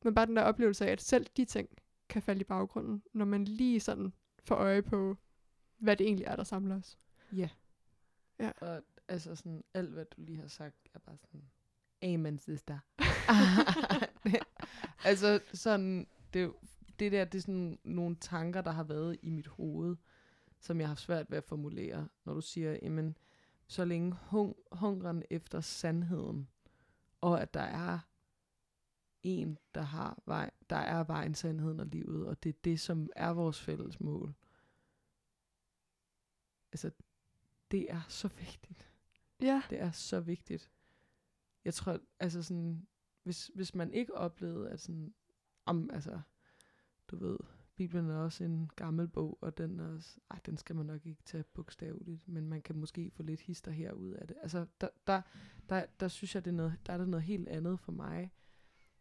Men 0.05 0.15
bare 0.15 0.27
den 0.27 0.37
der 0.37 0.43
oplevelse 0.43 0.87
af, 0.87 0.93
at 0.93 1.01
selv 1.01 1.27
de 1.37 1.45
ting 1.45 1.69
kan 2.09 2.23
falde 2.23 2.41
i 2.41 2.45
baggrunden, 2.45 3.03
når 3.13 3.25
man 3.25 3.45
lige 3.45 3.81
sådan 3.81 4.13
får 4.45 4.55
øje 4.55 4.83
på, 4.83 5.17
hvad 5.79 5.97
det 5.97 6.07
egentlig 6.07 6.27
er, 6.27 6.37
der 6.37 6.45
samler 6.45 6.77
os. 6.77 6.99
Ja. 7.33 7.49
Ja. 8.39 8.51
Og 8.61 8.83
altså 9.09 9.37
sådan, 9.37 9.65
alt 9.75 9.91
hvad 9.91 10.05
du 10.05 10.21
lige 10.21 10.41
har 10.41 10.49
sagt, 10.49 10.77
er 10.95 10.99
bare 10.99 11.17
sådan, 11.17 11.43
amen, 12.03 12.39
sister. 12.39 12.79
altså 15.09 15.41
sådan, 15.55 16.07
det, 16.35 16.53
det 16.99 17.13
der, 17.13 17.25
det 17.25 17.39
er 17.39 17.43
sådan 17.43 17.79
nogle 17.85 18.17
tanker, 18.17 18.61
der 18.61 18.71
har 18.71 18.85
været 18.85 19.19
i 19.23 19.31
mit 19.31 19.47
hoved, 19.47 19.97
som 20.61 20.81
jeg 20.81 20.87
har 20.87 20.91
haft 20.91 21.01
svært 21.01 21.31
ved 21.31 21.39
at 21.39 21.45
formulere, 21.45 22.09
når 22.25 22.35
du 22.35 22.41
siger, 22.41 22.79
jamen, 22.83 23.17
så 23.73 23.85
længe 23.85 24.13
hung, 24.13 24.57
hungren 24.73 25.23
efter 25.31 25.61
sandheden, 25.61 26.49
og 27.21 27.43
at 27.43 27.55
der 27.55 27.61
er 27.61 27.99
en, 29.23 29.59
der 29.75 29.81
har 29.81 30.23
vej, 30.27 30.51
der 30.71 30.77
er 30.77 31.05
vejen, 31.05 31.35
sandheden 31.35 31.81
og 31.81 31.87
livet, 31.87 32.27
og 32.27 32.43
det 32.43 32.49
er 32.49 32.59
det, 32.65 32.81
som 32.81 33.11
er 33.17 33.31
vores 33.31 33.61
fælles 33.61 34.01
mål. 34.01 34.35
Altså, 36.73 36.91
det 37.71 37.93
er 37.93 38.03
så 38.09 38.29
vigtigt. 38.29 38.93
Ja. 39.41 39.63
Det 39.71 39.81
er 39.81 39.91
så 39.91 40.21
vigtigt. 40.21 40.71
Jeg 41.65 41.75
tror, 41.75 42.01
altså 42.19 42.43
sådan, 42.43 42.87
hvis, 43.23 43.51
hvis 43.55 43.75
man 43.75 43.93
ikke 43.93 44.15
oplevede, 44.15 44.71
at 44.71 44.81
sådan, 44.81 45.15
om, 45.65 45.91
altså, 45.93 46.21
du 47.09 47.17
ved, 47.17 47.39
Bibelen 47.77 48.11
er 48.11 48.17
også 48.17 48.45
en 48.45 48.71
gammel 48.77 49.09
bog, 49.09 49.39
og 49.41 49.59
den 49.59 49.81
er 49.81 49.95
også, 49.95 50.21
ej, 50.31 50.39
den 50.47 50.57
skal 50.57 50.77
man 50.77 50.87
nok 50.87 51.07
ikke 51.07 51.23
tage 51.25 51.45
bogstaveligt, 51.55 52.29
men 52.29 52.49
man 52.49 52.63
kan 52.63 52.77
måske 52.77 53.11
få 53.11 53.23
lidt 53.23 53.41
hister 53.41 53.71
her 53.71 53.93
ud 53.93 54.11
af 54.11 54.27
det. 54.27 54.37
Altså, 54.43 54.67
der, 54.81 54.89
der, 55.07 55.23
der, 55.69 55.85
der 56.01 56.09
synes 56.09 56.35
jeg, 56.35 56.45
det 56.45 56.51
er 56.51 56.55
noget, 56.55 56.79
der 56.87 56.93
er 56.93 56.99
det 56.99 57.09
noget 57.09 57.25
helt 57.25 57.49
andet 57.49 57.81
for 57.81 57.93
mig. 57.93 58.33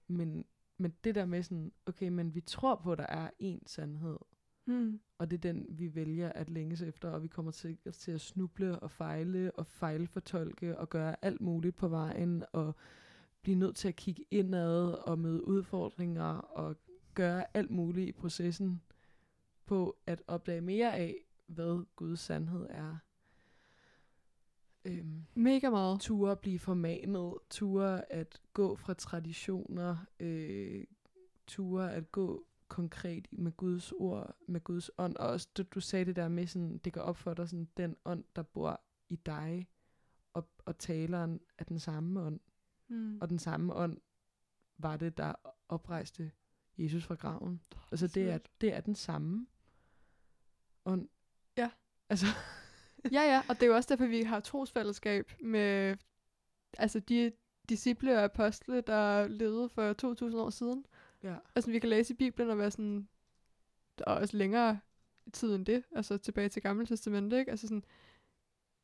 Men, 0.07 0.45
men 0.77 0.93
det 1.03 1.15
der 1.15 1.25
med 1.25 1.43
sådan, 1.43 1.71
okay, 1.85 2.07
men 2.09 2.35
vi 2.35 2.41
tror 2.41 2.75
på, 2.75 2.91
at 2.91 2.97
der 2.97 3.05
er 3.05 3.29
én 3.43 3.63
sandhed, 3.65 4.17
Hmm. 4.65 4.99
og 5.17 5.31
det 5.31 5.37
er 5.37 5.53
den, 5.53 5.65
vi 5.69 5.95
vælger 5.95 6.31
at 6.31 6.49
længes 6.49 6.81
efter, 6.81 7.09
og 7.09 7.23
vi 7.23 7.27
kommer 7.27 7.51
til, 7.51 7.77
til 7.93 8.11
at 8.11 8.21
snuble 8.21 8.79
og 8.79 8.91
fejle 8.91 9.51
og 9.51 9.67
fejlfortolke 9.67 10.77
og 10.77 10.89
gøre 10.89 11.15
alt 11.21 11.41
muligt 11.41 11.75
på 11.75 11.87
vejen, 11.87 12.43
og 12.51 12.75
blive 13.41 13.57
nødt 13.57 13.75
til 13.75 13.87
at 13.87 13.95
kigge 13.95 14.25
indad 14.31 14.93
og 15.07 15.19
møde 15.19 15.47
udfordringer 15.47 16.33
og 16.33 16.75
gøre 17.13 17.57
alt 17.57 17.71
muligt 17.71 18.09
i 18.09 18.11
processen 18.11 18.81
på 19.65 19.97
at 20.05 20.23
opdage 20.27 20.61
mere 20.61 20.95
af, 20.95 21.15
hvad 21.47 21.85
Guds 21.95 22.19
sandhed 22.19 22.67
er. 22.69 22.97
Øhm, 24.85 25.25
Mega 25.35 25.69
meget. 25.69 25.99
ture 26.01 26.31
at 26.31 26.39
blive 26.39 26.59
formanet, 26.59 27.33
ture 27.49 28.11
at 28.11 28.41
gå 28.53 28.75
fra 28.75 28.93
traditioner, 28.93 29.97
øh, 30.19 30.83
ture 31.47 31.93
at 31.93 32.11
gå 32.11 32.45
konkret 32.67 33.27
med 33.31 33.51
Guds 33.57 33.91
ord, 33.91 34.35
med 34.47 34.61
Guds 34.63 34.91
ånd, 34.97 35.15
og 35.17 35.27
også 35.29 35.49
du, 35.57 35.63
du 35.63 35.79
sagde 35.79 36.05
det 36.05 36.15
der 36.15 36.27
med, 36.27 36.47
sådan, 36.47 36.77
det 36.77 36.93
går 36.93 37.01
op 37.01 37.17
for 37.17 37.33
dig, 37.33 37.49
sådan, 37.49 37.67
den 37.77 37.95
ånd, 38.05 38.23
der 38.35 38.43
bor 38.43 38.81
i 39.09 39.15
dig, 39.15 39.67
og, 40.33 40.49
og 40.65 40.77
taleren 40.77 41.39
er 41.57 41.63
den 41.63 41.79
samme 41.79 42.21
ånd, 42.21 42.39
Hmm. 42.87 43.17
og 43.21 43.29
den 43.29 43.39
samme 43.39 43.73
ånd 43.73 43.97
var 44.77 44.97
det, 44.97 45.17
der 45.17 45.33
oprejste 45.69 46.31
Jesus 46.83 47.03
fra 47.05 47.15
graven. 47.15 47.61
Altså 47.91 48.07
det 48.07 48.29
er, 48.29 48.39
det 48.61 48.73
er 48.73 48.81
den 48.81 48.95
samme 48.95 49.47
ånd. 50.85 51.09
Ja. 51.57 51.69
Altså, 52.09 52.25
ja, 53.17 53.21
ja, 53.21 53.43
og 53.49 53.55
det 53.55 53.63
er 53.63 53.67
jo 53.67 53.75
også 53.75 53.89
derfor, 53.89 54.05
vi 54.05 54.21
har 54.21 54.39
trosfællesskab 54.39 55.31
med 55.41 55.97
altså 56.77 56.99
de 56.99 57.31
disciple 57.69 58.17
og 58.17 58.23
apostle, 58.23 58.81
der 58.81 59.27
levede 59.27 59.69
for 59.69 59.93
2000 59.93 60.41
år 60.41 60.49
siden. 60.49 60.85
ja. 61.23 61.37
Altså 61.55 61.71
vi 61.71 61.79
kan 61.79 61.89
læse 61.89 62.13
i 62.13 62.17
Bibelen 62.17 62.49
og 62.49 62.57
være 62.57 62.71
sådan, 62.71 63.07
og 64.07 64.15
også 64.15 64.37
længere 64.37 64.79
tid 65.33 65.55
end 65.55 65.65
det, 65.65 65.83
altså 65.91 66.17
tilbage 66.17 66.49
til 66.49 66.61
Gamle 66.61 66.85
Testamente, 66.85 67.39
ikke? 67.39 67.51
Altså 67.51 67.67
sådan, 67.67 67.83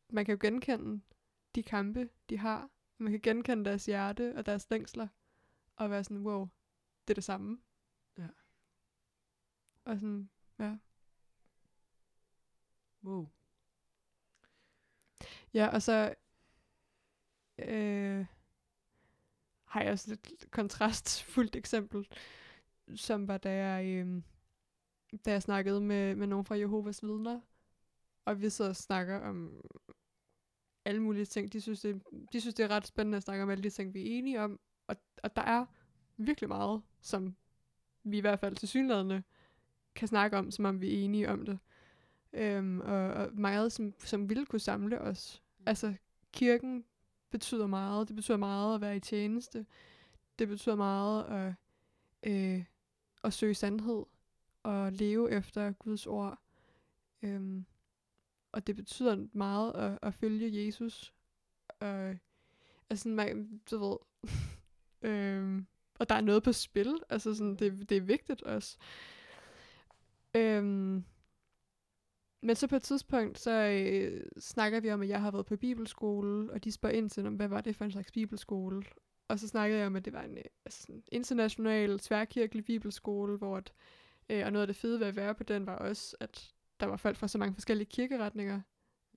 man 0.10 0.26
kan 0.26 0.34
jo 0.34 0.40
genkende 0.42 1.02
de 1.56 1.64
kampe, 1.64 2.10
de 2.30 2.38
har. 2.38 2.70
Man 2.98 3.12
kan 3.12 3.22
genkende 3.22 3.66
deres 3.66 3.86
hjerte 3.86 4.36
og 4.36 4.46
deres 4.46 4.70
længsler, 4.70 5.08
og 5.76 5.90
være 5.90 6.04
sådan, 6.04 6.18
wow, 6.18 6.48
det 7.08 7.10
er 7.10 7.16
det 7.16 7.24
samme. 7.24 7.60
Og 9.88 10.00
sådan, 10.00 10.30
ja. 10.60 10.78
Wow. 13.04 13.30
Ja, 15.54 15.68
og 15.68 15.82
så 15.82 16.16
øh, 17.58 18.26
har 19.66 19.82
jeg 19.82 19.92
også 19.92 20.10
lidt 20.10 20.52
kontrastfuldt 20.52 21.56
eksempel, 21.56 22.08
som 22.96 23.28
var 23.28 23.38
da 23.38 23.52
jeg, 23.52 23.86
øh, 23.86 24.22
da 25.26 25.32
jeg 25.32 25.42
snakkede 25.42 25.82
med, 25.82 26.16
med 26.16 26.28
nogen 26.28 26.46
fra 26.46 26.58
Jehovas 26.58 27.04
vidner, 27.04 27.42
og 28.26 28.42
vi 28.42 28.50
så 28.50 28.74
snakker 28.74 29.20
om 29.20 29.62
alle 30.86 31.02
mulige 31.02 31.26
ting. 31.26 31.54
De 31.54 31.62
synes, 31.62 31.82
det, 31.82 32.04
de 32.34 32.42
synes, 32.42 32.56
det 32.56 32.64
er 32.64 32.70
ret 32.72 32.88
spændende 32.88 33.18
at 33.18 33.24
snakke 33.24 33.44
om 33.44 33.50
alle 33.50 33.64
de 33.64 33.70
ting, 33.70 33.94
vi 33.94 34.02
er 34.02 34.18
enige 34.18 34.42
om, 34.42 34.60
og, 34.88 34.96
og 35.24 35.36
der 35.36 35.42
er 35.42 35.66
virkelig 36.18 36.50
meget, 36.50 36.82
som 37.02 37.36
vi 38.04 38.18
i 38.18 38.22
hvert 38.22 38.40
fald 38.40 38.56
til 38.56 38.68
synlædende 38.68 39.24
kan 39.98 40.08
snakke 40.08 40.38
om, 40.38 40.52
som 40.52 40.66
om 40.66 40.82
vi 40.82 40.88
er 40.94 41.04
enige 41.04 41.30
om 41.30 41.46
det. 41.46 41.60
Øhm, 42.34 42.80
og, 42.80 43.10
og 43.14 43.30
meget, 43.34 43.72
som, 43.72 43.94
som 44.00 44.30
ville 44.30 44.46
kunne 44.46 44.60
samle 44.60 45.02
os. 45.02 45.44
Altså, 45.66 45.94
kirken 46.34 46.86
betyder 47.30 47.68
meget. 47.68 48.08
Det 48.08 48.16
betyder 48.16 48.38
meget 48.38 48.76
at 48.76 48.82
være 48.82 48.96
i 48.96 49.00
tjeneste. 49.00 49.66
Det 50.40 50.48
betyder 50.48 50.76
meget 50.76 51.24
at, 51.24 51.54
øh, 52.32 52.64
at 53.24 53.34
søge 53.34 53.54
sandhed 53.54 54.04
og 54.64 54.92
leve 54.92 55.32
efter 55.32 55.72
Guds 55.72 56.08
ord. 56.08 56.40
Øhm, 57.22 57.66
og 58.52 58.68
det 58.68 58.76
betyder 58.76 59.28
meget 59.34 59.76
at, 59.76 60.00
at 60.02 60.14
følge 60.14 60.66
Jesus. 60.66 61.14
Og, 61.80 62.16
altså, 62.90 63.10
man, 63.10 63.62
du 63.72 63.78
ved, 63.78 63.98
øhm, 65.12 65.68
og 66.00 66.10
der 66.10 66.16
er 66.16 66.22
noget 66.22 66.44
på 66.44 66.52
spil. 66.52 66.98
Altså, 67.10 67.36
sådan, 67.36 67.56
det, 67.56 67.90
det 67.90 67.98
er 67.98 68.02
vigtigt 68.02 68.42
også. 68.42 68.78
Øhm, 70.38 71.04
men 72.42 72.56
så 72.56 72.68
på 72.68 72.76
et 72.76 72.84
tidspunkt, 72.84 73.40
så 73.40 73.52
øh, 73.52 74.22
snakker 74.40 74.80
vi 74.80 74.92
om, 74.92 75.02
at 75.02 75.10
jeg 75.10 75.22
har 75.22 75.32
været 75.32 75.46
på 75.46 75.58
bibelskole, 75.58 76.52
og 76.52 76.64
de 76.64 76.72
spørger 76.72 76.96
ind 76.96 77.10
til, 77.10 77.28
om, 77.28 77.36
hvad 77.36 77.48
var 77.48 77.62
det 77.62 77.76
for 77.76 77.86
en 77.86 77.92
slags 77.92 78.12
bibelskole? 78.12 78.84
Og 79.28 79.40
så 79.40 79.48
snakkede 79.48 79.80
jeg 79.80 79.88
om, 79.88 79.96
at 79.96 80.06
det 80.06 80.14
var 80.14 80.24
en 80.24 80.38
øh, 80.38 80.44
altså 80.66 80.88
international, 81.12 82.00
tværkirkelig 82.00 82.66
bibelskole, 82.66 83.38
hvor 83.38 83.58
at, 83.58 83.74
øh, 84.30 84.46
og 84.46 84.52
noget 84.52 84.62
af 84.62 84.68
det 84.68 84.76
fede 84.76 85.00
ved 85.00 85.08
at 85.08 85.16
være 85.16 85.36
på 85.36 85.44
den 85.44 85.66
var 85.66 85.76
også, 85.76 86.18
at 86.20 86.54
der 86.80 86.86
var 86.86 86.98
folk 86.98 87.18
fra 87.18 87.28
så 87.28 87.38
mange 87.38 87.54
forskellige 87.54 87.90
kirkeretninger. 87.90 88.62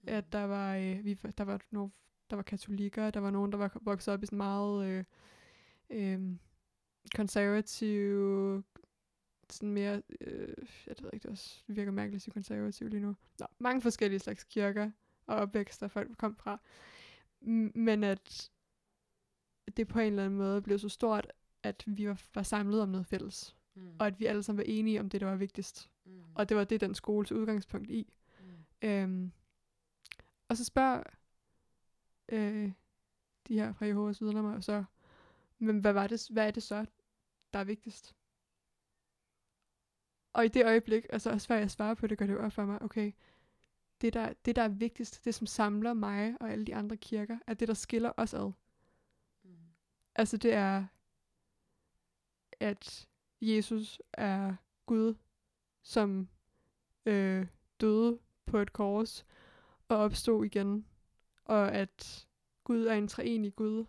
At 0.07 0.33
der 0.33 0.45
var, 0.45 0.77
øh, 0.77 1.05
vi, 1.05 1.14
der 1.39 1.45
var 1.45 1.61
nogle, 1.71 1.91
der 2.31 2.37
var 2.37 2.43
katolikker, 2.43 3.11
der 3.11 3.21
var 3.21 3.31
nogen, 3.31 3.53
der 3.53 3.59
var 3.59 3.79
vokset 3.83 4.14
op 4.14 4.23
i 4.23 4.27
sådan 4.27 4.37
meget 4.37 4.87
øh, 4.87 5.05
øh, 5.91 6.21
konservativ, 7.14 8.64
sådan 9.53 9.72
mere, 9.72 10.03
øh, 10.20 10.55
jeg 10.86 10.96
ved 11.01 11.11
ikke, 11.12 11.22
det, 11.22 11.30
også, 11.30 11.62
virker 11.66 11.92
mærkeligt 11.92 12.28
at 12.28 12.32
konservativ 12.32 12.88
lige 12.88 13.01
nu. 13.01 13.16
Nå, 13.38 13.46
mange 13.59 13.82
forskellige 13.82 14.20
slags 14.20 14.44
kirker 14.44 14.90
og 15.26 15.36
opvækster, 15.36 15.88
folk 15.88 16.16
kom 16.18 16.36
fra. 16.36 16.61
Men 17.74 18.05
at 18.05 18.51
det 19.76 19.88
på 19.88 19.98
en 19.98 20.07
eller 20.07 20.24
anden 20.24 20.38
måde 20.38 20.62
blev 20.62 20.78
så 20.78 20.88
stort, 20.88 21.32
at 21.62 21.84
vi 21.86 22.09
var, 22.09 22.22
var 22.34 22.42
samlet 22.42 22.82
om 22.82 22.88
noget 22.88 23.07
fælles. 23.07 23.57
Mm. 23.74 23.96
Og 23.98 24.07
at 24.07 24.20
vi 24.20 24.26
alle 24.26 24.42
sammen 24.42 24.59
var 24.59 24.64
enige 24.66 25.01
om 25.01 25.09
det, 25.09 25.20
der 25.20 25.26
var 25.26 25.36
vigtigst. 25.36 25.90
mm. 26.05 26.22
Og 26.34 26.48
det 26.48 26.57
var 26.57 26.64
det, 26.64 26.80
den 26.80 26.94
skoles 26.94 27.32
udgangspunkt 27.32 27.90
i. 27.90 28.12
mm. 28.40 28.88
Øhm, 28.88 29.32
og 30.48 30.57
så 30.57 30.64
spørger 30.64 31.03
øh, 32.28 32.72
de 33.48 33.55
her 33.55 33.72
fra 33.72 33.86
Jehovas 33.86 34.20
vidner 34.22 34.42
mig 34.42 34.64
så, 34.64 34.84
men 35.59 35.78
hvad, 35.78 35.92
var 35.92 36.07
det, 36.07 36.28
hvad 36.30 36.46
er 36.46 36.51
det 36.51 36.62
så, 36.62 36.86
der 37.53 37.59
er 37.59 37.64
vigtigst? 37.64 38.16
Og 40.33 40.45
i 40.45 40.49
det 40.49 40.66
øjeblik, 40.66 41.07
altså 41.11 41.31
også 41.31 41.47
før 41.47 41.57
jeg 41.57 41.70
svarer 41.70 41.95
på 41.95 42.07
det, 42.07 42.18
gør 42.18 42.26
det 42.26 42.39
op 42.39 42.53
for 42.53 42.64
mig, 42.64 42.83
okay, 42.83 43.12
det 44.01 44.14
der, 44.14 44.33
det 44.45 44.57
der 44.57 44.62
er 44.62 44.68
vigtigst, 44.68 45.24
det 45.24 45.35
som 45.35 45.47
samler 45.47 45.95
mig 45.95 46.37
og 46.41 46.51
alle 46.51 46.66
de 46.66 46.74
andre 46.74 46.97
kirker, 46.97 47.39
er 47.47 47.55
det, 47.55 47.68
der 47.68 47.74
skiller 47.74 48.12
os 48.16 48.35
ad. 48.35 48.53
Mm. 49.43 49.57
Altså 50.14 50.37
det 50.37 50.55
er, 50.55 50.87
at 52.61 53.09
Jesus 53.41 54.03
er 54.12 54.57
Gud, 54.87 55.14
som 55.83 56.28
øh, 57.07 57.47
døde 57.81 58.18
på 58.47 58.59
et 58.59 58.72
kors 58.72 59.26
og 59.89 59.97
opstod 59.97 60.45
igen, 60.45 60.87
og 61.45 61.72
at 61.72 62.28
Gud 62.64 62.87
er 62.87 62.95
en 62.95 63.09
treenig 63.09 63.57
Gud, 63.57 63.85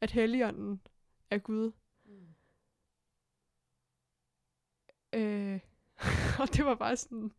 at 0.00 0.10
Helligånden 0.10 0.80
er 1.30 1.38
Gud. 1.38 1.72
Mm. 2.04 2.34
Øh, 5.12 5.60
og 6.42 6.54
det 6.56 6.64
var 6.64 6.74
bare 6.74 6.96
sådan, 6.96 7.32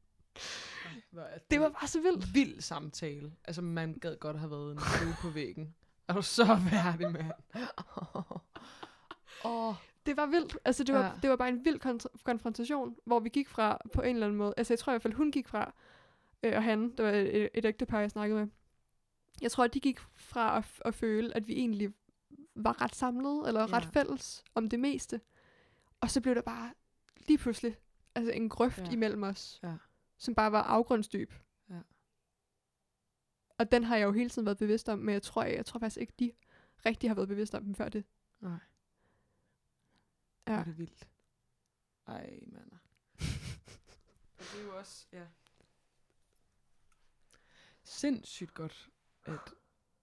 Ej, 1.17 1.39
det 1.51 1.59
var 1.59 1.69
bare 1.69 1.87
så 1.87 2.01
vildt. 2.01 2.33
vild 2.33 2.61
samtale. 2.61 3.31
Altså, 3.45 3.61
man 3.61 3.93
gad 3.93 4.15
godt 4.19 4.39
have 4.39 4.51
været 4.51 4.71
en 4.71 4.79
flue 4.79 5.13
på 5.21 5.29
væggen. 5.29 5.75
Er 6.07 6.13
du 6.13 6.21
så 6.21 6.45
værdig, 6.71 7.11
mand? 7.11 7.31
Åh, 9.45 9.67
oh, 9.69 9.75
Det 10.05 10.17
var 10.17 10.25
vildt. 10.25 10.57
Altså, 10.65 10.83
det 10.83 10.95
var, 10.95 11.05
Ja. 11.05 11.11
det 11.21 11.29
var 11.29 11.35
bare 11.35 11.49
en 11.49 11.65
vild 11.65 11.85
kon- 11.85 12.23
konfrontation, 12.23 12.95
hvor 13.05 13.19
vi 13.19 13.29
gik 13.29 13.47
fra 13.49 13.77
på 13.93 14.01
en 14.01 14.15
eller 14.15 14.27
anden 14.27 14.37
måde. 14.37 14.53
Altså, 14.57 14.73
jeg 14.73 14.79
tror 14.79 14.91
i 14.91 14.93
hvert 14.93 15.01
fald, 15.01 15.13
hun 15.13 15.31
gik 15.31 15.47
fra, 15.47 15.73
øh, 16.43 16.53
og 16.55 16.63
han, 16.63 16.95
der 16.97 17.03
var 17.03 17.11
et, 17.11 17.49
et 17.53 17.65
ægtepar, 17.65 17.99
jeg 17.99 18.11
snakkede 18.11 18.39
med. 18.39 18.47
Jeg 19.41 19.51
tror, 19.51 19.63
at 19.63 19.73
de 19.73 19.79
gik 19.79 19.99
fra 20.15 20.57
at, 20.57 20.65
at 20.85 20.95
føle, 20.95 21.35
at 21.37 21.47
vi 21.47 21.53
egentlig 21.53 21.93
var 22.55 22.81
ret 22.81 22.95
samlede, 22.95 23.43
eller 23.47 23.61
Ja. 23.61 23.65
ret 23.77 23.85
fælles 23.93 24.43
om 24.55 24.69
det 24.69 24.79
meste. 24.79 25.21
Og 26.01 26.11
så 26.11 26.21
blev 26.21 26.35
der 26.35 26.41
bare 26.41 26.71
lige 27.27 27.37
pludselig 27.37 27.75
altså 28.19 28.33
en 28.33 28.49
grøft 28.49 28.79
Ja. 28.79 28.91
imellem 28.91 29.23
os, 29.23 29.59
Ja. 29.63 29.77
som 30.17 30.35
bare 30.35 30.51
var 30.51 30.61
afgrundsdyb. 30.63 31.33
Ja. 31.69 31.81
Og 33.57 33.71
den 33.71 33.83
har 33.83 33.97
jeg 33.97 34.05
jo 34.05 34.11
hele 34.11 34.29
tiden 34.29 34.45
været 34.45 34.57
bevidst 34.57 34.89
om, 34.89 34.99
men 34.99 35.13
jeg 35.13 35.21
tror, 35.21 35.43
jeg, 35.43 35.55
jeg 35.55 35.65
tror 35.65 35.79
faktisk 35.79 35.97
ikke, 36.01 36.13
de 36.19 36.31
rigtig 36.85 37.09
har 37.09 37.15
været 37.15 37.27
bevidst 37.27 37.55
om 37.55 37.63
den 37.63 37.75
før 37.75 37.89
det. 37.89 38.03
nej. 38.39 38.59
Ja. 40.47 40.53
Det 40.59 40.67
er 40.67 40.71
vildt. 40.73 41.09
Ej, 42.07 42.39
mand. 42.47 42.71
Og 44.37 44.45
det 44.53 44.59
er 44.59 44.63
jo 44.63 44.77
også, 44.77 45.07
ja. 45.13 45.25
Sindssygt 47.83 48.53
godt 48.53 48.89
at 49.25 49.39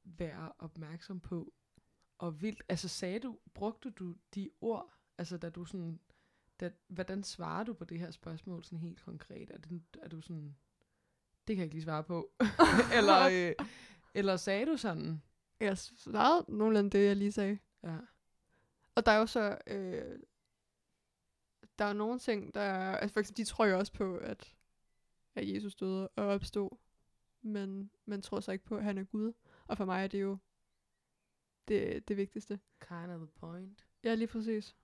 være 0.04 0.52
opmærksom 0.58 1.20
på. 1.20 1.52
Og 2.18 2.42
vildt, 2.42 2.62
altså 2.68 2.88
sagde 2.88 3.18
du, 3.20 3.38
brugte 3.54 3.90
du 3.90 4.14
de 4.34 4.50
ord, 4.60 4.94
altså 5.18 5.38
da 5.38 5.50
du 5.50 5.64
sådan, 5.64 6.00
da, 6.60 6.70
hvordan 6.88 7.24
svarer 7.24 7.64
du 7.64 7.74
på 7.74 7.84
det 7.84 7.98
her 7.98 8.10
spørgsmål 8.10 8.64
sådan 8.64 8.78
helt 8.78 9.02
konkret? 9.02 9.50
Er, 9.50 9.58
det, 9.58 9.82
er 10.02 10.08
du 10.08 10.20
sådan, 10.20 10.56
det 11.46 11.56
kan 11.56 11.58
jeg 11.58 11.64
ikke 11.64 11.74
lige 11.74 11.84
svare 11.84 12.04
på. 12.04 12.30
eller, 12.98 13.28
øh, 13.32 13.66
eller 14.14 14.36
sagde 14.36 14.66
du 14.66 14.76
sådan, 14.76 15.22
Jeg 15.60 15.78
svarede 15.78 16.44
nogenlunde 16.48 16.90
det, 16.90 17.06
jeg 17.06 17.16
lige 17.16 17.32
sagde. 17.32 17.58
ja, 17.82 17.98
Og 18.94 19.06
der 19.06 19.12
er 19.12 19.18
jo 19.18 19.26
så, 19.26 19.58
øh, 19.66 20.18
der 21.78 21.84
er 21.84 21.92
nogle 21.92 22.18
ting, 22.18 22.54
der 22.54 22.60
er, 22.60 22.96
altså 22.96 23.12
for 23.12 23.20
eksempel, 23.20 23.44
de 23.44 23.50
tror 23.50 23.66
jo 23.66 23.78
også 23.78 23.92
på, 23.92 24.16
at, 24.16 24.54
at 25.34 25.54
Jesus 25.54 25.74
døde 25.74 26.08
og 26.08 26.26
opstod, 26.26 26.70
men 27.42 27.90
man 28.06 28.22
tror 28.22 28.40
så 28.40 28.52
ikke 28.52 28.64
på, 28.64 28.76
at 28.76 28.84
han 28.84 28.98
er 28.98 29.04
Gud. 29.04 29.32
Og 29.66 29.76
for 29.76 29.84
mig 29.84 30.02
er 30.04 30.06
det 30.08 30.20
jo 30.22 30.38
det, 31.68 32.08
det 32.08 32.16
vigtigste. 32.16 32.60
kind 32.80 33.10
of 33.10 33.18
the 33.20 33.26
point. 33.26 33.86
Ja, 34.04 34.14
lige 34.14 34.28
præcis. 34.28 34.76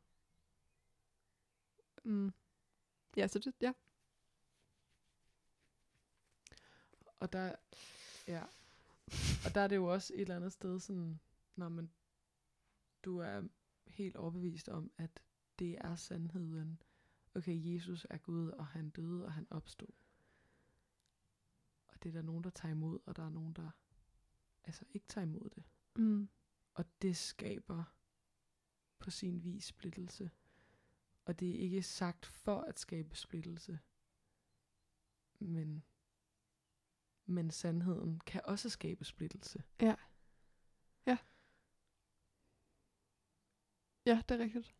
Mm. 2.04 2.32
Ja, 3.16 3.26
så 3.28 3.38
det, 3.38 3.54
ja. 3.60 3.72
Og 7.20 7.32
der, 7.32 7.54
ja. 8.28 8.42
Og 9.44 9.54
der 9.54 9.60
er 9.60 9.68
det 9.68 9.76
jo 9.76 9.92
også 9.92 10.14
et 10.14 10.20
eller 10.20 10.36
andet 10.36 10.52
sted 10.52 10.80
sådan, 10.80 11.20
når 11.56 11.68
man, 11.68 11.90
du 13.04 13.18
er 13.18 13.42
helt 13.86 14.16
overbevist 14.16 14.68
om, 14.68 14.92
at 14.98 15.22
det 15.58 15.78
er 15.80 15.96
sandheden. 15.96 16.82
Okay, 17.34 17.74
Jesus 17.74 18.06
er 18.10 18.18
Gud, 18.18 18.48
og 18.48 18.66
han 18.66 18.90
døde, 18.90 19.24
og 19.24 19.32
han 19.32 19.46
opstod. 19.50 19.88
Og 21.88 22.02
det 22.02 22.08
er 22.08 22.12
der 22.12 22.22
nogen, 22.22 22.44
der 22.44 22.50
tager 22.50 22.72
imod, 22.72 22.98
og 23.06 23.16
der 23.16 23.24
er 23.24 23.30
nogen, 23.30 23.52
der 23.52 23.70
altså 24.64 24.84
ikke 24.90 25.06
tager 25.08 25.24
imod 25.24 25.50
det. 25.50 25.64
Mm. 25.96 26.28
Og 26.74 26.84
det 27.02 27.16
skaber 27.16 27.84
på 28.98 29.10
sin 29.10 29.44
vis 29.44 29.64
splittelse. 29.64 30.30
Og 31.24 31.40
det 31.40 31.50
er 31.50 31.58
ikke 31.58 31.82
sagt 31.82 32.26
for 32.26 32.60
at 32.60 32.78
skabe 32.78 33.16
splittelse. 33.16 33.78
Men, 35.38 35.84
men 37.24 37.50
sandheden 37.50 38.20
kan 38.20 38.40
også 38.44 38.70
skabe 38.70 39.04
splittelse. 39.04 39.62
Ja, 44.06 44.22
det 44.28 44.34
er 44.34 44.38
rigtigt. 44.38 44.74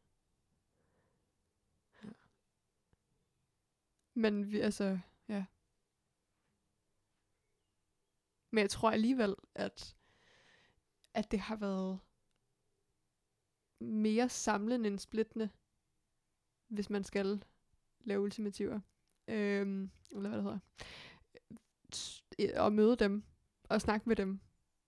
Ja. 2.05 2.11
Men 4.15 4.53
vi, 4.53 4.61
altså, 4.61 4.99
ja. 5.29 5.45
Men 8.51 8.63
jeg 8.63 8.71
tror 8.71 8.91
alligevel, 8.91 9.35
at, 9.55 9.97
at 11.15 11.31
det 11.31 11.41
har 11.41 11.57
været 11.57 12.01
mere 13.81 14.29
samlende 14.29 14.87
end 14.89 14.99
splittende, 14.99 15.51
hvis 16.73 16.91
man 16.91 17.05
skal 17.05 17.45
lave 18.05 18.21
ultimativer. 18.21 18.81
Øhm, 19.29 19.91
eller 20.11 20.29
hvad 20.29 20.39
det 20.39 20.43
hedder. 20.43 20.59
Og 22.61 22.73
møde 22.73 22.97
dem, 22.97 23.25
og 23.69 23.81
snakke 23.81 24.09
med 24.09 24.17
dem, 24.17 24.41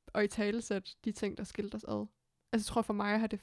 og 0.07 0.24
i 0.24 0.28
talesæt 0.28 0.97
de 1.05 1.12
ting, 1.12 1.39
der 1.39 1.45
skilte 1.45 1.74
os 1.74 1.85
ad. 1.85 2.07
Altså, 2.53 2.66
jeg 2.68 2.74
tror 2.74 2.82
for 2.82 2.93
mig 2.95 3.20
har 3.20 3.26
det, 3.26 3.41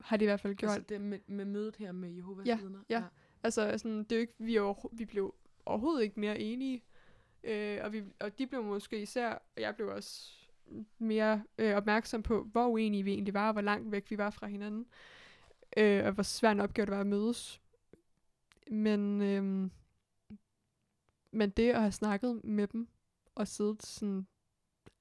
har 0.00 0.16
det 0.16 0.24
i 0.24 0.26
hvert 0.26 0.40
fald 0.40 0.54
gjort, 0.54 0.70
Altså 0.70 0.84
det 0.88 1.00
med, 1.00 1.18
med 1.26 1.44
mødet 1.44 1.76
her 1.76 1.92
med 1.92 2.10
Jehovas 2.10 2.46
Ja, 2.46 2.56
vidner. 2.56 2.82
ja. 2.88 3.02
Altså, 3.42 3.78
sådan, 3.78 3.98
det 4.04 4.12
er 4.12 4.16
jo 4.16 4.20
ikke, 4.20 4.34
vi, 4.38 4.56
er 4.56 4.72
overho- 4.72 4.88
vi 4.96 5.04
blev 5.04 5.34
overhovedet 5.66 6.02
ikke 6.02 6.20
mere 6.20 6.38
enige. 6.38 6.82
Øh, 7.44 7.78
og, 7.84 7.92
vi, 7.92 8.02
og 8.20 8.38
de 8.38 8.46
blev 8.46 8.64
måske 8.64 9.02
især, 9.02 9.30
og 9.32 9.62
jeg 9.62 9.76
blev 9.76 9.88
også 9.88 10.32
mere 10.98 11.42
øh, 11.58 11.74
opmærksom 11.74 12.22
på, 12.22 12.44
hvor 12.44 12.68
uenige 12.68 13.02
vi 13.04 13.12
egentlig 13.12 13.34
var, 13.34 13.46
og 13.46 13.52
hvor 13.52 13.62
langt 13.62 13.92
væk 13.92 14.10
vi 14.10 14.18
var 14.18 14.30
fra 14.30 14.46
hinanden. 14.46 14.80
Øh, 14.80 14.86
og 15.76 16.12
hvor 16.12 16.22
svært 16.22 16.52
en 16.56 16.60
opgave 16.60 16.86
det 16.86 16.94
var 16.94 17.00
at 17.00 17.06
mødes. 17.06 17.60
Men, 18.70 19.22
øh, 19.22 19.70
men 21.32 21.50
det 21.50 21.70
at 21.70 21.80
have 21.80 21.92
snakket 21.92 22.44
med 22.44 22.66
dem, 22.66 22.88
og 23.34 23.48
siddet 23.48 23.82
sådan 23.82 24.26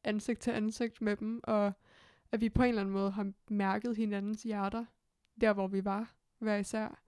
ansigt 0.03 0.39
til 0.39 0.51
ansigt 0.51 1.01
med 1.01 1.17
dem, 1.17 1.39
og 1.43 1.73
at 2.31 2.41
vi 2.41 2.49
på 2.49 2.63
en 2.63 2.69
eller 2.69 2.81
anden 2.81 2.93
måde 2.93 3.11
har 3.11 3.31
mærket 3.49 3.97
hinandens 3.97 4.43
hjerter, 4.43 4.85
der 5.41 5.53
hvor 5.53 5.67
vi 5.67 5.85
var, 5.85 6.15
hver 6.39 6.57
især, 6.57 7.03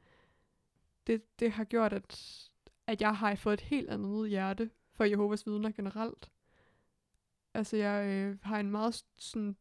det, 1.07 1.39
det 1.39 1.51
har 1.51 1.63
gjort, 1.63 1.93
at, 1.93 2.39
at 2.87 3.01
jeg 3.01 3.15
har 3.15 3.35
fået 3.35 3.53
et 3.53 3.61
helt 3.61 3.89
andet 3.89 4.29
hjerte 4.29 4.69
for 4.91 5.03
Jehovas 5.03 5.47
vidner 5.47 5.71
generelt. 5.71 6.31
Altså, 7.53 7.77
jeg 7.77 8.07
øh, 8.07 8.37
har 8.41 8.59
en 8.59 8.71
meget 8.71 9.05
sådan, 9.17 9.55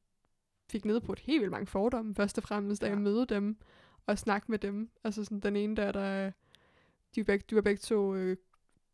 fik 0.70 0.84
ned 0.84 1.00
på 1.00 1.12
et 1.12 1.18
helt 1.18 1.40
vildt 1.40 1.50
mange 1.50 1.66
fordomme, 1.66 2.14
først 2.14 2.38
og 2.38 2.44
fremmest, 2.44 2.82
da 2.82 2.86
Ja. 2.86 2.92
jeg 2.92 3.00
mødte 3.00 3.34
dem, 3.34 3.58
og 4.06 4.18
snakke 4.18 4.50
med 4.50 4.58
dem. 4.58 4.90
Altså, 5.04 5.24
sådan, 5.24 5.40
den 5.40 5.56
ene 5.56 5.76
der, 5.76 5.92
der 5.92 6.32
de 7.14 7.24
begge, 7.24 7.44
de 7.50 7.54
var 7.54 7.62
begge 7.62 7.80
to 7.80 8.14
øh, 8.14 8.36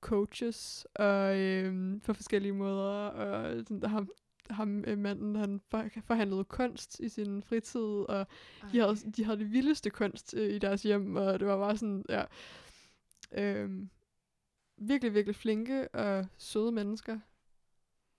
coaches, 0.01 0.87
og 0.95 1.39
øh, 1.39 2.01
på 2.03 2.15
forskellige 2.15 2.53
måder, 2.53 3.09
og 3.09 3.57
sådan, 3.57 3.81
der 3.81 3.89
ham, 3.89 4.09
ham 4.51 4.85
øh, 4.87 4.99
manden, 4.99 5.37
han 5.37 5.61
for, 5.69 5.85
forhandlede 6.05 6.45
kunst 6.45 7.01
i 7.01 7.09
sin 7.09 7.43
fritid, 7.43 7.81
og 7.81 8.27
de 8.73 8.79
havde, 8.79 8.97
de 8.97 9.25
havde 9.25 9.39
det 9.39 9.53
vildeste 9.53 9.91
kunst 9.91 10.35
øh, 10.35 10.55
i 10.55 10.59
deres 10.59 10.83
hjem, 10.83 11.17
og 11.17 11.41
det 11.41 11.49
var 11.49 11.59
bare 11.59 11.77
sådan, 11.77 12.05
ja, 12.09 12.25
øhm, 13.33 13.91
virkelig, 14.77 15.15
virkelig 15.15 15.37
flinke 15.37 15.89
og 15.89 16.27
søde 16.39 16.73
mennesker. 16.73 17.19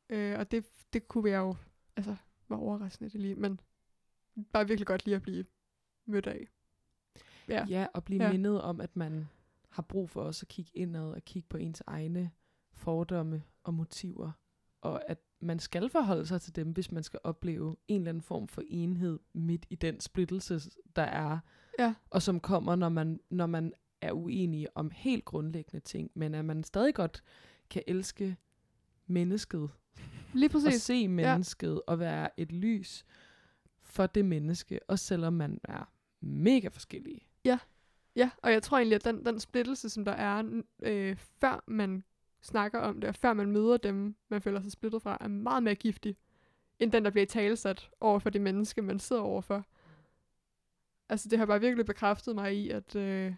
Øh, 0.09 0.39
og 0.39 0.51
det, 0.51 0.65
det 0.93 1.07
kunne 1.07 1.29
jeg 1.29 1.37
jo, 1.37 1.55
altså, 1.95 2.15
var 2.49 2.57
overraskende 2.57 3.09
det 3.09 3.21
lige, 3.21 3.35
men 3.35 3.59
bare 4.53 4.67
virkelig 4.67 4.87
godt 4.87 5.05
lige 5.05 5.15
at 5.15 5.21
blive 5.21 5.45
mødt 6.05 6.27
af. 6.27 6.47
Ja, 7.49 7.65
Ja, 7.69 7.87
og 7.93 8.03
blive 8.03 8.23
Ja. 8.23 8.31
mindet 8.31 8.61
om, 8.61 8.81
at 8.81 8.95
man 8.95 9.27
har 9.69 9.81
brug 9.83 10.09
for 10.09 10.21
også 10.21 10.43
at 10.43 10.47
kigge 10.47 10.71
indad 10.73 11.11
og 11.11 11.21
kigge 11.25 11.47
på 11.49 11.57
ens 11.57 11.83
egne 11.87 12.31
fordomme 12.73 13.43
og 13.63 13.73
motiver. 13.73 14.31
Og 14.81 15.09
at 15.09 15.17
man 15.41 15.59
skal 15.59 15.89
forholde 15.89 16.25
sig 16.25 16.41
til 16.41 16.55
dem, 16.55 16.71
hvis 16.71 16.91
man 16.91 17.03
skal 17.03 17.19
opleve 17.23 17.75
en 17.87 18.01
eller 18.01 18.09
anden 18.09 18.21
form 18.21 18.47
for 18.47 18.63
enhed 18.67 19.19
midt 19.33 19.65
i 19.69 19.75
den 19.75 19.99
splittelse, 19.99 20.59
der 20.95 21.01
er. 21.01 21.39
Ja. 21.79 21.93
Og 22.09 22.21
som 22.21 22.39
kommer, 22.39 22.75
når 22.75 22.89
man, 22.89 23.19
når 23.29 23.45
man 23.45 23.73
er 24.01 24.11
uenige 24.11 24.77
om 24.77 24.91
helt 24.91 25.25
grundlæggende 25.25 25.79
ting, 25.85 26.11
men 26.15 26.33
at 26.35 26.45
man 26.45 26.63
stadig 26.63 26.95
godt 26.95 27.23
kan 27.69 27.83
elske 27.87 28.37
mennesket, 29.07 29.69
lige 30.33 30.47
og 30.47 30.51
præcis. 30.51 30.81
se 30.81 31.07
mennesket, 31.07 31.73
ja. 31.73 31.79
og 31.87 31.99
være 31.99 32.39
et 32.39 32.51
lys 32.51 33.05
for 33.81 34.07
det 34.07 34.25
menneske, 34.25 34.79
også 34.87 35.05
selvom 35.05 35.33
man 35.33 35.59
er 35.63 35.91
mega 36.21 36.67
forskellige. 36.67 37.21
Ja, 37.45 37.59
ja. 38.15 38.29
og 38.43 38.51
jeg 38.51 38.63
tror 38.63 38.77
egentlig, 38.77 38.95
at 38.95 39.05
den, 39.05 39.25
den 39.25 39.39
splittelse, 39.39 39.89
som 39.89 40.05
der 40.05 40.11
er, 40.11 40.61
øh, 40.83 41.15
før 41.15 41.63
man 41.67 42.03
snakker 42.41 42.79
om 42.79 43.01
det, 43.01 43.07
og 43.07 43.15
før 43.15 43.33
man 43.33 43.51
møder 43.51 43.77
dem, 43.77 44.15
man 44.29 44.41
føler 44.41 44.61
sig 44.61 44.71
splittet 44.71 45.01
fra, 45.01 45.17
er 45.21 45.27
meget 45.27 45.63
mere 45.63 45.75
giftig, 45.75 46.17
end 46.79 46.91
den, 46.91 47.05
der 47.05 47.11
bliver 47.11 47.25
talesat 47.25 47.89
over 47.99 48.19
for 48.19 48.29
det 48.29 48.41
menneske, 48.41 48.81
man 48.81 48.99
sidder 48.99 49.21
overfor. 49.21 49.65
Altså, 51.09 51.29
det 51.29 51.39
har 51.39 51.45
bare 51.45 51.59
virkelig 51.59 51.85
bekræftet 51.85 52.35
mig 52.35 52.55
i, 52.55 52.69
at, 52.69 52.95
øh, 52.95 53.35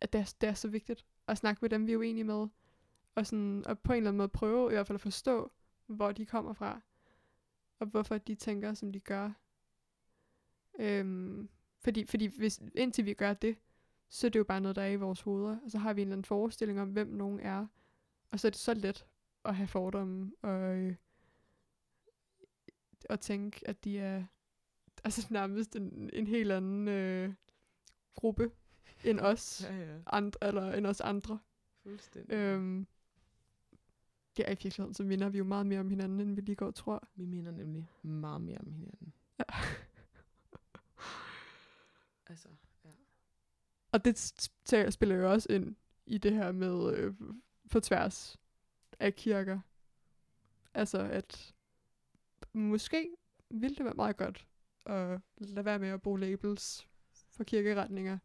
at 0.00 0.12
det, 0.12 0.20
er, 0.20 0.34
det 0.40 0.48
er 0.48 0.54
så 0.54 0.68
vigtigt 0.68 1.06
at 1.28 1.38
snakke 1.38 1.58
med 1.62 1.70
dem, 1.70 1.86
vi 1.86 1.92
er 1.92 1.96
uenige 1.96 2.24
med, 2.24 2.48
og, 3.14 3.26
sådan, 3.26 3.62
og 3.66 3.78
på 3.78 3.92
en 3.92 3.96
eller 3.96 4.10
anden 4.10 4.18
måde 4.18 4.28
prøve 4.28 4.70
i 4.70 4.74
hvert 4.74 4.86
fald 4.86 4.96
at 4.96 5.00
forstå, 5.00 5.52
hvor 5.86 6.12
de 6.12 6.26
kommer 6.26 6.52
fra, 6.52 6.80
og 7.78 7.86
hvorfor 7.86 8.18
de 8.18 8.34
tænker, 8.34 8.74
som 8.74 8.92
de 8.92 9.00
gør. 9.00 9.30
Øhm, 10.78 11.48
fordi, 11.88 12.06
fordi 12.06 12.26
hvis, 12.26 12.62
indtil 12.74 13.04
vi 13.04 13.14
gør 13.14 13.32
det, 13.34 13.56
så 14.08 14.26
er 14.26 14.30
det 14.30 14.38
jo 14.38 14.44
bare 14.44 14.60
noget, 14.60 14.76
der 14.76 14.82
er 14.82 14.90
i 14.90 14.96
vores 14.96 15.20
hoveder, 15.20 15.58
og 15.64 15.70
så 15.70 15.78
har 15.78 15.92
vi 15.92 16.02
en 16.02 16.08
eller 16.08 16.14
anden 16.14 16.24
forestilling 16.24 16.80
om, 16.80 16.88
hvem 16.88 17.06
nogen 17.06 17.40
er, 17.40 17.66
og 18.30 18.40
så 18.40 18.48
er 18.48 18.50
det 18.50 18.58
så 18.58 18.74
let 18.74 19.06
at 19.44 19.56
have 19.56 19.66
fordomme, 19.66 20.32
og, 20.42 20.76
øh, 20.76 20.94
og 23.08 23.20
tænke, 23.20 23.68
at 23.68 23.84
de 23.84 23.98
er 23.98 24.24
altså 25.04 25.26
nærmest 25.30 25.76
en, 25.76 26.10
en 26.12 26.26
helt 26.26 26.52
anden 26.52 26.88
øh, 26.88 27.34
gruppe 28.14 28.50
end 29.04 29.20
os, 29.20 29.62
Ja, 29.70 29.76
ja. 29.76 29.98
andre, 30.06 30.46
eller 30.48 30.72
end 30.72 30.86
os 30.86 31.00
andre. 31.00 31.38
Fuldstændig. 31.82 32.34
Øhm, 32.34 32.86
det 34.36 34.44
er 34.48 34.52
i 34.52 34.58
virkeligheden, 34.62 34.94
så 34.94 35.04
minder 35.04 35.28
vi 35.28 35.38
jo 35.38 35.44
meget 35.44 35.66
mere 35.66 35.80
om 35.80 35.90
hinanden, 35.90 36.20
end 36.20 36.34
vi 36.34 36.40
lige 36.40 36.56
går 36.56 36.66
og 36.66 36.74
tror. 36.74 37.08
Vi 37.14 37.24
minder 37.24 37.52
nemlig 37.52 37.90
meget 38.02 38.40
mere 38.40 38.58
om 38.58 38.72
hinanden. 38.72 39.12
Ja. 39.38 39.44
altså, 42.28 42.48
ja. 42.84 42.90
Og 43.92 44.04
det 44.04 44.18
spiller 44.94 45.16
jo 45.16 45.32
også 45.32 45.52
ind 45.52 45.76
i 46.06 46.18
det 46.18 46.32
her 46.32 46.52
med 46.52 46.96
øh, 46.96 47.14
på 47.70 47.80
tværs 47.80 48.38
af 48.98 49.14
kirker. 49.14 49.60
Altså, 50.74 50.98
at 50.98 51.54
måske 52.52 53.16
ville 53.50 53.76
det 53.76 53.84
være 53.84 53.94
meget 53.94 54.16
godt 54.16 54.46
at 54.86 55.20
lade 55.38 55.64
være 55.64 55.78
med 55.78 55.88
at 55.88 56.02
bruge 56.02 56.20
labels 56.20 56.88
for 57.30 57.44
kirkeretninger. 57.44 58.18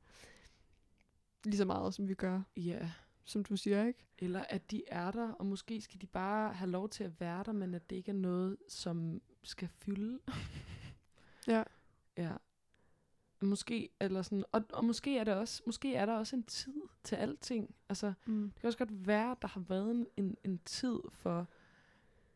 Lige 1.43 1.58
så 1.58 1.66
meget, 1.66 1.93
som 1.93 2.08
vi 2.08 2.14
gør, 2.14 2.41
Ja, 2.58 2.91
som 3.24 3.43
du 3.43 3.58
siger, 3.58 3.86
ikke? 3.86 4.06
eller 4.18 4.43
at 4.49 4.72
de 4.72 4.84
er 4.88 5.12
der, 5.12 5.32
og 5.32 5.45
måske 5.45 5.82
skal 5.82 6.01
de 6.01 6.08
bare 6.08 6.54
have 6.54 6.72
lov 6.72 6.89
til 6.89 7.04
at 7.04 7.20
være 7.20 7.43
der, 7.43 7.51
men 7.51 7.74
at 7.74 7.89
det 7.89 7.95
ikke 7.95 8.12
er 8.12 8.16
noget, 8.16 8.58
som 8.68 9.22
skal 9.43 9.68
fylde. 9.68 10.20
Ja. 11.47 11.64
Ja. 12.18 12.32
Måske, 13.46 13.89
eller 14.00 14.22
sådan, 14.22 14.44
og, 14.52 14.64
og 14.74 14.86
måske 14.86 15.18
er 15.18 15.24
der 15.24 15.36
også, 15.36 15.64
måske 15.66 15.96
er 15.96 16.06
der 16.06 16.14
også 16.14 16.36
en 16.36 16.44
tid 16.44 16.74
til 17.04 17.16
alting. 17.16 17.76
Altså, 17.89 18.14
Mm. 18.26 18.52
det 18.52 18.62
kan 18.62 18.68
også 18.68 18.78
godt 18.78 19.08
være, 19.08 19.32
at 19.32 19.38
der 19.41 19.48
har 19.48 19.60
været 19.62 19.91
en, 19.91 20.08
en, 20.18 20.38
en 20.44 20.60
tid 20.66 21.00
for, 21.12 21.48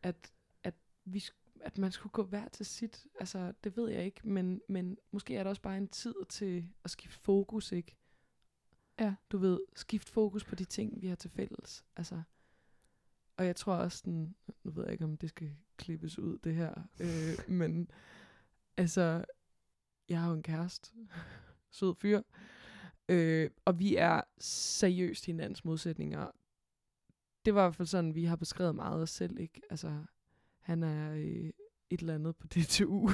at, 0.02 0.32
at, 0.64 0.74
vi, 1.04 1.24
at 1.60 1.78
man 1.78 1.92
skulle 1.92 2.12
gå 2.12 2.22
hver 2.22 2.48
til 2.48 2.66
sit. 2.66 3.06
Altså, 3.20 3.52
det 3.64 3.76
ved 3.76 3.88
jeg 3.90 4.04
ikke, 4.04 4.28
men, 4.28 4.60
men 4.68 4.98
måske 5.10 5.36
er 5.36 5.42
der 5.42 5.50
også 5.50 5.62
bare 5.62 5.76
en 5.76 5.88
tid 5.88 6.14
til 6.28 6.68
at 6.84 6.90
skifte 6.90 7.18
fokus, 7.20 7.72
ikke? 7.72 7.96
Ja. 9.00 9.14
Du 9.30 9.38
ved, 9.38 9.60
skifte 9.76 10.12
fokus 10.12 10.44
på 10.44 10.54
de 10.54 10.64
ting, 10.64 11.02
vi 11.02 11.06
har 11.06 11.14
til 11.16 11.30
fælles. 11.30 11.84
Altså, 11.96 12.22
og 13.36 13.46
jeg 13.46 13.56
tror 13.56 13.74
også, 13.74 14.02
den, 14.04 14.34
nu 14.64 14.70
ved 14.70 14.84
jeg 14.84 14.92
ikke, 14.92 15.04
om 15.04 15.16
det 15.16 15.28
skal 15.28 15.56
klippes 15.76 16.18
ud, 16.18 16.38
det 16.38 16.54
her, 16.54 16.74
øh, 17.00 17.50
men 17.54 17.90
altså, 18.76 19.24
jeg 20.08 20.20
har 20.20 20.28
jo 20.28 20.34
en 20.34 20.42
kæreste, 20.42 20.90
sød 21.70 21.94
fyr, 21.94 22.22
øh, 23.08 23.50
og 23.64 23.78
vi 23.78 23.96
er 23.96 24.20
seriøst 24.38 25.26
hinandens 25.26 25.64
modsætninger. 25.64 26.30
Det 27.44 27.54
var 27.54 27.60
i 27.60 27.64
hvert 27.64 27.74
fald 27.74 27.88
sådan, 27.88 28.14
vi 28.14 28.24
har 28.24 28.36
beskrevet 28.36 28.74
meget 28.74 29.02
os 29.02 29.10
selv, 29.10 29.38
ikke? 29.38 29.60
Altså, 29.70 30.04
han 30.60 30.82
er 30.82 31.12
øh, 31.12 31.50
et 31.90 32.00
eller 32.00 32.14
andet 32.14 32.36
på 32.36 32.46
DTU, 32.46 33.10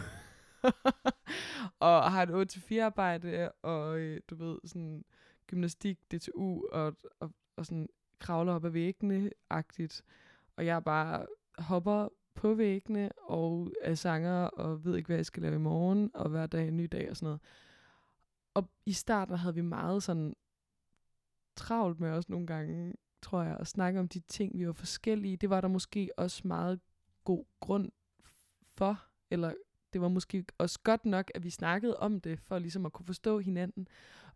og 1.81 2.13
har 2.13 2.23
et 2.23 2.57
8-4 2.57 2.79
arbejde, 2.79 3.53
og 3.53 3.99
øh, 3.99 4.21
du 4.31 4.35
ved, 4.35 4.59
sådan 4.65 5.05
gymnastik, 5.47 5.99
DTU, 6.11 6.67
og, 6.73 6.97
og, 7.21 7.35
og 7.57 7.67
sådan 7.67 7.89
kravler 8.19 8.53
op 8.53 8.65
ad 8.65 8.71
væggene-agtigt. 8.71 10.03
Og 10.57 10.67
jeg 10.67 10.85
bare 10.85 11.27
hopper 11.59 12.09
på 12.35 12.55
væggene, 12.55 13.13
og 13.13 13.73
er 13.83 13.95
sanger, 13.95 14.45
og 14.45 14.85
ved 14.85 14.97
ikke, 14.97 15.07
hvad 15.07 15.17
jeg 15.17 15.27
skal 15.27 15.43
lave 15.43 15.55
i 15.55 15.59
morgen, 15.59 16.11
og 16.15 16.31
hver 16.31 16.47
dag 16.47 16.69
en 16.69 16.77
ny 16.77 16.89
dag 16.93 17.11
og 17.11 17.17
sådan 17.17 17.27
noget. 17.27 17.41
Og 18.55 18.69
i 18.87 18.93
starten 18.93 19.37
havde 19.37 19.55
vi 19.55 19.61
meget 19.61 20.03
sådan 20.03 20.37
travlt 21.57 22.01
med 22.01 22.11
os 22.11 22.29
nogle 22.29 22.47
gange, 22.47 22.95
tror 23.23 23.43
jeg, 23.43 23.57
at 23.61 23.67
snakke 23.67 24.01
om 24.01 24.09
de 24.09 24.21
ting, 24.21 24.59
vi 24.59 24.67
var 24.67 24.73
forskellige. 24.73 25.37
Det 25.37 25.51
var 25.51 25.61
der 25.61 25.69
måske 25.69 26.11
også 26.17 26.49
meget 26.49 26.81
god 27.25 27.45
grund 27.61 27.91
for, 28.75 29.05
eller 29.31 29.55
det 29.93 30.01
var 30.01 30.09
måske 30.09 30.45
også 30.59 30.81
godt 30.81 31.05
nok, 31.05 31.31
at 31.35 31.45
vi 31.45 31.51
snakkede 31.51 31.97
om 31.97 32.21
det, 32.21 32.41
for 32.41 32.59
ligesom 32.59 32.87
at 32.87 32.93
kunne 32.93 33.07
forstå 33.07 33.39
hinanden. 33.39 33.89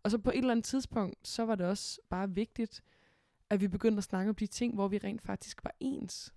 Og 0.03 0.11
så 0.11 0.17
på 0.17 0.29
et 0.29 0.37
eller 0.37 0.51
andet 0.51 0.65
tidspunkt, 0.65 1.27
så 1.27 1.45
var 1.45 1.55
det 1.55 1.65
også 1.65 1.99
bare 2.09 2.29
vigtigt, 2.29 2.83
at 3.49 3.61
vi 3.61 3.67
begyndte 3.67 3.97
at 3.97 4.03
snakke 4.03 4.29
om 4.29 4.35
de 4.35 4.47
ting, 4.47 4.73
hvor 4.73 4.87
vi 4.87 4.97
rent 4.97 5.21
faktisk 5.21 5.63
var 5.63 5.75
ens. 5.79 6.33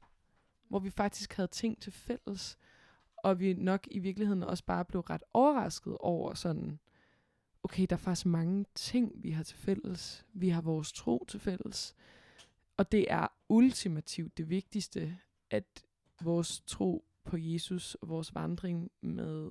Hvor 0.73 0.79
vi 0.79 0.91
faktisk 0.91 1.33
havde 1.33 1.49
ting 1.49 1.83
til 1.83 1.93
fælles. 1.93 2.59
Og 3.17 3.41
vi 3.41 3.55
nok 3.55 3.87
i 3.91 3.99
virkeligheden 3.99 4.43
også 4.43 4.65
bare 4.65 4.85
blev 4.85 5.01
ret 5.01 5.23
overrasket 5.35 5.97
over 6.01 6.35
sådan, 6.35 6.79
okay, 7.63 7.87
der 7.91 7.97
er 7.97 8.01
faktisk 8.01 8.27
mange 8.27 8.65
ting, 8.75 9.13
vi 9.23 9.31
har 9.31 9.43
til 9.43 9.57
fælles. 9.57 10.27
Vi 10.33 10.49
har 10.49 10.61
vores 10.61 10.93
tro 10.93 11.25
til 11.29 11.41
fælles. 11.41 11.95
Og 12.77 12.93
det 12.93 13.07
er 13.13 13.29
ultimativt 13.49 14.39
det 14.39 14.51
vigtigste, 14.51 15.19
at 15.51 15.85
vores 16.23 16.61
tro 16.67 17.05
på 17.25 17.37
Jesus 17.37 17.95
og 17.95 18.09
vores 18.09 18.35
vandring 18.35 18.91
med, 19.01 19.51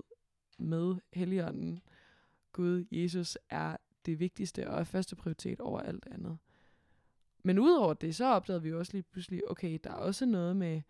med 0.59 0.95
Helligånden, 1.13 1.81
Gud, 2.51 2.85
Jesus, 2.91 3.37
er 3.49 3.77
det 4.05 4.19
vigtigste 4.19 4.69
og 4.69 4.79
er 4.79 4.83
første 4.83 5.15
prioritet 5.15 5.59
over 5.59 5.79
alt 5.79 6.07
andet. 6.11 6.37
Men 7.43 7.59
udover 7.59 7.93
det, 7.93 8.15
så 8.15 8.25
opdagede 8.25 8.63
vi 8.63 8.73
også 8.73 8.93
lige 8.93 9.03
pludselig, 9.03 9.51
okay, 9.51 9.79
der 9.83 9.89
er 9.89 9.95
også 9.95 10.25
noget 10.25 10.55
med 10.55 10.81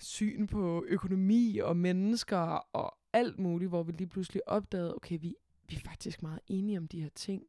syn 0.00 0.46
på 0.46 0.84
økonomi 0.88 1.58
og 1.58 1.76
mennesker 1.76 2.36
og 2.72 2.98
alt 3.12 3.38
muligt, 3.38 3.68
hvor 3.68 3.82
vi 3.82 3.92
lige 3.92 4.08
pludselig 4.08 4.48
opdagede, 4.48 4.94
okay, 4.94 5.18
vi, 5.20 5.34
vi 5.68 5.74
er 5.76 5.80
faktisk 5.80 6.22
meget 6.22 6.40
enige 6.46 6.78
om 6.78 6.88
de 6.88 7.02
her 7.02 7.08
ting. 7.14 7.42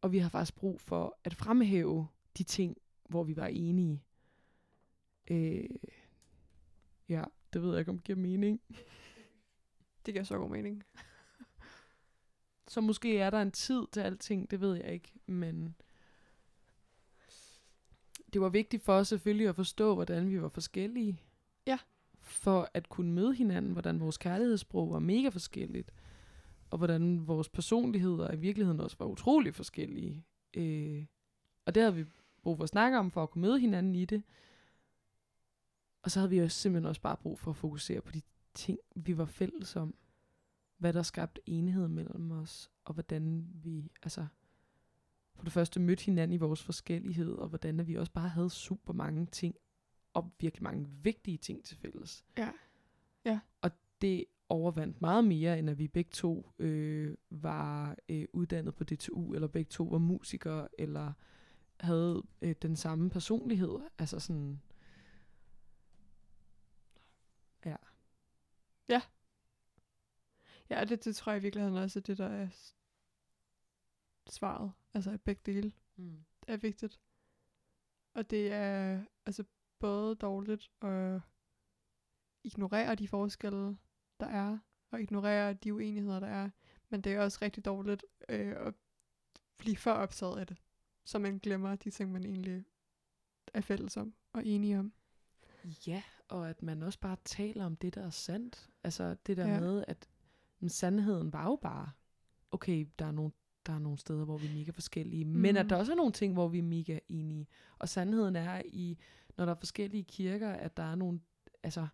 Og 0.00 0.12
vi 0.12 0.18
har 0.18 0.28
faktisk 0.28 0.54
brug 0.54 0.80
for 0.80 1.18
at 1.24 1.34
fremhæve 1.34 2.06
de 2.38 2.42
ting, 2.42 2.76
hvor 3.08 3.24
vi 3.24 3.36
var 3.36 3.46
enige. 3.46 4.02
Øh, 5.30 5.68
ja, 7.08 7.24
det 7.52 7.62
ved 7.62 7.70
jeg 7.70 7.78
ikke, 7.78 7.90
om 7.90 7.98
det 7.98 8.04
giver 8.04 8.18
mening. 8.18 8.60
Det 10.06 10.14
giver 10.14 10.24
så 10.24 10.38
god 10.38 10.50
mening. 10.50 10.84
Så 12.68 12.80
måske 12.80 13.18
er 13.18 13.30
der 13.30 13.42
en 13.42 13.52
tid 13.52 13.86
til 13.92 14.00
alting, 14.00 14.50
det 14.50 14.60
ved 14.60 14.74
jeg 14.74 14.92
ikke, 14.92 15.12
men 15.26 15.76
det 18.34 18.42
var 18.42 18.48
vigtigt 18.48 18.82
for 18.82 18.92
os 18.92 19.08
selvfølgelig 19.08 19.48
at 19.48 19.56
forstå, 19.56 19.94
hvordan 19.94 20.30
vi 20.30 20.42
var 20.42 20.48
forskellige. 20.48 21.20
Ja. 21.66 21.78
For 22.20 22.68
at 22.74 22.88
kunne 22.88 23.12
møde 23.12 23.34
hinanden, 23.34 23.72
hvordan 23.72 24.00
vores 24.00 24.18
kærlighedssprog 24.18 24.90
var 24.90 24.98
mega 24.98 25.28
forskelligt, 25.28 25.92
og 26.70 26.78
hvordan 26.78 27.26
vores 27.26 27.48
personligheder 27.48 28.32
i 28.32 28.36
virkeligheden 28.36 28.80
også 28.80 28.96
var 28.98 29.06
utrolig 29.06 29.54
forskellige. 29.54 30.24
Øh, 30.54 31.04
og 31.66 31.74
det 31.74 31.82
havde 31.82 31.94
vi 31.94 32.04
brug 32.42 32.56
for 32.56 32.62
at 32.64 32.68
snakke 32.68 32.98
om, 32.98 33.10
for 33.10 33.22
at 33.22 33.30
kunne 33.30 33.42
møde 33.42 33.60
hinanden 33.60 33.94
i 33.94 34.04
det. 34.04 34.22
Og 36.02 36.10
så 36.10 36.20
havde 36.20 36.30
vi 36.30 36.38
også 36.38 36.58
simpelthen 36.58 36.88
også 36.88 37.00
bare 37.00 37.16
brug 37.16 37.38
for 37.38 37.50
at 37.50 37.56
fokusere 37.56 38.00
på 38.00 38.12
de 38.12 38.22
ting, 38.54 38.78
vi 38.96 39.18
var 39.18 39.24
fælles 39.24 39.76
om 39.76 39.94
hvad 40.76 40.92
der 40.92 41.02
skabte 41.02 41.40
enighed 41.46 41.88
mellem 41.88 42.30
os, 42.30 42.70
og 42.84 42.94
hvordan 42.94 43.46
vi, 43.54 43.90
altså, 44.02 44.26
for 45.34 45.44
det 45.44 45.52
første 45.52 45.80
mødte 45.80 46.04
hinanden 46.04 46.34
i 46.34 46.38
vores 46.38 46.62
forskellighed, 46.62 47.32
og 47.32 47.48
hvordan 47.48 47.86
vi 47.86 47.94
også 47.94 48.12
bare 48.12 48.28
havde 48.28 48.50
super 48.50 48.92
mange 48.92 49.26
ting, 49.26 49.54
og 50.14 50.32
virkelig 50.40 50.62
mange 50.62 50.86
vigtige 51.02 51.38
ting 51.38 51.64
til 51.64 51.76
fælles. 51.76 52.24
Ja. 53.24 53.38
Og 53.62 53.70
det 54.00 54.24
overvandt 54.48 55.00
meget 55.00 55.24
mere, 55.24 55.58
end 55.58 55.70
at 55.70 55.78
vi 55.78 55.88
begge 55.88 56.10
to 56.10 56.50
øh, 56.58 57.16
var 57.30 57.96
øh, 58.08 58.26
uddannet 58.32 58.74
på 58.74 58.84
DTU, 58.84 59.34
eller 59.34 59.48
begge 59.48 59.68
to 59.68 59.84
var 59.84 59.98
musikere, 59.98 60.68
eller 60.78 61.12
havde 61.80 62.22
øh, 62.42 62.54
den 62.62 62.76
samme 62.76 63.10
personlighed. 63.10 63.80
Altså 63.98 64.20
sådan, 64.20 64.60
ja. 67.64 67.76
Ja, 70.70 70.80
og 70.80 70.88
det, 70.88 71.04
det 71.04 71.16
tror 71.16 71.32
jeg 71.32 71.40
i 71.40 71.42
virkeligheden 71.42 71.76
også 71.76 71.98
er 71.98 72.02
det, 72.02 72.18
der 72.18 72.28
er 72.28 72.48
svaret. 74.26 74.72
Altså, 74.94 75.10
at 75.10 75.20
begge 75.22 75.42
dele 75.46 75.72
Mm. 75.96 76.24
er 76.46 76.56
vigtigt. 76.56 77.00
Og 78.14 78.30
det 78.30 78.52
er 78.52 79.04
altså 79.26 79.44
både 79.78 80.14
dårligt 80.14 80.70
at 80.82 81.20
ignorere 82.44 82.94
de 82.94 83.08
forskelle, 83.08 83.78
der 84.20 84.26
er, 84.26 84.58
og 84.90 85.00
ignorere 85.00 85.52
de 85.54 85.74
uenigheder, 85.74 86.20
der 86.20 86.26
er, 86.26 86.50
men 86.88 87.00
det 87.00 87.12
er 87.12 87.20
også 87.20 87.38
rigtig 87.42 87.64
dårligt 87.64 88.04
øh, 88.28 88.66
at 88.66 88.74
blive 89.58 89.76
for 89.76 89.90
optaget 89.90 90.38
af 90.38 90.46
det, 90.46 90.56
så 91.04 91.18
man 91.18 91.38
glemmer 91.38 91.76
de 91.76 91.90
ting, 91.90 92.12
man 92.12 92.24
egentlig 92.24 92.64
er 93.54 93.60
fælles 93.60 93.96
om 93.96 94.14
og 94.32 94.46
enige 94.46 94.78
om. 94.78 94.92
Ja, 95.86 96.02
og 96.28 96.50
at 96.50 96.62
man 96.62 96.82
også 96.82 97.00
bare 97.00 97.16
taler 97.24 97.64
om 97.64 97.76
det, 97.76 97.94
der 97.94 98.02
er 98.06 98.10
sandt. 98.10 98.70
Altså 98.84 99.16
det 99.26 99.36
der 99.36 99.46
Ja. 99.48 99.60
med, 99.60 99.84
at 99.88 100.08
sandheden 100.68 101.32
var 101.32 101.44
jo 101.44 101.56
bare, 101.56 101.90
okay, 102.50 102.86
der 102.98 103.06
er 103.06 103.12
nogle 103.12 103.32
der 103.66 103.72
er 103.72 103.78
nogle 103.78 103.98
steder, 103.98 104.24
hvor 104.24 104.38
vi 104.38 104.46
er 104.46 104.54
mega 104.54 104.70
forskellige, 104.70 105.24
mm. 105.24 105.30
men 105.30 105.56
at 105.56 105.64
Mm. 105.64 105.68
der 105.68 105.76
også 105.76 105.92
er 105.92 105.96
nogle 105.96 106.12
ting, 106.12 106.32
hvor 106.32 106.48
vi 106.48 106.58
er 106.58 106.62
mega 106.62 106.98
enige. 107.08 107.46
Og 107.78 107.88
sandheden 107.88 108.36
er, 108.36 108.62
i 108.64 108.98
når 109.36 109.44
der 109.44 109.52
er 109.52 109.58
forskellige 109.58 110.04
kirker, 110.04 110.50
at 110.50 110.76
der 110.76 110.82
er 110.82 110.94
nogle, 110.94 111.20
altså, 111.62 111.86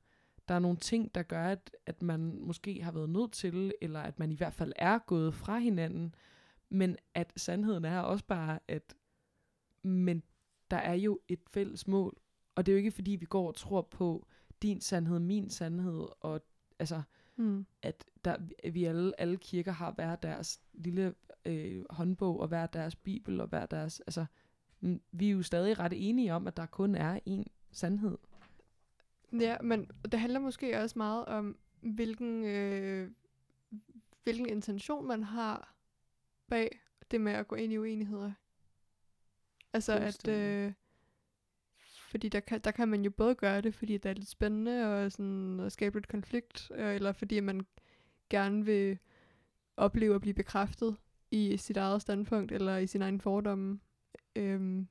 der 0.49 0.55
er 0.55 0.59
nogle 0.59 0.77
ting, 0.77 1.14
der 1.14 1.23
gør, 1.23 1.45
at, 1.45 1.77
at 1.87 2.03
man 2.03 2.39
måske 2.41 2.83
har 2.83 2.93
været 2.93 3.11
nødt 3.11 3.33
til, 3.33 3.73
eller 3.81 4.01
at 4.01 4.18
man 4.18 4.33
i 4.33 4.35
hvert 4.35 4.55
fald 4.55 4.73
er 4.77 4.99
gået 4.99 5.35
fra 5.35 5.59
hinanden, 5.59 6.14
men 6.68 6.97
at 7.14 7.33
sandheden 7.37 7.85
er 7.85 8.01
også 8.01 8.25
bare, 8.25 8.59
at 8.68 8.95
men 9.83 10.23
der 10.71 10.77
er 10.77 10.95
jo 10.95 11.21
et 11.29 11.41
fælles 11.55 11.89
mål, 11.89 12.16
og 12.55 12.66
det 12.66 12.73
er 12.73 12.75
jo 12.75 12.79
ikke 12.79 12.91
fordi, 12.91 13.11
vi 13.11 13.27
går 13.27 13.49
og 13.49 13.55
tror 13.55 13.83
på 13.83 14.27
din 14.62 14.81
sandhed, 14.81 15.18
min 15.18 15.51
sandhed, 15.51 16.07
og 16.21 16.41
altså, 16.79 17.03
Mm. 17.41 17.66
at 17.82 18.05
der, 18.24 18.36
vi 18.70 18.84
alle, 18.84 19.20
alle 19.20 19.36
kirker 19.36 19.72
har 19.72 19.91
hver 19.91 20.16
deres 20.16 20.61
lille 20.72 21.14
øh, 21.45 21.84
håndbog, 21.91 22.41
og 22.41 22.49
hver 22.49 22.66
deres 22.66 22.97
bibel, 22.97 23.41
og 23.41 23.47
hver 23.47 23.66
deres, 23.66 24.01
altså, 24.01 24.26
mm, 24.80 25.01
vi 25.12 25.26
er 25.26 25.30
jo 25.30 25.43
stadig 25.43 25.78
ret 25.78 25.93
enige 26.09 26.34
om, 26.34 26.47
at 26.47 26.57
der 26.57 26.66
kun 26.66 26.95
er 26.95 27.20
én 27.28 27.45
sandhed. 27.72 28.18
Ja, 29.41 29.57
men 29.62 29.91
det 30.12 30.20
handler 30.20 30.41
måske 30.41 30.78
også 30.78 30.99
meget 30.99 31.24
om, 31.24 31.59
hvilken, 31.80 32.45
øh, 32.45 33.11
hvilken 34.24 34.49
intention 34.49 35.07
man 35.07 35.22
har 35.22 35.74
bag 36.49 36.80
det 37.11 37.20
med 37.20 37.32
at 37.32 37.49
gå 37.49 37.57
ind 37.57 37.72
i 37.72 37.78
uenigheder. 37.78 38.32
Altså 39.72 39.93
at, 39.93 40.28
øh, 40.28 40.72
fordi 42.11 42.29
der 42.29 42.41
kan, 42.41 42.61
der 42.61 42.71
kan 42.71 42.89
man 42.89 43.03
jo 43.05 43.11
både 43.11 43.35
gøre 43.35 43.61
det, 43.61 43.75
fordi 43.75 43.99
det 43.99 44.09
er 44.09 44.15
lidt 44.15 44.29
spændende 44.29 45.05
og 45.05 45.13
sådan 45.13 45.61
at 45.61 45.73
skabe 45.73 45.97
lidt 45.97 46.09
konflikt, 46.09 46.71
øh, 46.75 46.95
eller 46.95 47.13
fordi 47.13 47.41
man 47.41 47.67
gerne 48.31 48.65
vil 48.65 48.99
opleve 49.77 50.15
at 50.15 50.21
blive 50.21 50.35
bekræftet 50.35 50.97
i 51.31 51.57
sit 51.57 51.77
eget 51.77 52.03
standpunkt, 52.03 52.53
eller 52.53 52.77
i 52.77 52.87
sin 52.87 53.03
egen 53.03 53.21
fordomme. 53.21 53.81
Øhm, 54.37 54.89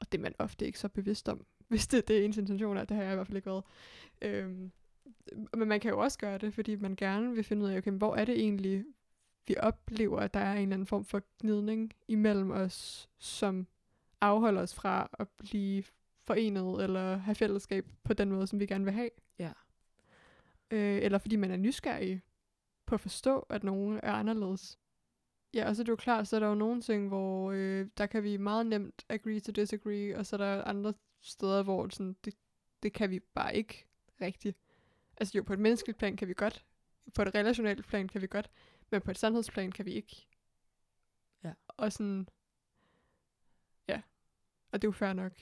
og 0.00 0.12
det 0.12 0.18
er 0.18 0.22
man 0.22 0.34
ofte 0.38 0.66
ikke 0.66 0.78
så 0.78 0.88
bevidst 0.88 1.28
om, 1.28 1.46
hvis 1.68 1.86
det, 1.86 2.08
det 2.08 2.18
er 2.18 2.24
ens 2.24 2.36
intention 2.36 2.76
at 2.76 2.88
Det 2.88 2.96
har 2.96 3.04
jeg 3.04 3.12
i 3.12 3.14
hvert 3.14 3.26
fald 3.26 3.36
ikke 3.36 3.50
været. 3.50 3.64
Øhm, 4.22 4.72
men 5.56 5.68
man 5.68 5.80
kan 5.80 5.90
jo 5.90 5.98
også 5.98 6.18
gøre 6.18 6.38
det, 6.38 6.54
fordi 6.54 6.76
man 6.76 6.96
gerne 6.96 7.34
vil 7.34 7.44
finde 7.44 7.64
ud 7.64 7.70
af, 7.70 7.76
okay, 7.76 7.90
hvor 7.90 8.16
er 8.16 8.24
det 8.24 8.40
egentlig, 8.40 8.84
vi 9.46 9.54
oplever, 9.60 10.20
at 10.20 10.34
der 10.34 10.40
er 10.40 10.52
en 10.52 10.62
eller 10.62 10.74
anden 10.74 10.86
form 10.86 11.04
for 11.04 11.22
gnidning 11.40 11.92
imellem 12.08 12.50
os, 12.50 13.08
som 13.18 13.66
afholder 14.20 14.62
os 14.62 14.74
fra 14.74 15.08
at 15.18 15.28
blive 15.28 15.84
forenet 16.30 16.84
eller 16.84 17.16
have 17.16 17.34
fællesskab 17.34 17.86
på 18.04 18.12
den 18.12 18.32
måde, 18.32 18.46
som 18.46 18.60
vi 18.60 18.66
gerne 18.66 18.84
vil 18.84 18.92
have. 18.92 19.10
Ja. 19.38 19.52
Øh, 20.70 21.02
eller 21.02 21.18
fordi 21.18 21.36
man 21.36 21.50
er 21.50 21.56
nysgerrig 21.56 22.22
på 22.86 22.94
at 22.94 23.00
forstå, 23.00 23.38
at 23.38 23.64
nogen 23.64 24.00
er 24.02 24.12
anderledes. 24.12 24.78
Ja, 25.54 25.68
og 25.68 25.76
så 25.76 25.82
er 25.82 25.84
det 25.84 25.90
jo 25.90 25.96
klart, 25.96 26.28
så 26.28 26.36
er 26.36 26.40
der 26.40 26.46
jo 26.46 26.54
nogle 26.54 26.82
ting, 26.82 27.08
hvor 27.08 27.52
øh, 27.52 27.86
der 27.98 28.06
kan 28.06 28.22
vi 28.22 28.36
meget 28.36 28.66
nemt 28.66 29.04
agree 29.08 29.40
to 29.40 29.52
disagree, 29.52 30.16
og 30.16 30.26
så 30.26 30.36
er 30.36 30.38
der 30.38 30.64
andre 30.64 30.94
steder, 31.20 31.62
hvor 31.62 31.88
sådan, 31.88 32.16
det, 32.24 32.34
det 32.82 32.92
kan 32.92 33.10
vi 33.10 33.20
bare 33.20 33.56
ikke 33.56 33.86
rigtigt. 34.20 34.58
Altså 35.16 35.38
jo, 35.38 35.42
på 35.42 35.52
et 35.52 35.58
menneskeligt 35.58 35.98
plan 35.98 36.16
kan 36.16 36.28
vi 36.28 36.34
godt, 36.34 36.66
på 37.14 37.22
et 37.22 37.34
relationelt 37.34 37.86
plan 37.86 38.08
kan 38.08 38.22
vi 38.22 38.26
godt, 38.26 38.50
men 38.90 39.00
på 39.00 39.10
et 39.10 39.18
sandhedsplan 39.18 39.72
kan 39.72 39.86
vi 39.86 39.92
ikke. 39.92 40.26
Ja. 41.44 41.52
Og 41.68 41.92
sådan, 41.92 42.28
ja, 43.88 44.02
og 44.72 44.82
det 44.82 44.88
er 44.88 44.88
jo 44.88 44.92
fair 44.92 45.12
nok, 45.12 45.32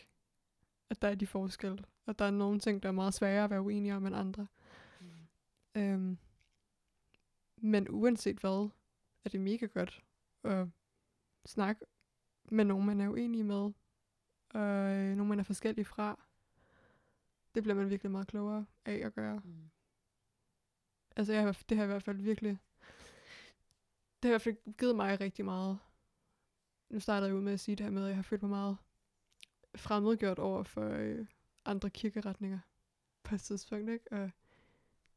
at 0.91 1.03
der 1.03 1.09
er 1.09 1.15
de 1.15 1.27
forskelle, 1.27 1.85
og 2.07 2.19
der 2.19 2.25
er 2.25 2.31
nogle 2.31 2.61
ting, 2.61 2.83
der 2.83 2.89
er 2.89 2.93
meget 2.93 3.15
sværere 3.15 3.45
at 3.45 3.51
være 3.51 3.63
uenige 3.63 3.97
om 3.97 4.07
end 4.07 4.17
andre. 4.17 4.47
Øhm, 5.75 6.19
men 7.57 7.87
uanset 7.91 8.39
hvad, 8.39 8.71
er 9.25 9.29
det 9.29 9.41
mega 9.41 9.67
godt 9.67 10.05
at 10.45 10.67
snakke 11.47 11.85
med 12.51 12.65
nogen, 12.65 12.87
man 12.87 13.01
er 13.01 13.09
uenig 13.09 13.47
med, 13.47 13.73
og 14.51 14.97
øh, 14.97 15.17
nogen, 15.17 15.29
man 15.29 15.39
er 15.39 15.43
forskellig 15.43 15.87
fra. 15.87 16.21
Det 17.55 17.63
bliver 17.63 17.77
man 17.77 17.91
virkelig 17.91 18.13
meget 18.13 18.27
klogere 18.27 18.67
af 18.85 18.95
at 18.95 19.15
gøre. 19.15 19.41
Mm. 19.45 19.71
Altså, 21.17 21.33
jeg 21.33 21.43
har, 21.43 21.63
det 21.69 21.77
har 21.77 21.85
i 21.85 21.87
hvert 21.87 22.03
fald 22.03 22.17
virkelig... 22.17 22.59
Det 24.23 24.29
har 24.29 24.29
i 24.29 24.33
hvert 24.33 24.43
fald 24.43 24.75
givet 24.79 24.97
mig 24.97 25.21
rigtig 25.21 25.45
meget. 25.45 25.79
Nu 26.91 27.01
starter 27.01 27.27
jeg 27.27 27.37
ud 27.37 27.41
med 27.41 27.53
at 27.53 27.61
sige 27.61 27.77
det 27.77 27.87
her 27.87 27.91
med, 27.91 28.03
at 28.03 28.09
jeg 28.09 28.17
har 28.17 28.23
følt 28.23 28.43
mig 28.43 28.51
meget 28.51 28.77
fremmedgjort 29.77 30.39
over 30.39 30.63
for 30.63 30.91
øh, 30.91 31.27
andre 31.65 31.91
kirkeretninger 31.91 32.59
på 33.23 33.35
et 33.35 33.41
tidspunkt, 33.41 33.91
ikke? 33.91 34.13
Og 34.13 34.31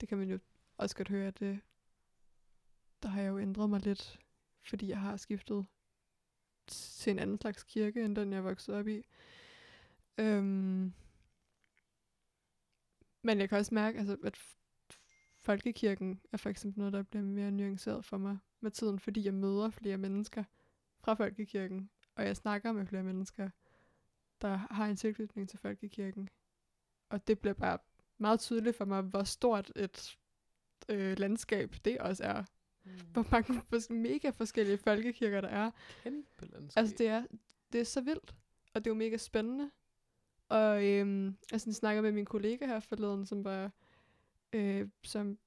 det 0.02 0.10
kan 0.10 0.18
man 0.18 0.30
jo 0.30 0.40
også 0.78 0.96
godt 0.96 1.10
høre, 1.10 1.28
at 1.28 1.40
det, 1.40 1.60
der 3.04 3.10
har 3.10 3.22
jeg 3.22 3.30
jo 3.30 3.40
ændret 3.40 3.70
mig 3.70 3.82
lidt, 3.82 4.20
fordi 4.64 4.88
jeg 4.88 5.00
har 5.00 5.18
skiftet 5.18 5.66
til 6.68 7.12
en 7.12 7.20
anden 7.20 7.38
slags 7.42 7.64
kirke, 7.64 8.06
end 8.06 8.16
den 8.16 8.34
jeg 8.34 8.44
voksede 8.44 8.78
op 8.78 8.88
i. 8.88 9.06
Øhm, 10.18 10.94
men 13.22 13.40
jeg 13.40 13.50
kan 13.50 13.58
også 13.58 13.74
mærke, 13.74 14.00
altså, 14.00 14.18
at 14.24 14.38
folkekirken 15.38 16.22
er 16.32 16.38
for 16.38 16.50
eksempel 16.50 16.80
noget, 16.80 16.94
der 16.94 17.04
bliver 17.04 17.24
mere 17.24 17.52
nuanceret 17.52 18.06
for 18.06 18.18
mig 18.18 18.38
med 18.60 18.72
tiden, 18.72 19.00
fordi 19.00 19.26
jeg 19.26 19.34
møder 19.34 19.70
flere 19.70 19.98
mennesker 19.98 20.44
fra 21.00 21.14
folkekirken, 21.14 21.90
og 22.16 22.26
jeg 22.26 22.38
snakker 22.38 22.72
med 22.72 22.86
flere 22.86 23.04
mennesker, 23.04 23.50
der 24.42 24.56
har 24.72 24.86
en 24.86 24.96
tilknytning 24.96 25.50
til 25.50 25.60
folkekirken. 25.60 26.30
Og 27.10 27.28
det 27.28 27.40
bliver 27.40 27.54
bare 27.54 27.78
meget 28.18 28.40
tydeligt 28.40 28.76
for 28.76 28.86
mig, 28.86 29.02
hvor 29.02 29.24
stort 29.24 29.72
et 29.76 30.18
øh, 30.90 31.20
landskab 31.20 31.76
det 31.86 31.98
også 31.98 32.24
er. 32.24 32.44
Mm. 32.84 32.92
Hvor 33.14 33.26
mange 33.32 33.62
fors- 33.74 33.94
mega 33.94 34.30
forskellige 34.30 34.78
folkekirker 34.78 35.42
der 35.42 35.48
er. 35.48 35.72
Kæmpe 36.04 36.46
landskab. 36.52 36.82
Altså 36.82 36.96
det 36.98 37.08
er, 37.08 37.26
det 37.74 37.82
er 37.82 37.86
så 37.86 38.02
vildt, 38.02 38.36
og 38.74 38.86
det 38.86 38.90
er 38.90 38.92
jo 38.92 38.98
mega 38.98 39.18
spændende. 39.18 39.72
Og 40.50 40.86
øhm, 40.86 41.38
altså, 41.52 41.70
jeg 41.70 41.76
snakker 41.76 42.02
med 42.02 42.12
min 42.12 42.26
kollega 42.26 42.66
her 42.66 42.80
forleden, 42.80 43.26
som 43.26 43.44
var, 43.44 43.72
øh, 44.54 44.90
som, 45.04 45.38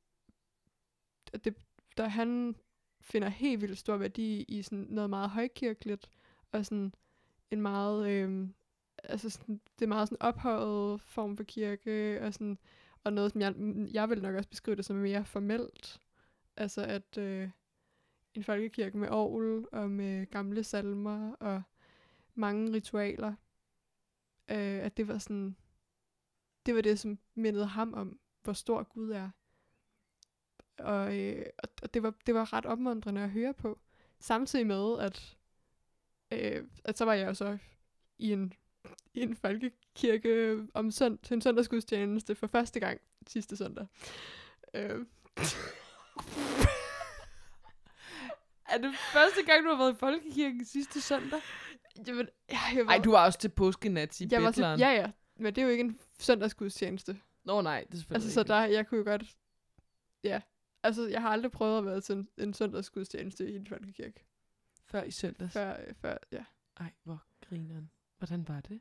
det, 1.45 1.57
der 1.97 2.09
han 2.09 2.57
finder 3.01 3.29
helt 3.29 3.61
vildt 3.61 3.79
stor 3.79 3.97
værdi 3.97 4.43
i 4.43 4.63
sådan 4.63 4.87
noget 4.91 5.11
meget 5.11 5.31
højkirkeligt, 5.31 6.11
og 6.53 6.67
sådan 6.67 6.95
en 7.51 7.63
meget, 7.63 8.11
øh, 8.11 8.49
altså 9.09 9.31
sådan, 9.31 9.61
det 9.79 9.85
er 9.85 9.89
meget 9.89 10.09
sådan 10.09 10.23
ophøjet 10.23 11.01
form 11.01 11.37
for 11.37 11.45
kirke, 11.45 12.21
og 12.23 12.33
sådan, 12.33 12.59
og 13.05 13.13
noget, 13.13 13.33
som 13.33 13.41
jeg, 13.41 13.55
jeg 13.93 14.11
vil 14.11 14.23
nok 14.23 14.35
også 14.35 14.49
beskrive 14.51 14.77
det 14.77 14.85
som 14.85 14.97
mere 14.97 15.25
formelt. 15.25 16.01
Altså 16.57 16.83
at 16.85 17.19
øh, 17.19 17.51
en 18.35 18.45
folkekirke 18.45 18.99
med 18.99 19.09
orgel 19.09 19.67
og 19.73 19.91
med 19.91 20.27
gamle 20.27 20.65
salmer 20.65 21.33
og 21.33 21.63
mange 22.35 22.73
ritualer, 22.73 23.35
øh, 24.51 24.57
at 24.85 24.97
det 24.97 25.09
var 25.09 25.19
sådan, 25.19 25.57
det 26.67 26.75
var 26.75 26.81
det, 26.81 26.99
som 26.99 27.19
mindede 27.35 27.67
ham 27.67 27.95
om, 27.95 28.19
hvor 28.43 28.53
stor 28.53 28.83
Gud 28.83 29.11
er. 29.11 29.31
Og, 30.79 31.19
øh, 31.19 31.47
og- 31.63 31.69
og 31.83 31.95
det, 31.95 32.03
var, 32.03 32.15
det 32.27 32.35
var 32.35 32.53
ret 32.53 32.67
opmuntrende 32.67 33.21
at 33.21 33.31
høre 33.31 33.55
på. 33.55 33.79
Samtidig 34.19 34.67
med, 34.67 34.99
at, 34.99 35.37
øh, 36.31 36.67
at 36.85 36.99
så 36.99 37.05
var 37.05 37.15
jeg 37.15 37.29
jo 37.29 37.35
så 37.35 37.59
i 38.19 38.33
en, 38.33 38.53
i 39.15 39.21
en 39.21 39.37
folkekirke 39.37 40.63
om 40.75 40.91
sønd, 40.91 41.19
til 41.19 41.35
en 41.35 41.41
søndagsgudstjeneste 41.41 42.35
for 42.35 42.47
første 42.47 42.81
gang 42.81 43.01
sidste 43.27 43.57
søndag. 43.57 43.87
Øh, 44.75 44.81
er 48.73 48.79
det 48.79 48.95
første 49.13 49.43
gang, 49.47 49.65
du 49.65 49.69
har 49.69 49.77
været 49.77 49.95
i 49.95 49.99
folkekirken 49.99 50.65
sidste 50.65 51.01
søndag? 51.01 51.41
jamen, 52.07 52.29
jeg, 52.51 52.59
jeg, 52.75 52.85
Nej, 52.85 52.99
du 52.99 53.11
var 53.11 53.25
også 53.25 53.39
til 53.39 53.49
påskenat 53.49 54.21
i 54.21 54.29
jeg 54.31 54.43
var 54.43 54.51
til. 54.51 54.63
Ja, 54.63 54.75
ja. 54.77 55.11
Men 55.37 55.55
det 55.55 55.63
er 55.63 55.67
jo 55.67 55.71
ikke 55.71 55.85
en 55.85 55.99
søndagsgudstjeneste. 56.19 57.21
Nå 57.45 57.61
nej, 57.61 57.81
det 57.81 57.95
er 57.95 57.97
selvfølgelig 57.97 58.15
Altså, 58.25 58.35
så 58.35 58.41
ikke. 58.41 58.53
der, 58.53 58.65
jeg 58.65 58.87
kunne 58.87 58.99
jo 58.99 59.05
godt... 59.05 59.37
Ja. 60.25 60.41
Altså, 60.83 61.09
jeg 61.09 61.23
har 61.23 61.29
aldrig 61.29 61.51
prøvet 61.53 61.79
at 61.79 61.85
være 61.85 62.01
til 62.01 62.15
en, 62.15 62.29
en 62.39 62.55
søndagsgudstjeneste 62.55 63.51
i 63.51 63.57
en 63.57 63.67
folkekirke. 63.67 64.25
Før 64.87 65.03
i 65.03 65.11
søndags. 65.11 65.53
Før, 65.53 65.77
før 66.01 66.17
ja. 66.33 66.45
Ej, 66.81 66.93
hvor 67.03 67.23
grineren. 67.49 67.91
Hvordan 68.19 68.49
var 68.49 68.61
det? 68.61 68.81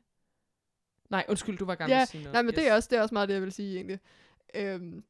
Nej, 1.10 1.24
undskyld, 1.28 1.58
du 1.58 1.64
var 1.64 1.74
gang 1.74 1.90
med 1.90 1.96
Ja. 2.14 2.32
Nej, 2.32 2.42
men 2.42 2.48
yes. 2.48 2.54
det, 2.54 2.68
er 2.68 2.74
også, 2.74 2.88
det 2.90 2.98
er 2.98 3.02
også 3.02 3.14
meget 3.14 3.28
det, 3.28 3.34
jeg 3.34 3.42
vil 3.42 3.52
sige 3.52 3.76
egentlig. 3.76 4.00
Øhm, 4.54 5.04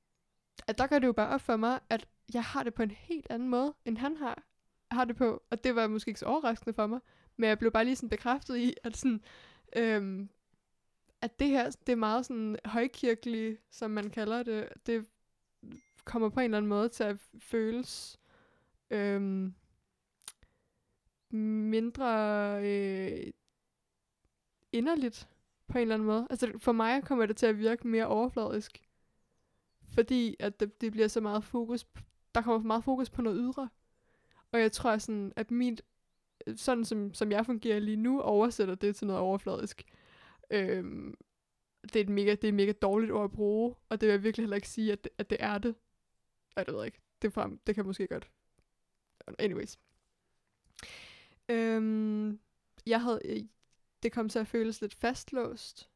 at 0.66 0.78
der 0.78 0.86
gør 0.86 0.98
det 0.98 1.06
jo 1.06 1.12
bare 1.12 1.28
op 1.28 1.40
for 1.40 1.56
mig, 1.56 1.80
at 1.90 2.06
jeg 2.34 2.44
har 2.44 2.62
det 2.62 2.74
på 2.74 2.82
en 2.82 2.90
helt 2.90 3.26
anden 3.30 3.48
måde, 3.48 3.74
end 3.84 3.98
han 3.98 4.16
har, 4.16 4.42
har 4.90 5.04
det 5.04 5.16
på. 5.16 5.42
Og 5.50 5.64
det 5.64 5.74
var 5.74 5.86
måske 5.86 6.08
ikke 6.08 6.20
så 6.20 6.26
overraskende 6.26 6.74
for 6.74 6.86
mig. 6.86 7.00
Men 7.36 7.48
jeg 7.48 7.58
blev 7.58 7.70
bare 7.70 7.84
lige 7.84 7.96
sådan 7.96 8.08
bekræftet 8.08 8.56
i, 8.56 8.74
at 8.84 8.96
sådan... 8.96 9.20
Øhm, 9.76 10.28
at 11.20 11.38
det 11.38 11.48
her, 11.48 11.70
det 11.70 11.92
er 11.92 11.96
meget 11.96 12.26
sådan 12.26 12.56
højkirkeligt, 12.64 13.60
som 13.70 13.90
man 13.90 14.10
kalder 14.10 14.42
det, 14.42 14.68
det 14.86 15.06
kommer 16.04 16.28
på 16.28 16.40
en 16.40 16.44
eller 16.44 16.56
anden 16.56 16.68
måde 16.68 16.88
til 16.88 17.04
at 17.04 17.16
føles 17.38 18.20
øhm, 18.90 19.54
mindre 21.70 22.04
øh, 22.62 23.32
inderligt 24.74 25.28
på 25.68 25.78
en 25.78 25.82
eller 25.82 25.94
anden 25.94 26.06
måde. 26.06 26.26
Altså 26.30 26.52
for 26.58 26.72
mig 26.72 27.04
kommer 27.04 27.26
det 27.26 27.36
til 27.36 27.46
at 27.46 27.58
virke 27.58 27.88
mere 27.88 28.06
overfladisk. 28.06 28.84
Fordi 29.94 30.36
at 30.40 30.60
det, 30.60 30.80
det 30.80 30.92
bliver 30.92 31.08
så 31.08 31.20
meget 31.20 31.44
fokus, 31.44 31.86
p- 31.98 32.02
der 32.34 32.42
kommer 32.42 32.60
for 32.60 32.66
meget 32.66 32.84
fokus 32.84 33.10
på 33.10 33.22
noget 33.22 33.38
ydre. 33.40 33.68
Og 34.52 34.60
jeg 34.60 34.72
tror 34.72 34.98
sådan, 34.98 35.32
at 35.36 35.50
min, 35.50 35.78
sådan 36.56 36.84
som, 36.84 37.14
som 37.14 37.32
jeg 37.32 37.46
fungerer 37.46 37.78
lige 37.78 37.96
nu, 37.96 38.20
oversætter 38.20 38.74
det 38.74 38.96
til 38.96 39.06
noget 39.06 39.22
overfladisk. 39.22 39.84
Øhm, 40.50 41.14
det, 41.82 41.96
er 41.96 42.00
et 42.00 42.08
mega, 42.08 42.30
det 42.30 42.44
er 42.44 42.48
et 42.48 42.54
mega 42.54 42.72
dårligt 42.72 43.12
ord 43.12 43.24
at 43.24 43.30
bruge, 43.30 43.74
og 43.88 44.00
det 44.00 44.06
vil 44.06 44.12
jeg 44.12 44.22
virkelig 44.22 44.42
heller 44.42 44.56
ikke 44.56 44.68
sige, 44.68 44.92
at 44.92 45.04
det, 45.04 45.12
at 45.18 45.30
det 45.30 45.38
er 45.40 45.58
det. 45.58 45.74
Jeg 46.56 46.66
det 46.66 46.74
ved 46.74 46.80
jeg 46.80 46.86
ikke. 46.86 47.00
Det, 47.22 47.32
frem, 47.32 47.58
det 47.58 47.74
kan 47.74 47.86
måske 47.86 48.06
godt. 48.06 48.30
Anyways. 49.38 49.78
Øhm, 51.48 52.40
jeg 52.86 53.02
havde, 53.02 53.48
det 54.04 54.12
kom 54.12 54.28
til 54.28 54.38
at 54.38 54.46
føles 54.46 54.80
lidt 54.80 54.94
fastlåst, 54.94 55.90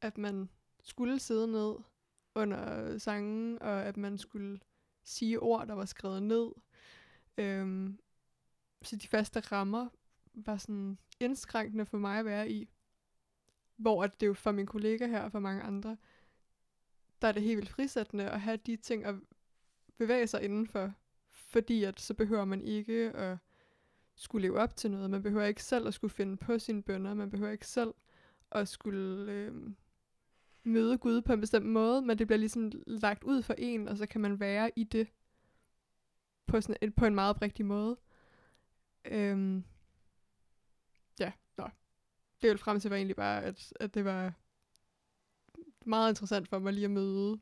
at 0.00 0.18
man 0.18 0.48
skulle 0.82 1.18
sidde 1.18 1.52
ned 1.52 1.74
under 2.34 2.98
sangen, 2.98 3.62
og 3.62 3.84
at 3.84 3.96
man 3.96 4.18
skulle 4.18 4.60
sige 5.04 5.40
ord, 5.40 5.66
der 5.66 5.74
var 5.74 5.84
skrevet 5.84 6.22
ned. 6.22 6.50
Øhm, 7.38 7.98
så 8.82 8.96
de 8.96 9.08
faste 9.08 9.40
rammer 9.40 9.88
var 10.34 10.56
sådan 10.56 10.98
indskrænkende 11.20 11.86
for 11.86 11.98
mig 11.98 12.18
at 12.18 12.24
være 12.24 12.50
i. 12.50 12.68
Hvor 13.76 14.04
at 14.04 14.20
det 14.20 14.26
jo 14.26 14.34
for 14.34 14.52
mine 14.52 14.66
kollega 14.66 15.06
her 15.06 15.22
og 15.22 15.32
for 15.32 15.38
mange 15.38 15.62
andre, 15.62 15.96
der 17.22 17.28
er 17.28 17.32
det 17.32 17.42
helt 17.42 17.56
vildt 17.56 17.70
frisættende 17.70 18.30
at 18.30 18.40
have 18.40 18.56
de 18.56 18.76
ting 18.76 19.04
at 19.04 19.14
bevæge 19.96 20.26
sig 20.26 20.42
indenfor. 20.42 20.92
Fordi 21.30 21.84
at 21.84 22.00
så 22.00 22.14
behøver 22.14 22.44
man 22.44 22.62
ikke 22.62 23.10
at 23.14 23.38
skulle 24.16 24.48
leve 24.48 24.58
op 24.60 24.76
til 24.76 24.90
noget. 24.90 25.10
Man 25.10 25.22
behøver 25.22 25.44
ikke 25.44 25.62
selv 25.62 25.86
at 25.86 25.94
skulle 25.94 26.14
finde 26.14 26.36
på 26.36 26.58
sine 26.58 26.82
bønder. 26.82 27.14
Man 27.14 27.30
behøver 27.30 27.52
ikke 27.52 27.66
selv 27.66 27.94
at 28.50 28.68
skulle 28.68 29.32
øh, 29.32 29.70
møde 30.64 30.98
Gud 30.98 31.22
på 31.22 31.32
en 31.32 31.40
bestemt 31.40 31.66
måde, 31.66 32.02
men 32.02 32.18
det 32.18 32.26
bliver 32.26 32.38
ligesom 32.38 32.72
lagt 32.86 33.24
ud 33.24 33.42
for 33.42 33.54
en, 33.58 33.88
og 33.88 33.96
så 33.96 34.06
kan 34.06 34.20
man 34.20 34.40
være 34.40 34.70
i 34.76 34.84
det 34.84 35.08
på, 36.46 36.60
sådan 36.60 36.76
en, 36.80 36.92
på 36.92 37.06
en 37.06 37.14
meget 37.14 37.30
oprigtig 37.30 37.66
måde. 37.66 37.96
Øhm, 39.04 39.64
ja, 41.20 41.32
nå. 41.56 41.68
Det 42.42 42.50
vil 42.50 42.58
frem 42.58 42.80
til 42.80 42.90
var 42.90 42.96
egentlig 42.96 43.16
bare, 43.16 43.44
at, 43.44 43.72
at 43.80 43.94
det 43.94 44.04
var 44.04 44.32
meget 45.86 46.10
interessant 46.10 46.48
for 46.48 46.58
mig 46.58 46.72
lige 46.72 46.84
at 46.84 46.90
møde, 46.90 47.40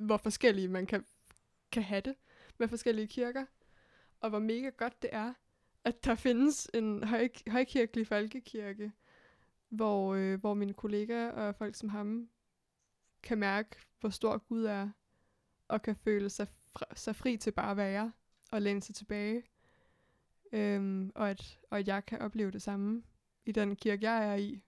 hvor 0.00 0.16
forskellige 0.16 0.68
man 0.68 0.86
kan, 0.86 1.06
kan 1.72 1.82
have 1.82 2.00
det 2.00 2.14
med 2.58 2.68
forskellige 2.68 3.06
kirker, 3.06 3.46
og 4.20 4.30
hvor 4.30 4.38
mega 4.38 4.68
godt 4.68 5.02
det 5.02 5.10
er, 5.12 5.34
at 5.84 6.04
der 6.04 6.14
findes 6.14 6.70
en 6.74 7.04
høj, 7.04 7.28
højkirkelig 7.48 8.06
folkekirke, 8.06 8.92
hvor, 9.68 10.14
øh, 10.14 10.40
hvor 10.40 10.54
mine 10.54 10.72
kollegaer 10.72 11.30
og 11.30 11.54
folk 11.54 11.74
som 11.74 11.88
ham 11.88 12.28
kan 13.22 13.38
mærke, 13.38 13.76
hvor 14.00 14.08
stor 14.08 14.38
Gud 14.38 14.64
er, 14.64 14.90
og 15.68 15.82
kan 15.82 15.96
føle 15.96 16.30
sig, 16.30 16.48
fri, 16.48 16.84
sig 16.94 17.16
fri 17.16 17.36
til 17.36 17.50
bare 17.50 17.70
at 17.70 17.76
være, 17.76 18.12
og 18.52 18.62
læne 18.62 18.82
sig 18.82 18.94
tilbage. 18.94 19.42
Øhm, 20.52 21.12
og, 21.14 21.30
at, 21.30 21.58
og 21.70 21.78
at 21.78 21.88
jeg 21.88 22.06
kan 22.06 22.18
opleve 22.18 22.50
det 22.50 22.62
samme 22.62 23.02
i 23.46 23.52
den 23.52 23.76
kirke, 23.76 24.10
jeg 24.10 24.30
er 24.30 24.34
i, 24.34 24.62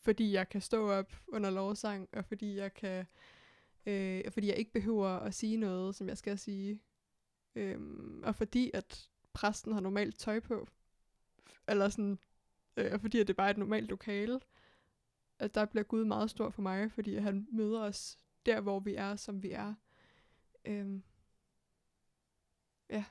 fordi 0.00 0.32
jeg 0.32 0.48
kan 0.48 0.60
stå 0.60 0.90
op 0.90 1.12
under 1.28 1.50
lovsang, 1.50 2.08
og 2.12 2.24
fordi 2.24 2.56
jeg 2.56 2.74
kan, 2.74 3.06
øh, 3.86 4.30
fordi 4.30 4.46
jeg 4.46 4.56
ikke 4.56 4.72
behøver 4.72 5.08
at 5.08 5.34
sige 5.34 5.56
noget, 5.56 5.94
som 5.94 6.08
jeg 6.08 6.18
skal 6.18 6.38
sige. 6.38 6.80
Øhm, 7.54 8.22
og 8.24 8.36
fordi 8.36 8.70
at 8.74 9.08
præsten 9.36 9.72
har 9.72 9.80
normalt 9.80 10.18
tøj 10.18 10.40
på, 10.40 10.68
eller 11.68 11.88
sådan, 11.88 12.18
øh, 12.76 13.00
fordi 13.00 13.20
at 13.20 13.26
det 13.28 13.36
bare 13.36 13.46
er 13.46 13.50
et 13.50 13.58
normalt 13.58 13.88
lokale, 13.90 14.40
at 15.38 15.54
der 15.54 15.64
bliver 15.64 15.84
Gud 15.84 16.04
meget 16.04 16.30
stor 16.30 16.50
for 16.50 16.62
mig, 16.62 16.92
fordi 16.92 17.16
han 17.16 17.46
møder 17.52 17.80
os 17.80 18.18
der, 18.46 18.60
hvor 18.60 18.80
vi 18.80 18.94
er, 18.94 19.16
som 19.16 19.42
vi 19.42 19.50
er. 19.50 19.74
Øhm, 20.64 21.02
ja. 22.90 23.04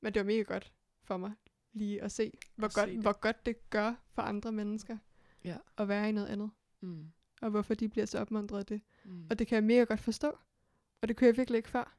Men 0.00 0.14
det 0.14 0.20
var 0.20 0.26
mega 0.26 0.42
godt 0.42 0.72
for 1.02 1.16
mig 1.16 1.32
lige 1.72 2.02
at 2.02 2.12
se, 2.12 2.32
hvor, 2.56 2.66
At 2.66 2.74
godt, 2.74 2.88
se 2.88 2.94
det. 2.94 3.02
hvor 3.02 3.20
godt 3.20 3.46
det 3.46 3.70
gør 3.70 3.94
for 4.10 4.22
andre 4.22 4.52
mennesker 4.52 4.98
Ja. 5.44 5.56
at 5.76 5.88
være 5.88 6.08
i 6.08 6.12
noget 6.12 6.26
andet, 6.28 6.50
Mm. 6.80 7.12
og 7.42 7.50
hvorfor 7.50 7.74
de 7.74 7.88
bliver 7.88 8.06
så 8.06 8.18
opmuntret 8.18 8.58
af 8.58 8.66
det. 8.66 8.82
Mm. 9.04 9.26
Og 9.30 9.38
det 9.38 9.46
kan 9.46 9.56
jeg 9.56 9.64
mega 9.64 9.84
godt 9.84 10.00
forstå, 10.00 10.38
og 11.00 11.08
det 11.08 11.16
kunne 11.16 11.26
jeg 11.26 11.36
virkelig 11.36 11.56
ikke 11.56 11.68
før. 11.68 11.94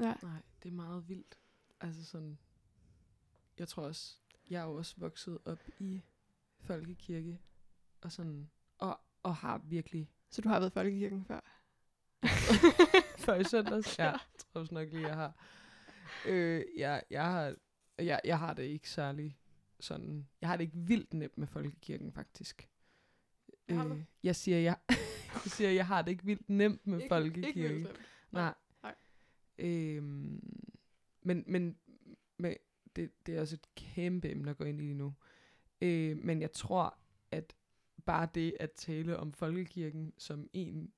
Ja. 0.00 0.14
Nej, 0.22 0.42
det 0.64 0.70
er 0.70 0.74
meget 0.74 1.08
vildt. 1.08 1.38
Altså 1.80 2.04
sådan, 2.04 2.38
jeg 3.58 3.68
tror 3.68 3.82
også, 3.82 4.16
jeg 4.50 4.60
er 4.60 4.64
jo 4.64 4.74
også 4.74 4.94
vokset 4.96 5.38
op 5.44 5.60
i 5.78 6.02
folkekirke, 6.60 7.38
og 8.00 8.12
sådan, 8.12 8.50
og, 8.78 9.00
og 9.22 9.36
har 9.36 9.58
virkelig, 9.58 10.10
Så 10.30 10.42
du 10.42 10.48
har 10.48 10.58
været 10.60 10.70
i 10.70 10.72
folkekirken 10.72 11.24
før? 11.24 11.40
før 13.24 13.34
i 13.34 13.44
søndags, 13.44 13.98
ja, 13.98 14.04
jeg 14.10 14.18
tror 14.38 14.60
også 14.60 14.74
nok 14.74 14.88
lige, 14.88 15.06
jeg 15.06 15.14
har. 15.16 15.34
Øh, 16.26 16.64
jeg, 16.76 17.02
jeg 17.10 17.24
har, 17.24 17.54
jeg, 17.98 18.20
jeg 18.24 18.38
har 18.38 18.54
det 18.54 18.62
ikke 18.62 18.90
særlig 18.90 19.38
sådan, 19.80 20.28
jeg 20.40 20.48
har 20.48 20.56
det 20.56 20.64
ikke 20.64 20.76
vildt 20.78 21.14
nemt 21.14 21.38
med 21.38 21.46
folkekirken, 21.46 22.12
faktisk. 22.12 22.68
Øh, 23.68 24.02
jeg 24.22 24.36
siger, 24.36 24.58
jeg, 24.58 24.76
jeg 25.44 25.50
siger, 25.52 25.70
jeg 25.70 25.86
har 25.86 26.02
det 26.02 26.10
ikke 26.10 26.24
vildt 26.24 26.48
nemt 26.50 26.86
med 26.86 26.98
Ikke- 26.98 27.08
folkekirke. 27.08 27.48
Ikke 27.48 27.62
vildt 27.62 27.82
slemt. 27.88 28.00
Nej. 28.30 28.54
Øhm, 29.58 30.40
men 31.22 31.44
men, 31.46 31.76
men 32.38 32.54
det, 32.96 33.26
det 33.26 33.36
er 33.36 33.40
også 33.40 33.54
et 33.54 33.74
kæmpe 33.74 34.30
emne 34.30 34.50
at 34.50 34.56
gå 34.56 34.64
ind 34.64 34.78
i 34.80 34.82
lige 34.82 34.94
nu. 34.94 35.14
Øh, 35.80 36.16
men 36.24 36.40
jeg 36.40 36.52
tror, 36.52 36.98
at 37.30 37.54
bare 38.06 38.28
det 38.34 38.56
at 38.60 38.72
tale 38.72 39.16
om 39.16 39.32
folkekirken 39.32 40.12
som 40.18 40.48
en 40.52 40.92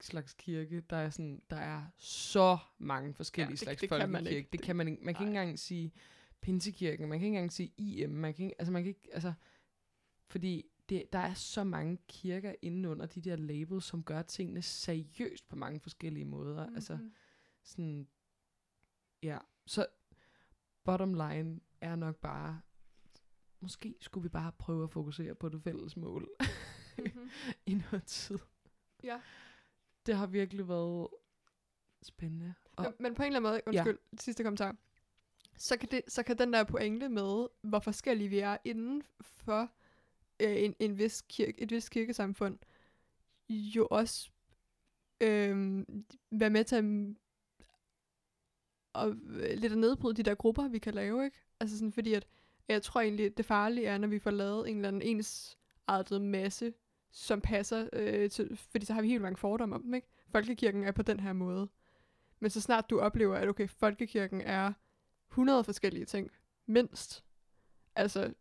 slags 0.00 0.34
kirke, 0.34 0.80
der 0.80 0.96
er 0.96 1.10
sådan, 1.10 1.42
der 1.50 1.56
er 1.56 1.84
så 1.96 2.58
mange 2.78 3.14
forskellige 3.14 3.48
Ja, 3.48 3.50
det- 3.50 3.58
slags 3.58 3.80
det 3.80 3.88
kan 3.88 3.98
man 3.98 4.10
folkekirke. 4.10 4.36
ikke. 4.38 4.48
Det 4.52 4.62
kan 4.62 4.76
man 4.76 4.88
ikke. 4.88 5.04
Man 5.04 5.14
kan 5.14 5.22
ikke 5.26 5.32
Nej. 5.34 5.42
engang 5.42 5.58
sige 5.58 5.92
Pinsekirken, 6.40 7.08
man 7.08 7.18
kan 7.18 7.26
ikke 7.26 7.36
engang 7.36 7.52
sige 7.52 7.72
IM, 7.76 8.10
man 8.10 8.34
kan 8.34 8.44
ikke, 8.44 8.56
altså 8.60 8.72
man 8.72 8.82
kan 8.82 8.88
ikke, 8.88 9.08
altså, 9.12 9.32
fordi 10.26 10.66
det, 10.88 11.12
der 11.12 11.18
er 11.18 11.34
så 11.34 11.64
mange 11.64 11.98
kirker 12.08 12.54
inde 12.62 12.88
under 12.88 13.06
de 13.06 13.20
der 13.20 13.36
labels, 13.36 13.84
som 13.84 14.02
gør 14.04 14.22
tingene 14.22 14.62
seriøst 14.62 15.48
på 15.48 15.56
mange 15.56 15.80
forskellige 15.80 16.24
måder. 16.24 16.62
Mm-hmm. 16.62 16.74
Altså. 16.76 16.98
Sådan, 17.68 18.08
ja, 19.22 19.38
så 19.66 19.86
bottom 20.84 21.14
line 21.14 21.60
er 21.80 21.96
nok 21.96 22.16
bare, 22.16 22.60
måske 23.60 23.94
skulle 24.00 24.22
vi 24.22 24.28
bare 24.28 24.52
prøve 24.52 24.84
at 24.84 24.90
fokusere 24.90 25.34
på 25.34 25.48
det 25.48 25.62
fælles 25.62 25.96
mål 25.96 26.28
Mhm. 26.98 27.30
i 27.66 27.74
noget 27.74 28.04
tid. 28.04 28.38
Ja. 29.02 29.20
Det 30.06 30.16
har 30.16 30.26
virkelig 30.26 30.68
været 30.68 31.08
spændende. 32.02 32.54
Og, 32.72 32.84
Men, 32.84 32.94
men 33.00 33.14
på 33.14 33.22
en 33.22 33.26
eller 33.26 33.38
anden 33.40 33.50
måde, 33.50 33.60
undskyld, 33.66 33.98
ja. 34.12 34.16
sidste 34.18 34.42
kommentar, 34.42 34.76
så 35.56 35.76
kan, 35.76 35.88
det, 35.90 36.02
så 36.08 36.22
kan 36.22 36.38
den 36.38 36.52
der 36.52 36.64
pointe 36.64 37.08
med, 37.08 37.46
hvor 37.62 37.78
forskellige 37.78 38.28
vi 38.28 38.38
er 38.38 38.56
inden 38.64 39.02
for 39.20 39.70
øh, 40.40 40.62
en, 40.62 40.74
en 40.78 40.98
vis 40.98 41.22
kirke, 41.28 41.60
et 41.62 41.70
vis 41.70 41.88
kirkesamfund, 41.88 42.58
jo 43.48 43.88
også 43.90 44.30
øh, 45.20 45.84
være 46.30 46.50
med 46.50 46.64
til 46.64 46.76
at, 46.76 46.84
og, 48.98 49.14
øh, 49.28 49.58
lidt 49.58 49.72
at 49.72 49.78
nedbryde 49.78 50.14
de 50.16 50.22
der 50.22 50.34
grupper, 50.34 50.68
vi 50.68 50.78
kan 50.78 50.94
lave, 50.94 51.24
ikke? 51.24 51.38
Altså 51.60 51.78
sådan, 51.78 51.92
fordi 51.92 52.14
at, 52.14 52.26
jeg 52.68 52.82
tror 52.82 53.00
egentlig, 53.00 53.26
at 53.26 53.36
det 53.36 53.44
farlige 53.44 53.86
er, 53.86 53.98
når 53.98 54.08
vi 54.08 54.18
får 54.18 54.30
lavet 54.30 54.70
en 54.70 54.76
eller 54.76 54.88
anden 54.88 55.02
ensartet 55.02 56.22
masse, 56.22 56.72
som 57.10 57.40
passer 57.40 57.88
øh, 57.92 58.30
til, 58.30 58.56
fordi 58.56 58.86
så 58.86 58.94
har 58.94 59.02
vi 59.02 59.08
helt 59.08 59.22
mange 59.22 59.36
fordomme 59.36 59.74
om 59.74 59.82
dem, 59.82 59.94
ikke? 59.94 60.08
Folkekirken 60.32 60.84
er 60.84 60.92
på 60.92 61.02
den 61.02 61.20
her 61.20 61.32
måde. 61.32 61.68
Men 62.40 62.50
så 62.50 62.60
snart 62.60 62.90
du 62.90 63.00
oplever, 63.00 63.36
at 63.36 63.48
okay, 63.48 63.68
folkekirken 63.68 64.40
er 64.40 64.72
100 65.30 65.64
forskellige 65.64 66.04
ting, 66.04 66.30
mindst, 66.66 67.24
altså, 67.96 68.32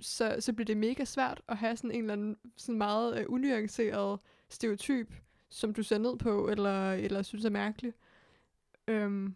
så, 0.00 0.36
så 0.40 0.52
bliver 0.52 0.66
det 0.66 0.76
mega 0.76 1.04
svært 1.04 1.42
at 1.48 1.56
have 1.56 1.76
sådan 1.76 1.90
en 1.90 2.00
eller 2.00 2.12
anden 2.12 2.36
sådan 2.56 2.78
meget 2.78 3.18
øh, 3.18 3.24
unuanceret 3.28 4.20
stereotyp, 4.48 5.14
som 5.48 5.74
du 5.74 5.82
ser 5.82 5.98
ned 5.98 6.18
på, 6.18 6.48
eller, 6.48 6.92
eller 6.92 7.22
synes 7.22 7.44
er 7.44 7.50
mærkelig. 7.50 7.92
Øhm, 8.88 9.34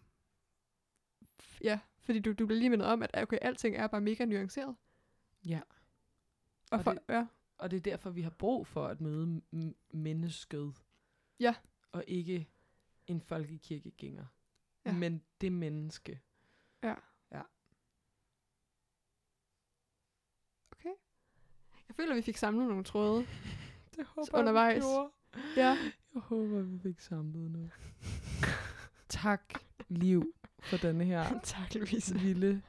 ja, 1.63 1.79
fordi 1.99 2.19
du, 2.19 2.33
du 2.33 2.45
bliver 2.45 2.59
lige 2.59 2.69
mindet 2.69 2.87
om, 2.87 3.03
at 3.03 3.09
okay, 3.23 3.37
alting 3.41 3.75
er 3.75 3.87
bare 3.87 4.01
mega 4.01 4.25
nuanceret. 4.25 4.75
ja. 5.47 5.61
Og, 6.71 6.77
Og 6.77 6.83
for, 6.83 6.91
det- 6.91 7.01
ja, 7.09 7.27
og 7.57 7.71
det 7.71 7.77
er 7.77 7.81
derfor, 7.81 8.09
vi 8.09 8.21
har 8.21 8.29
brug 8.29 8.67
for 8.67 8.87
at 8.87 9.01
møde 9.01 9.41
mennesket. 9.93 10.73
Ja. 11.39 11.55
Og 11.91 12.03
ikke 12.07 12.47
en 13.07 13.21
folkekirkegænger. 13.21 14.25
Ja. 14.85 14.93
Men 14.93 15.23
det 15.41 15.51
menneske. 15.51 16.21
ja. 16.83 16.95
Ja. 17.31 17.41
Okay. 20.71 20.93
Jeg 21.87 21.95
føler, 21.95 22.15
vi 22.15 22.21
fik 22.21 22.37
samlet 22.37 22.67
nogle 22.67 22.83
tråde. 22.83 23.25
Det 23.95 24.05
håber 24.05 24.37
undervejs. 24.39 24.75
vi 24.75 24.81
gjorde. 24.81 25.11
Ja. 25.57 25.77
Jeg 26.13 26.21
håber, 26.21 26.61
vi 26.61 26.79
fik 26.79 26.99
samlet 26.99 27.51
noget. 27.51 27.71
tak, 29.09 29.53
Liv, 29.89 30.33
for 30.61 30.77
denne 30.77 31.03
her 31.05 31.39
tak, 31.43 31.75
Louise. 31.75 32.17
lille, 32.17 32.61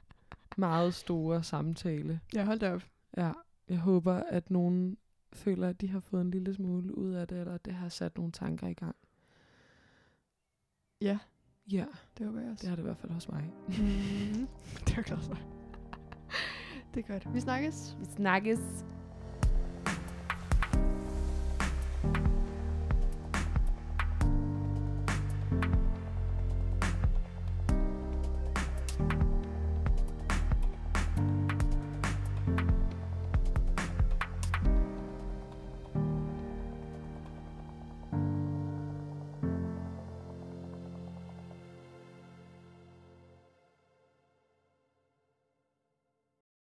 meget 0.57 0.95
store 0.95 1.43
samtale. 1.43 2.21
Ja, 2.35 2.45
hold 2.45 2.59
da 2.59 2.75
op. 2.75 2.83
Ja, 3.17 3.33
jeg 3.69 3.79
håber, 3.79 4.15
at 4.15 4.51
nogen 4.51 4.97
føler, 5.33 5.69
at 5.69 5.81
de 5.81 5.89
har 5.89 6.01
fået 6.01 6.21
en 6.21 6.31
lille 6.31 6.55
smule 6.55 6.99
ud 6.99 7.13
af 7.13 7.29
det, 7.29 7.39
eller 7.41 7.55
at 7.55 7.65
det 7.65 7.75
har 7.75 7.89
sat 7.89 8.17
nogle 8.17 8.33
tanker 8.33 8.67
i 8.69 8.75
gang. 8.75 8.97
Ja. 11.01 11.19
Ja, 11.73 11.85
Det 12.19 12.27
håber 12.27 12.41
jeg 12.41 12.51
også. 12.51 12.61
det 12.63 12.69
har 12.69 12.77
det 12.77 12.83
i 12.83 12.87
hvert 12.87 12.97
fald 12.99 13.13
hos 13.13 13.29
mig. 13.29 13.53
Mm. 13.69 13.75
det 14.87 14.93
er 14.93 14.97
jeg 14.97 15.05
glad 15.05 15.19
for. 15.19 15.39
det 16.95 17.05
er 17.05 17.13
godt. 17.13 17.35
Vi 17.35 17.41
snakkes. 17.41 17.97
Vi 17.99 18.05
snakkes. 18.05 18.85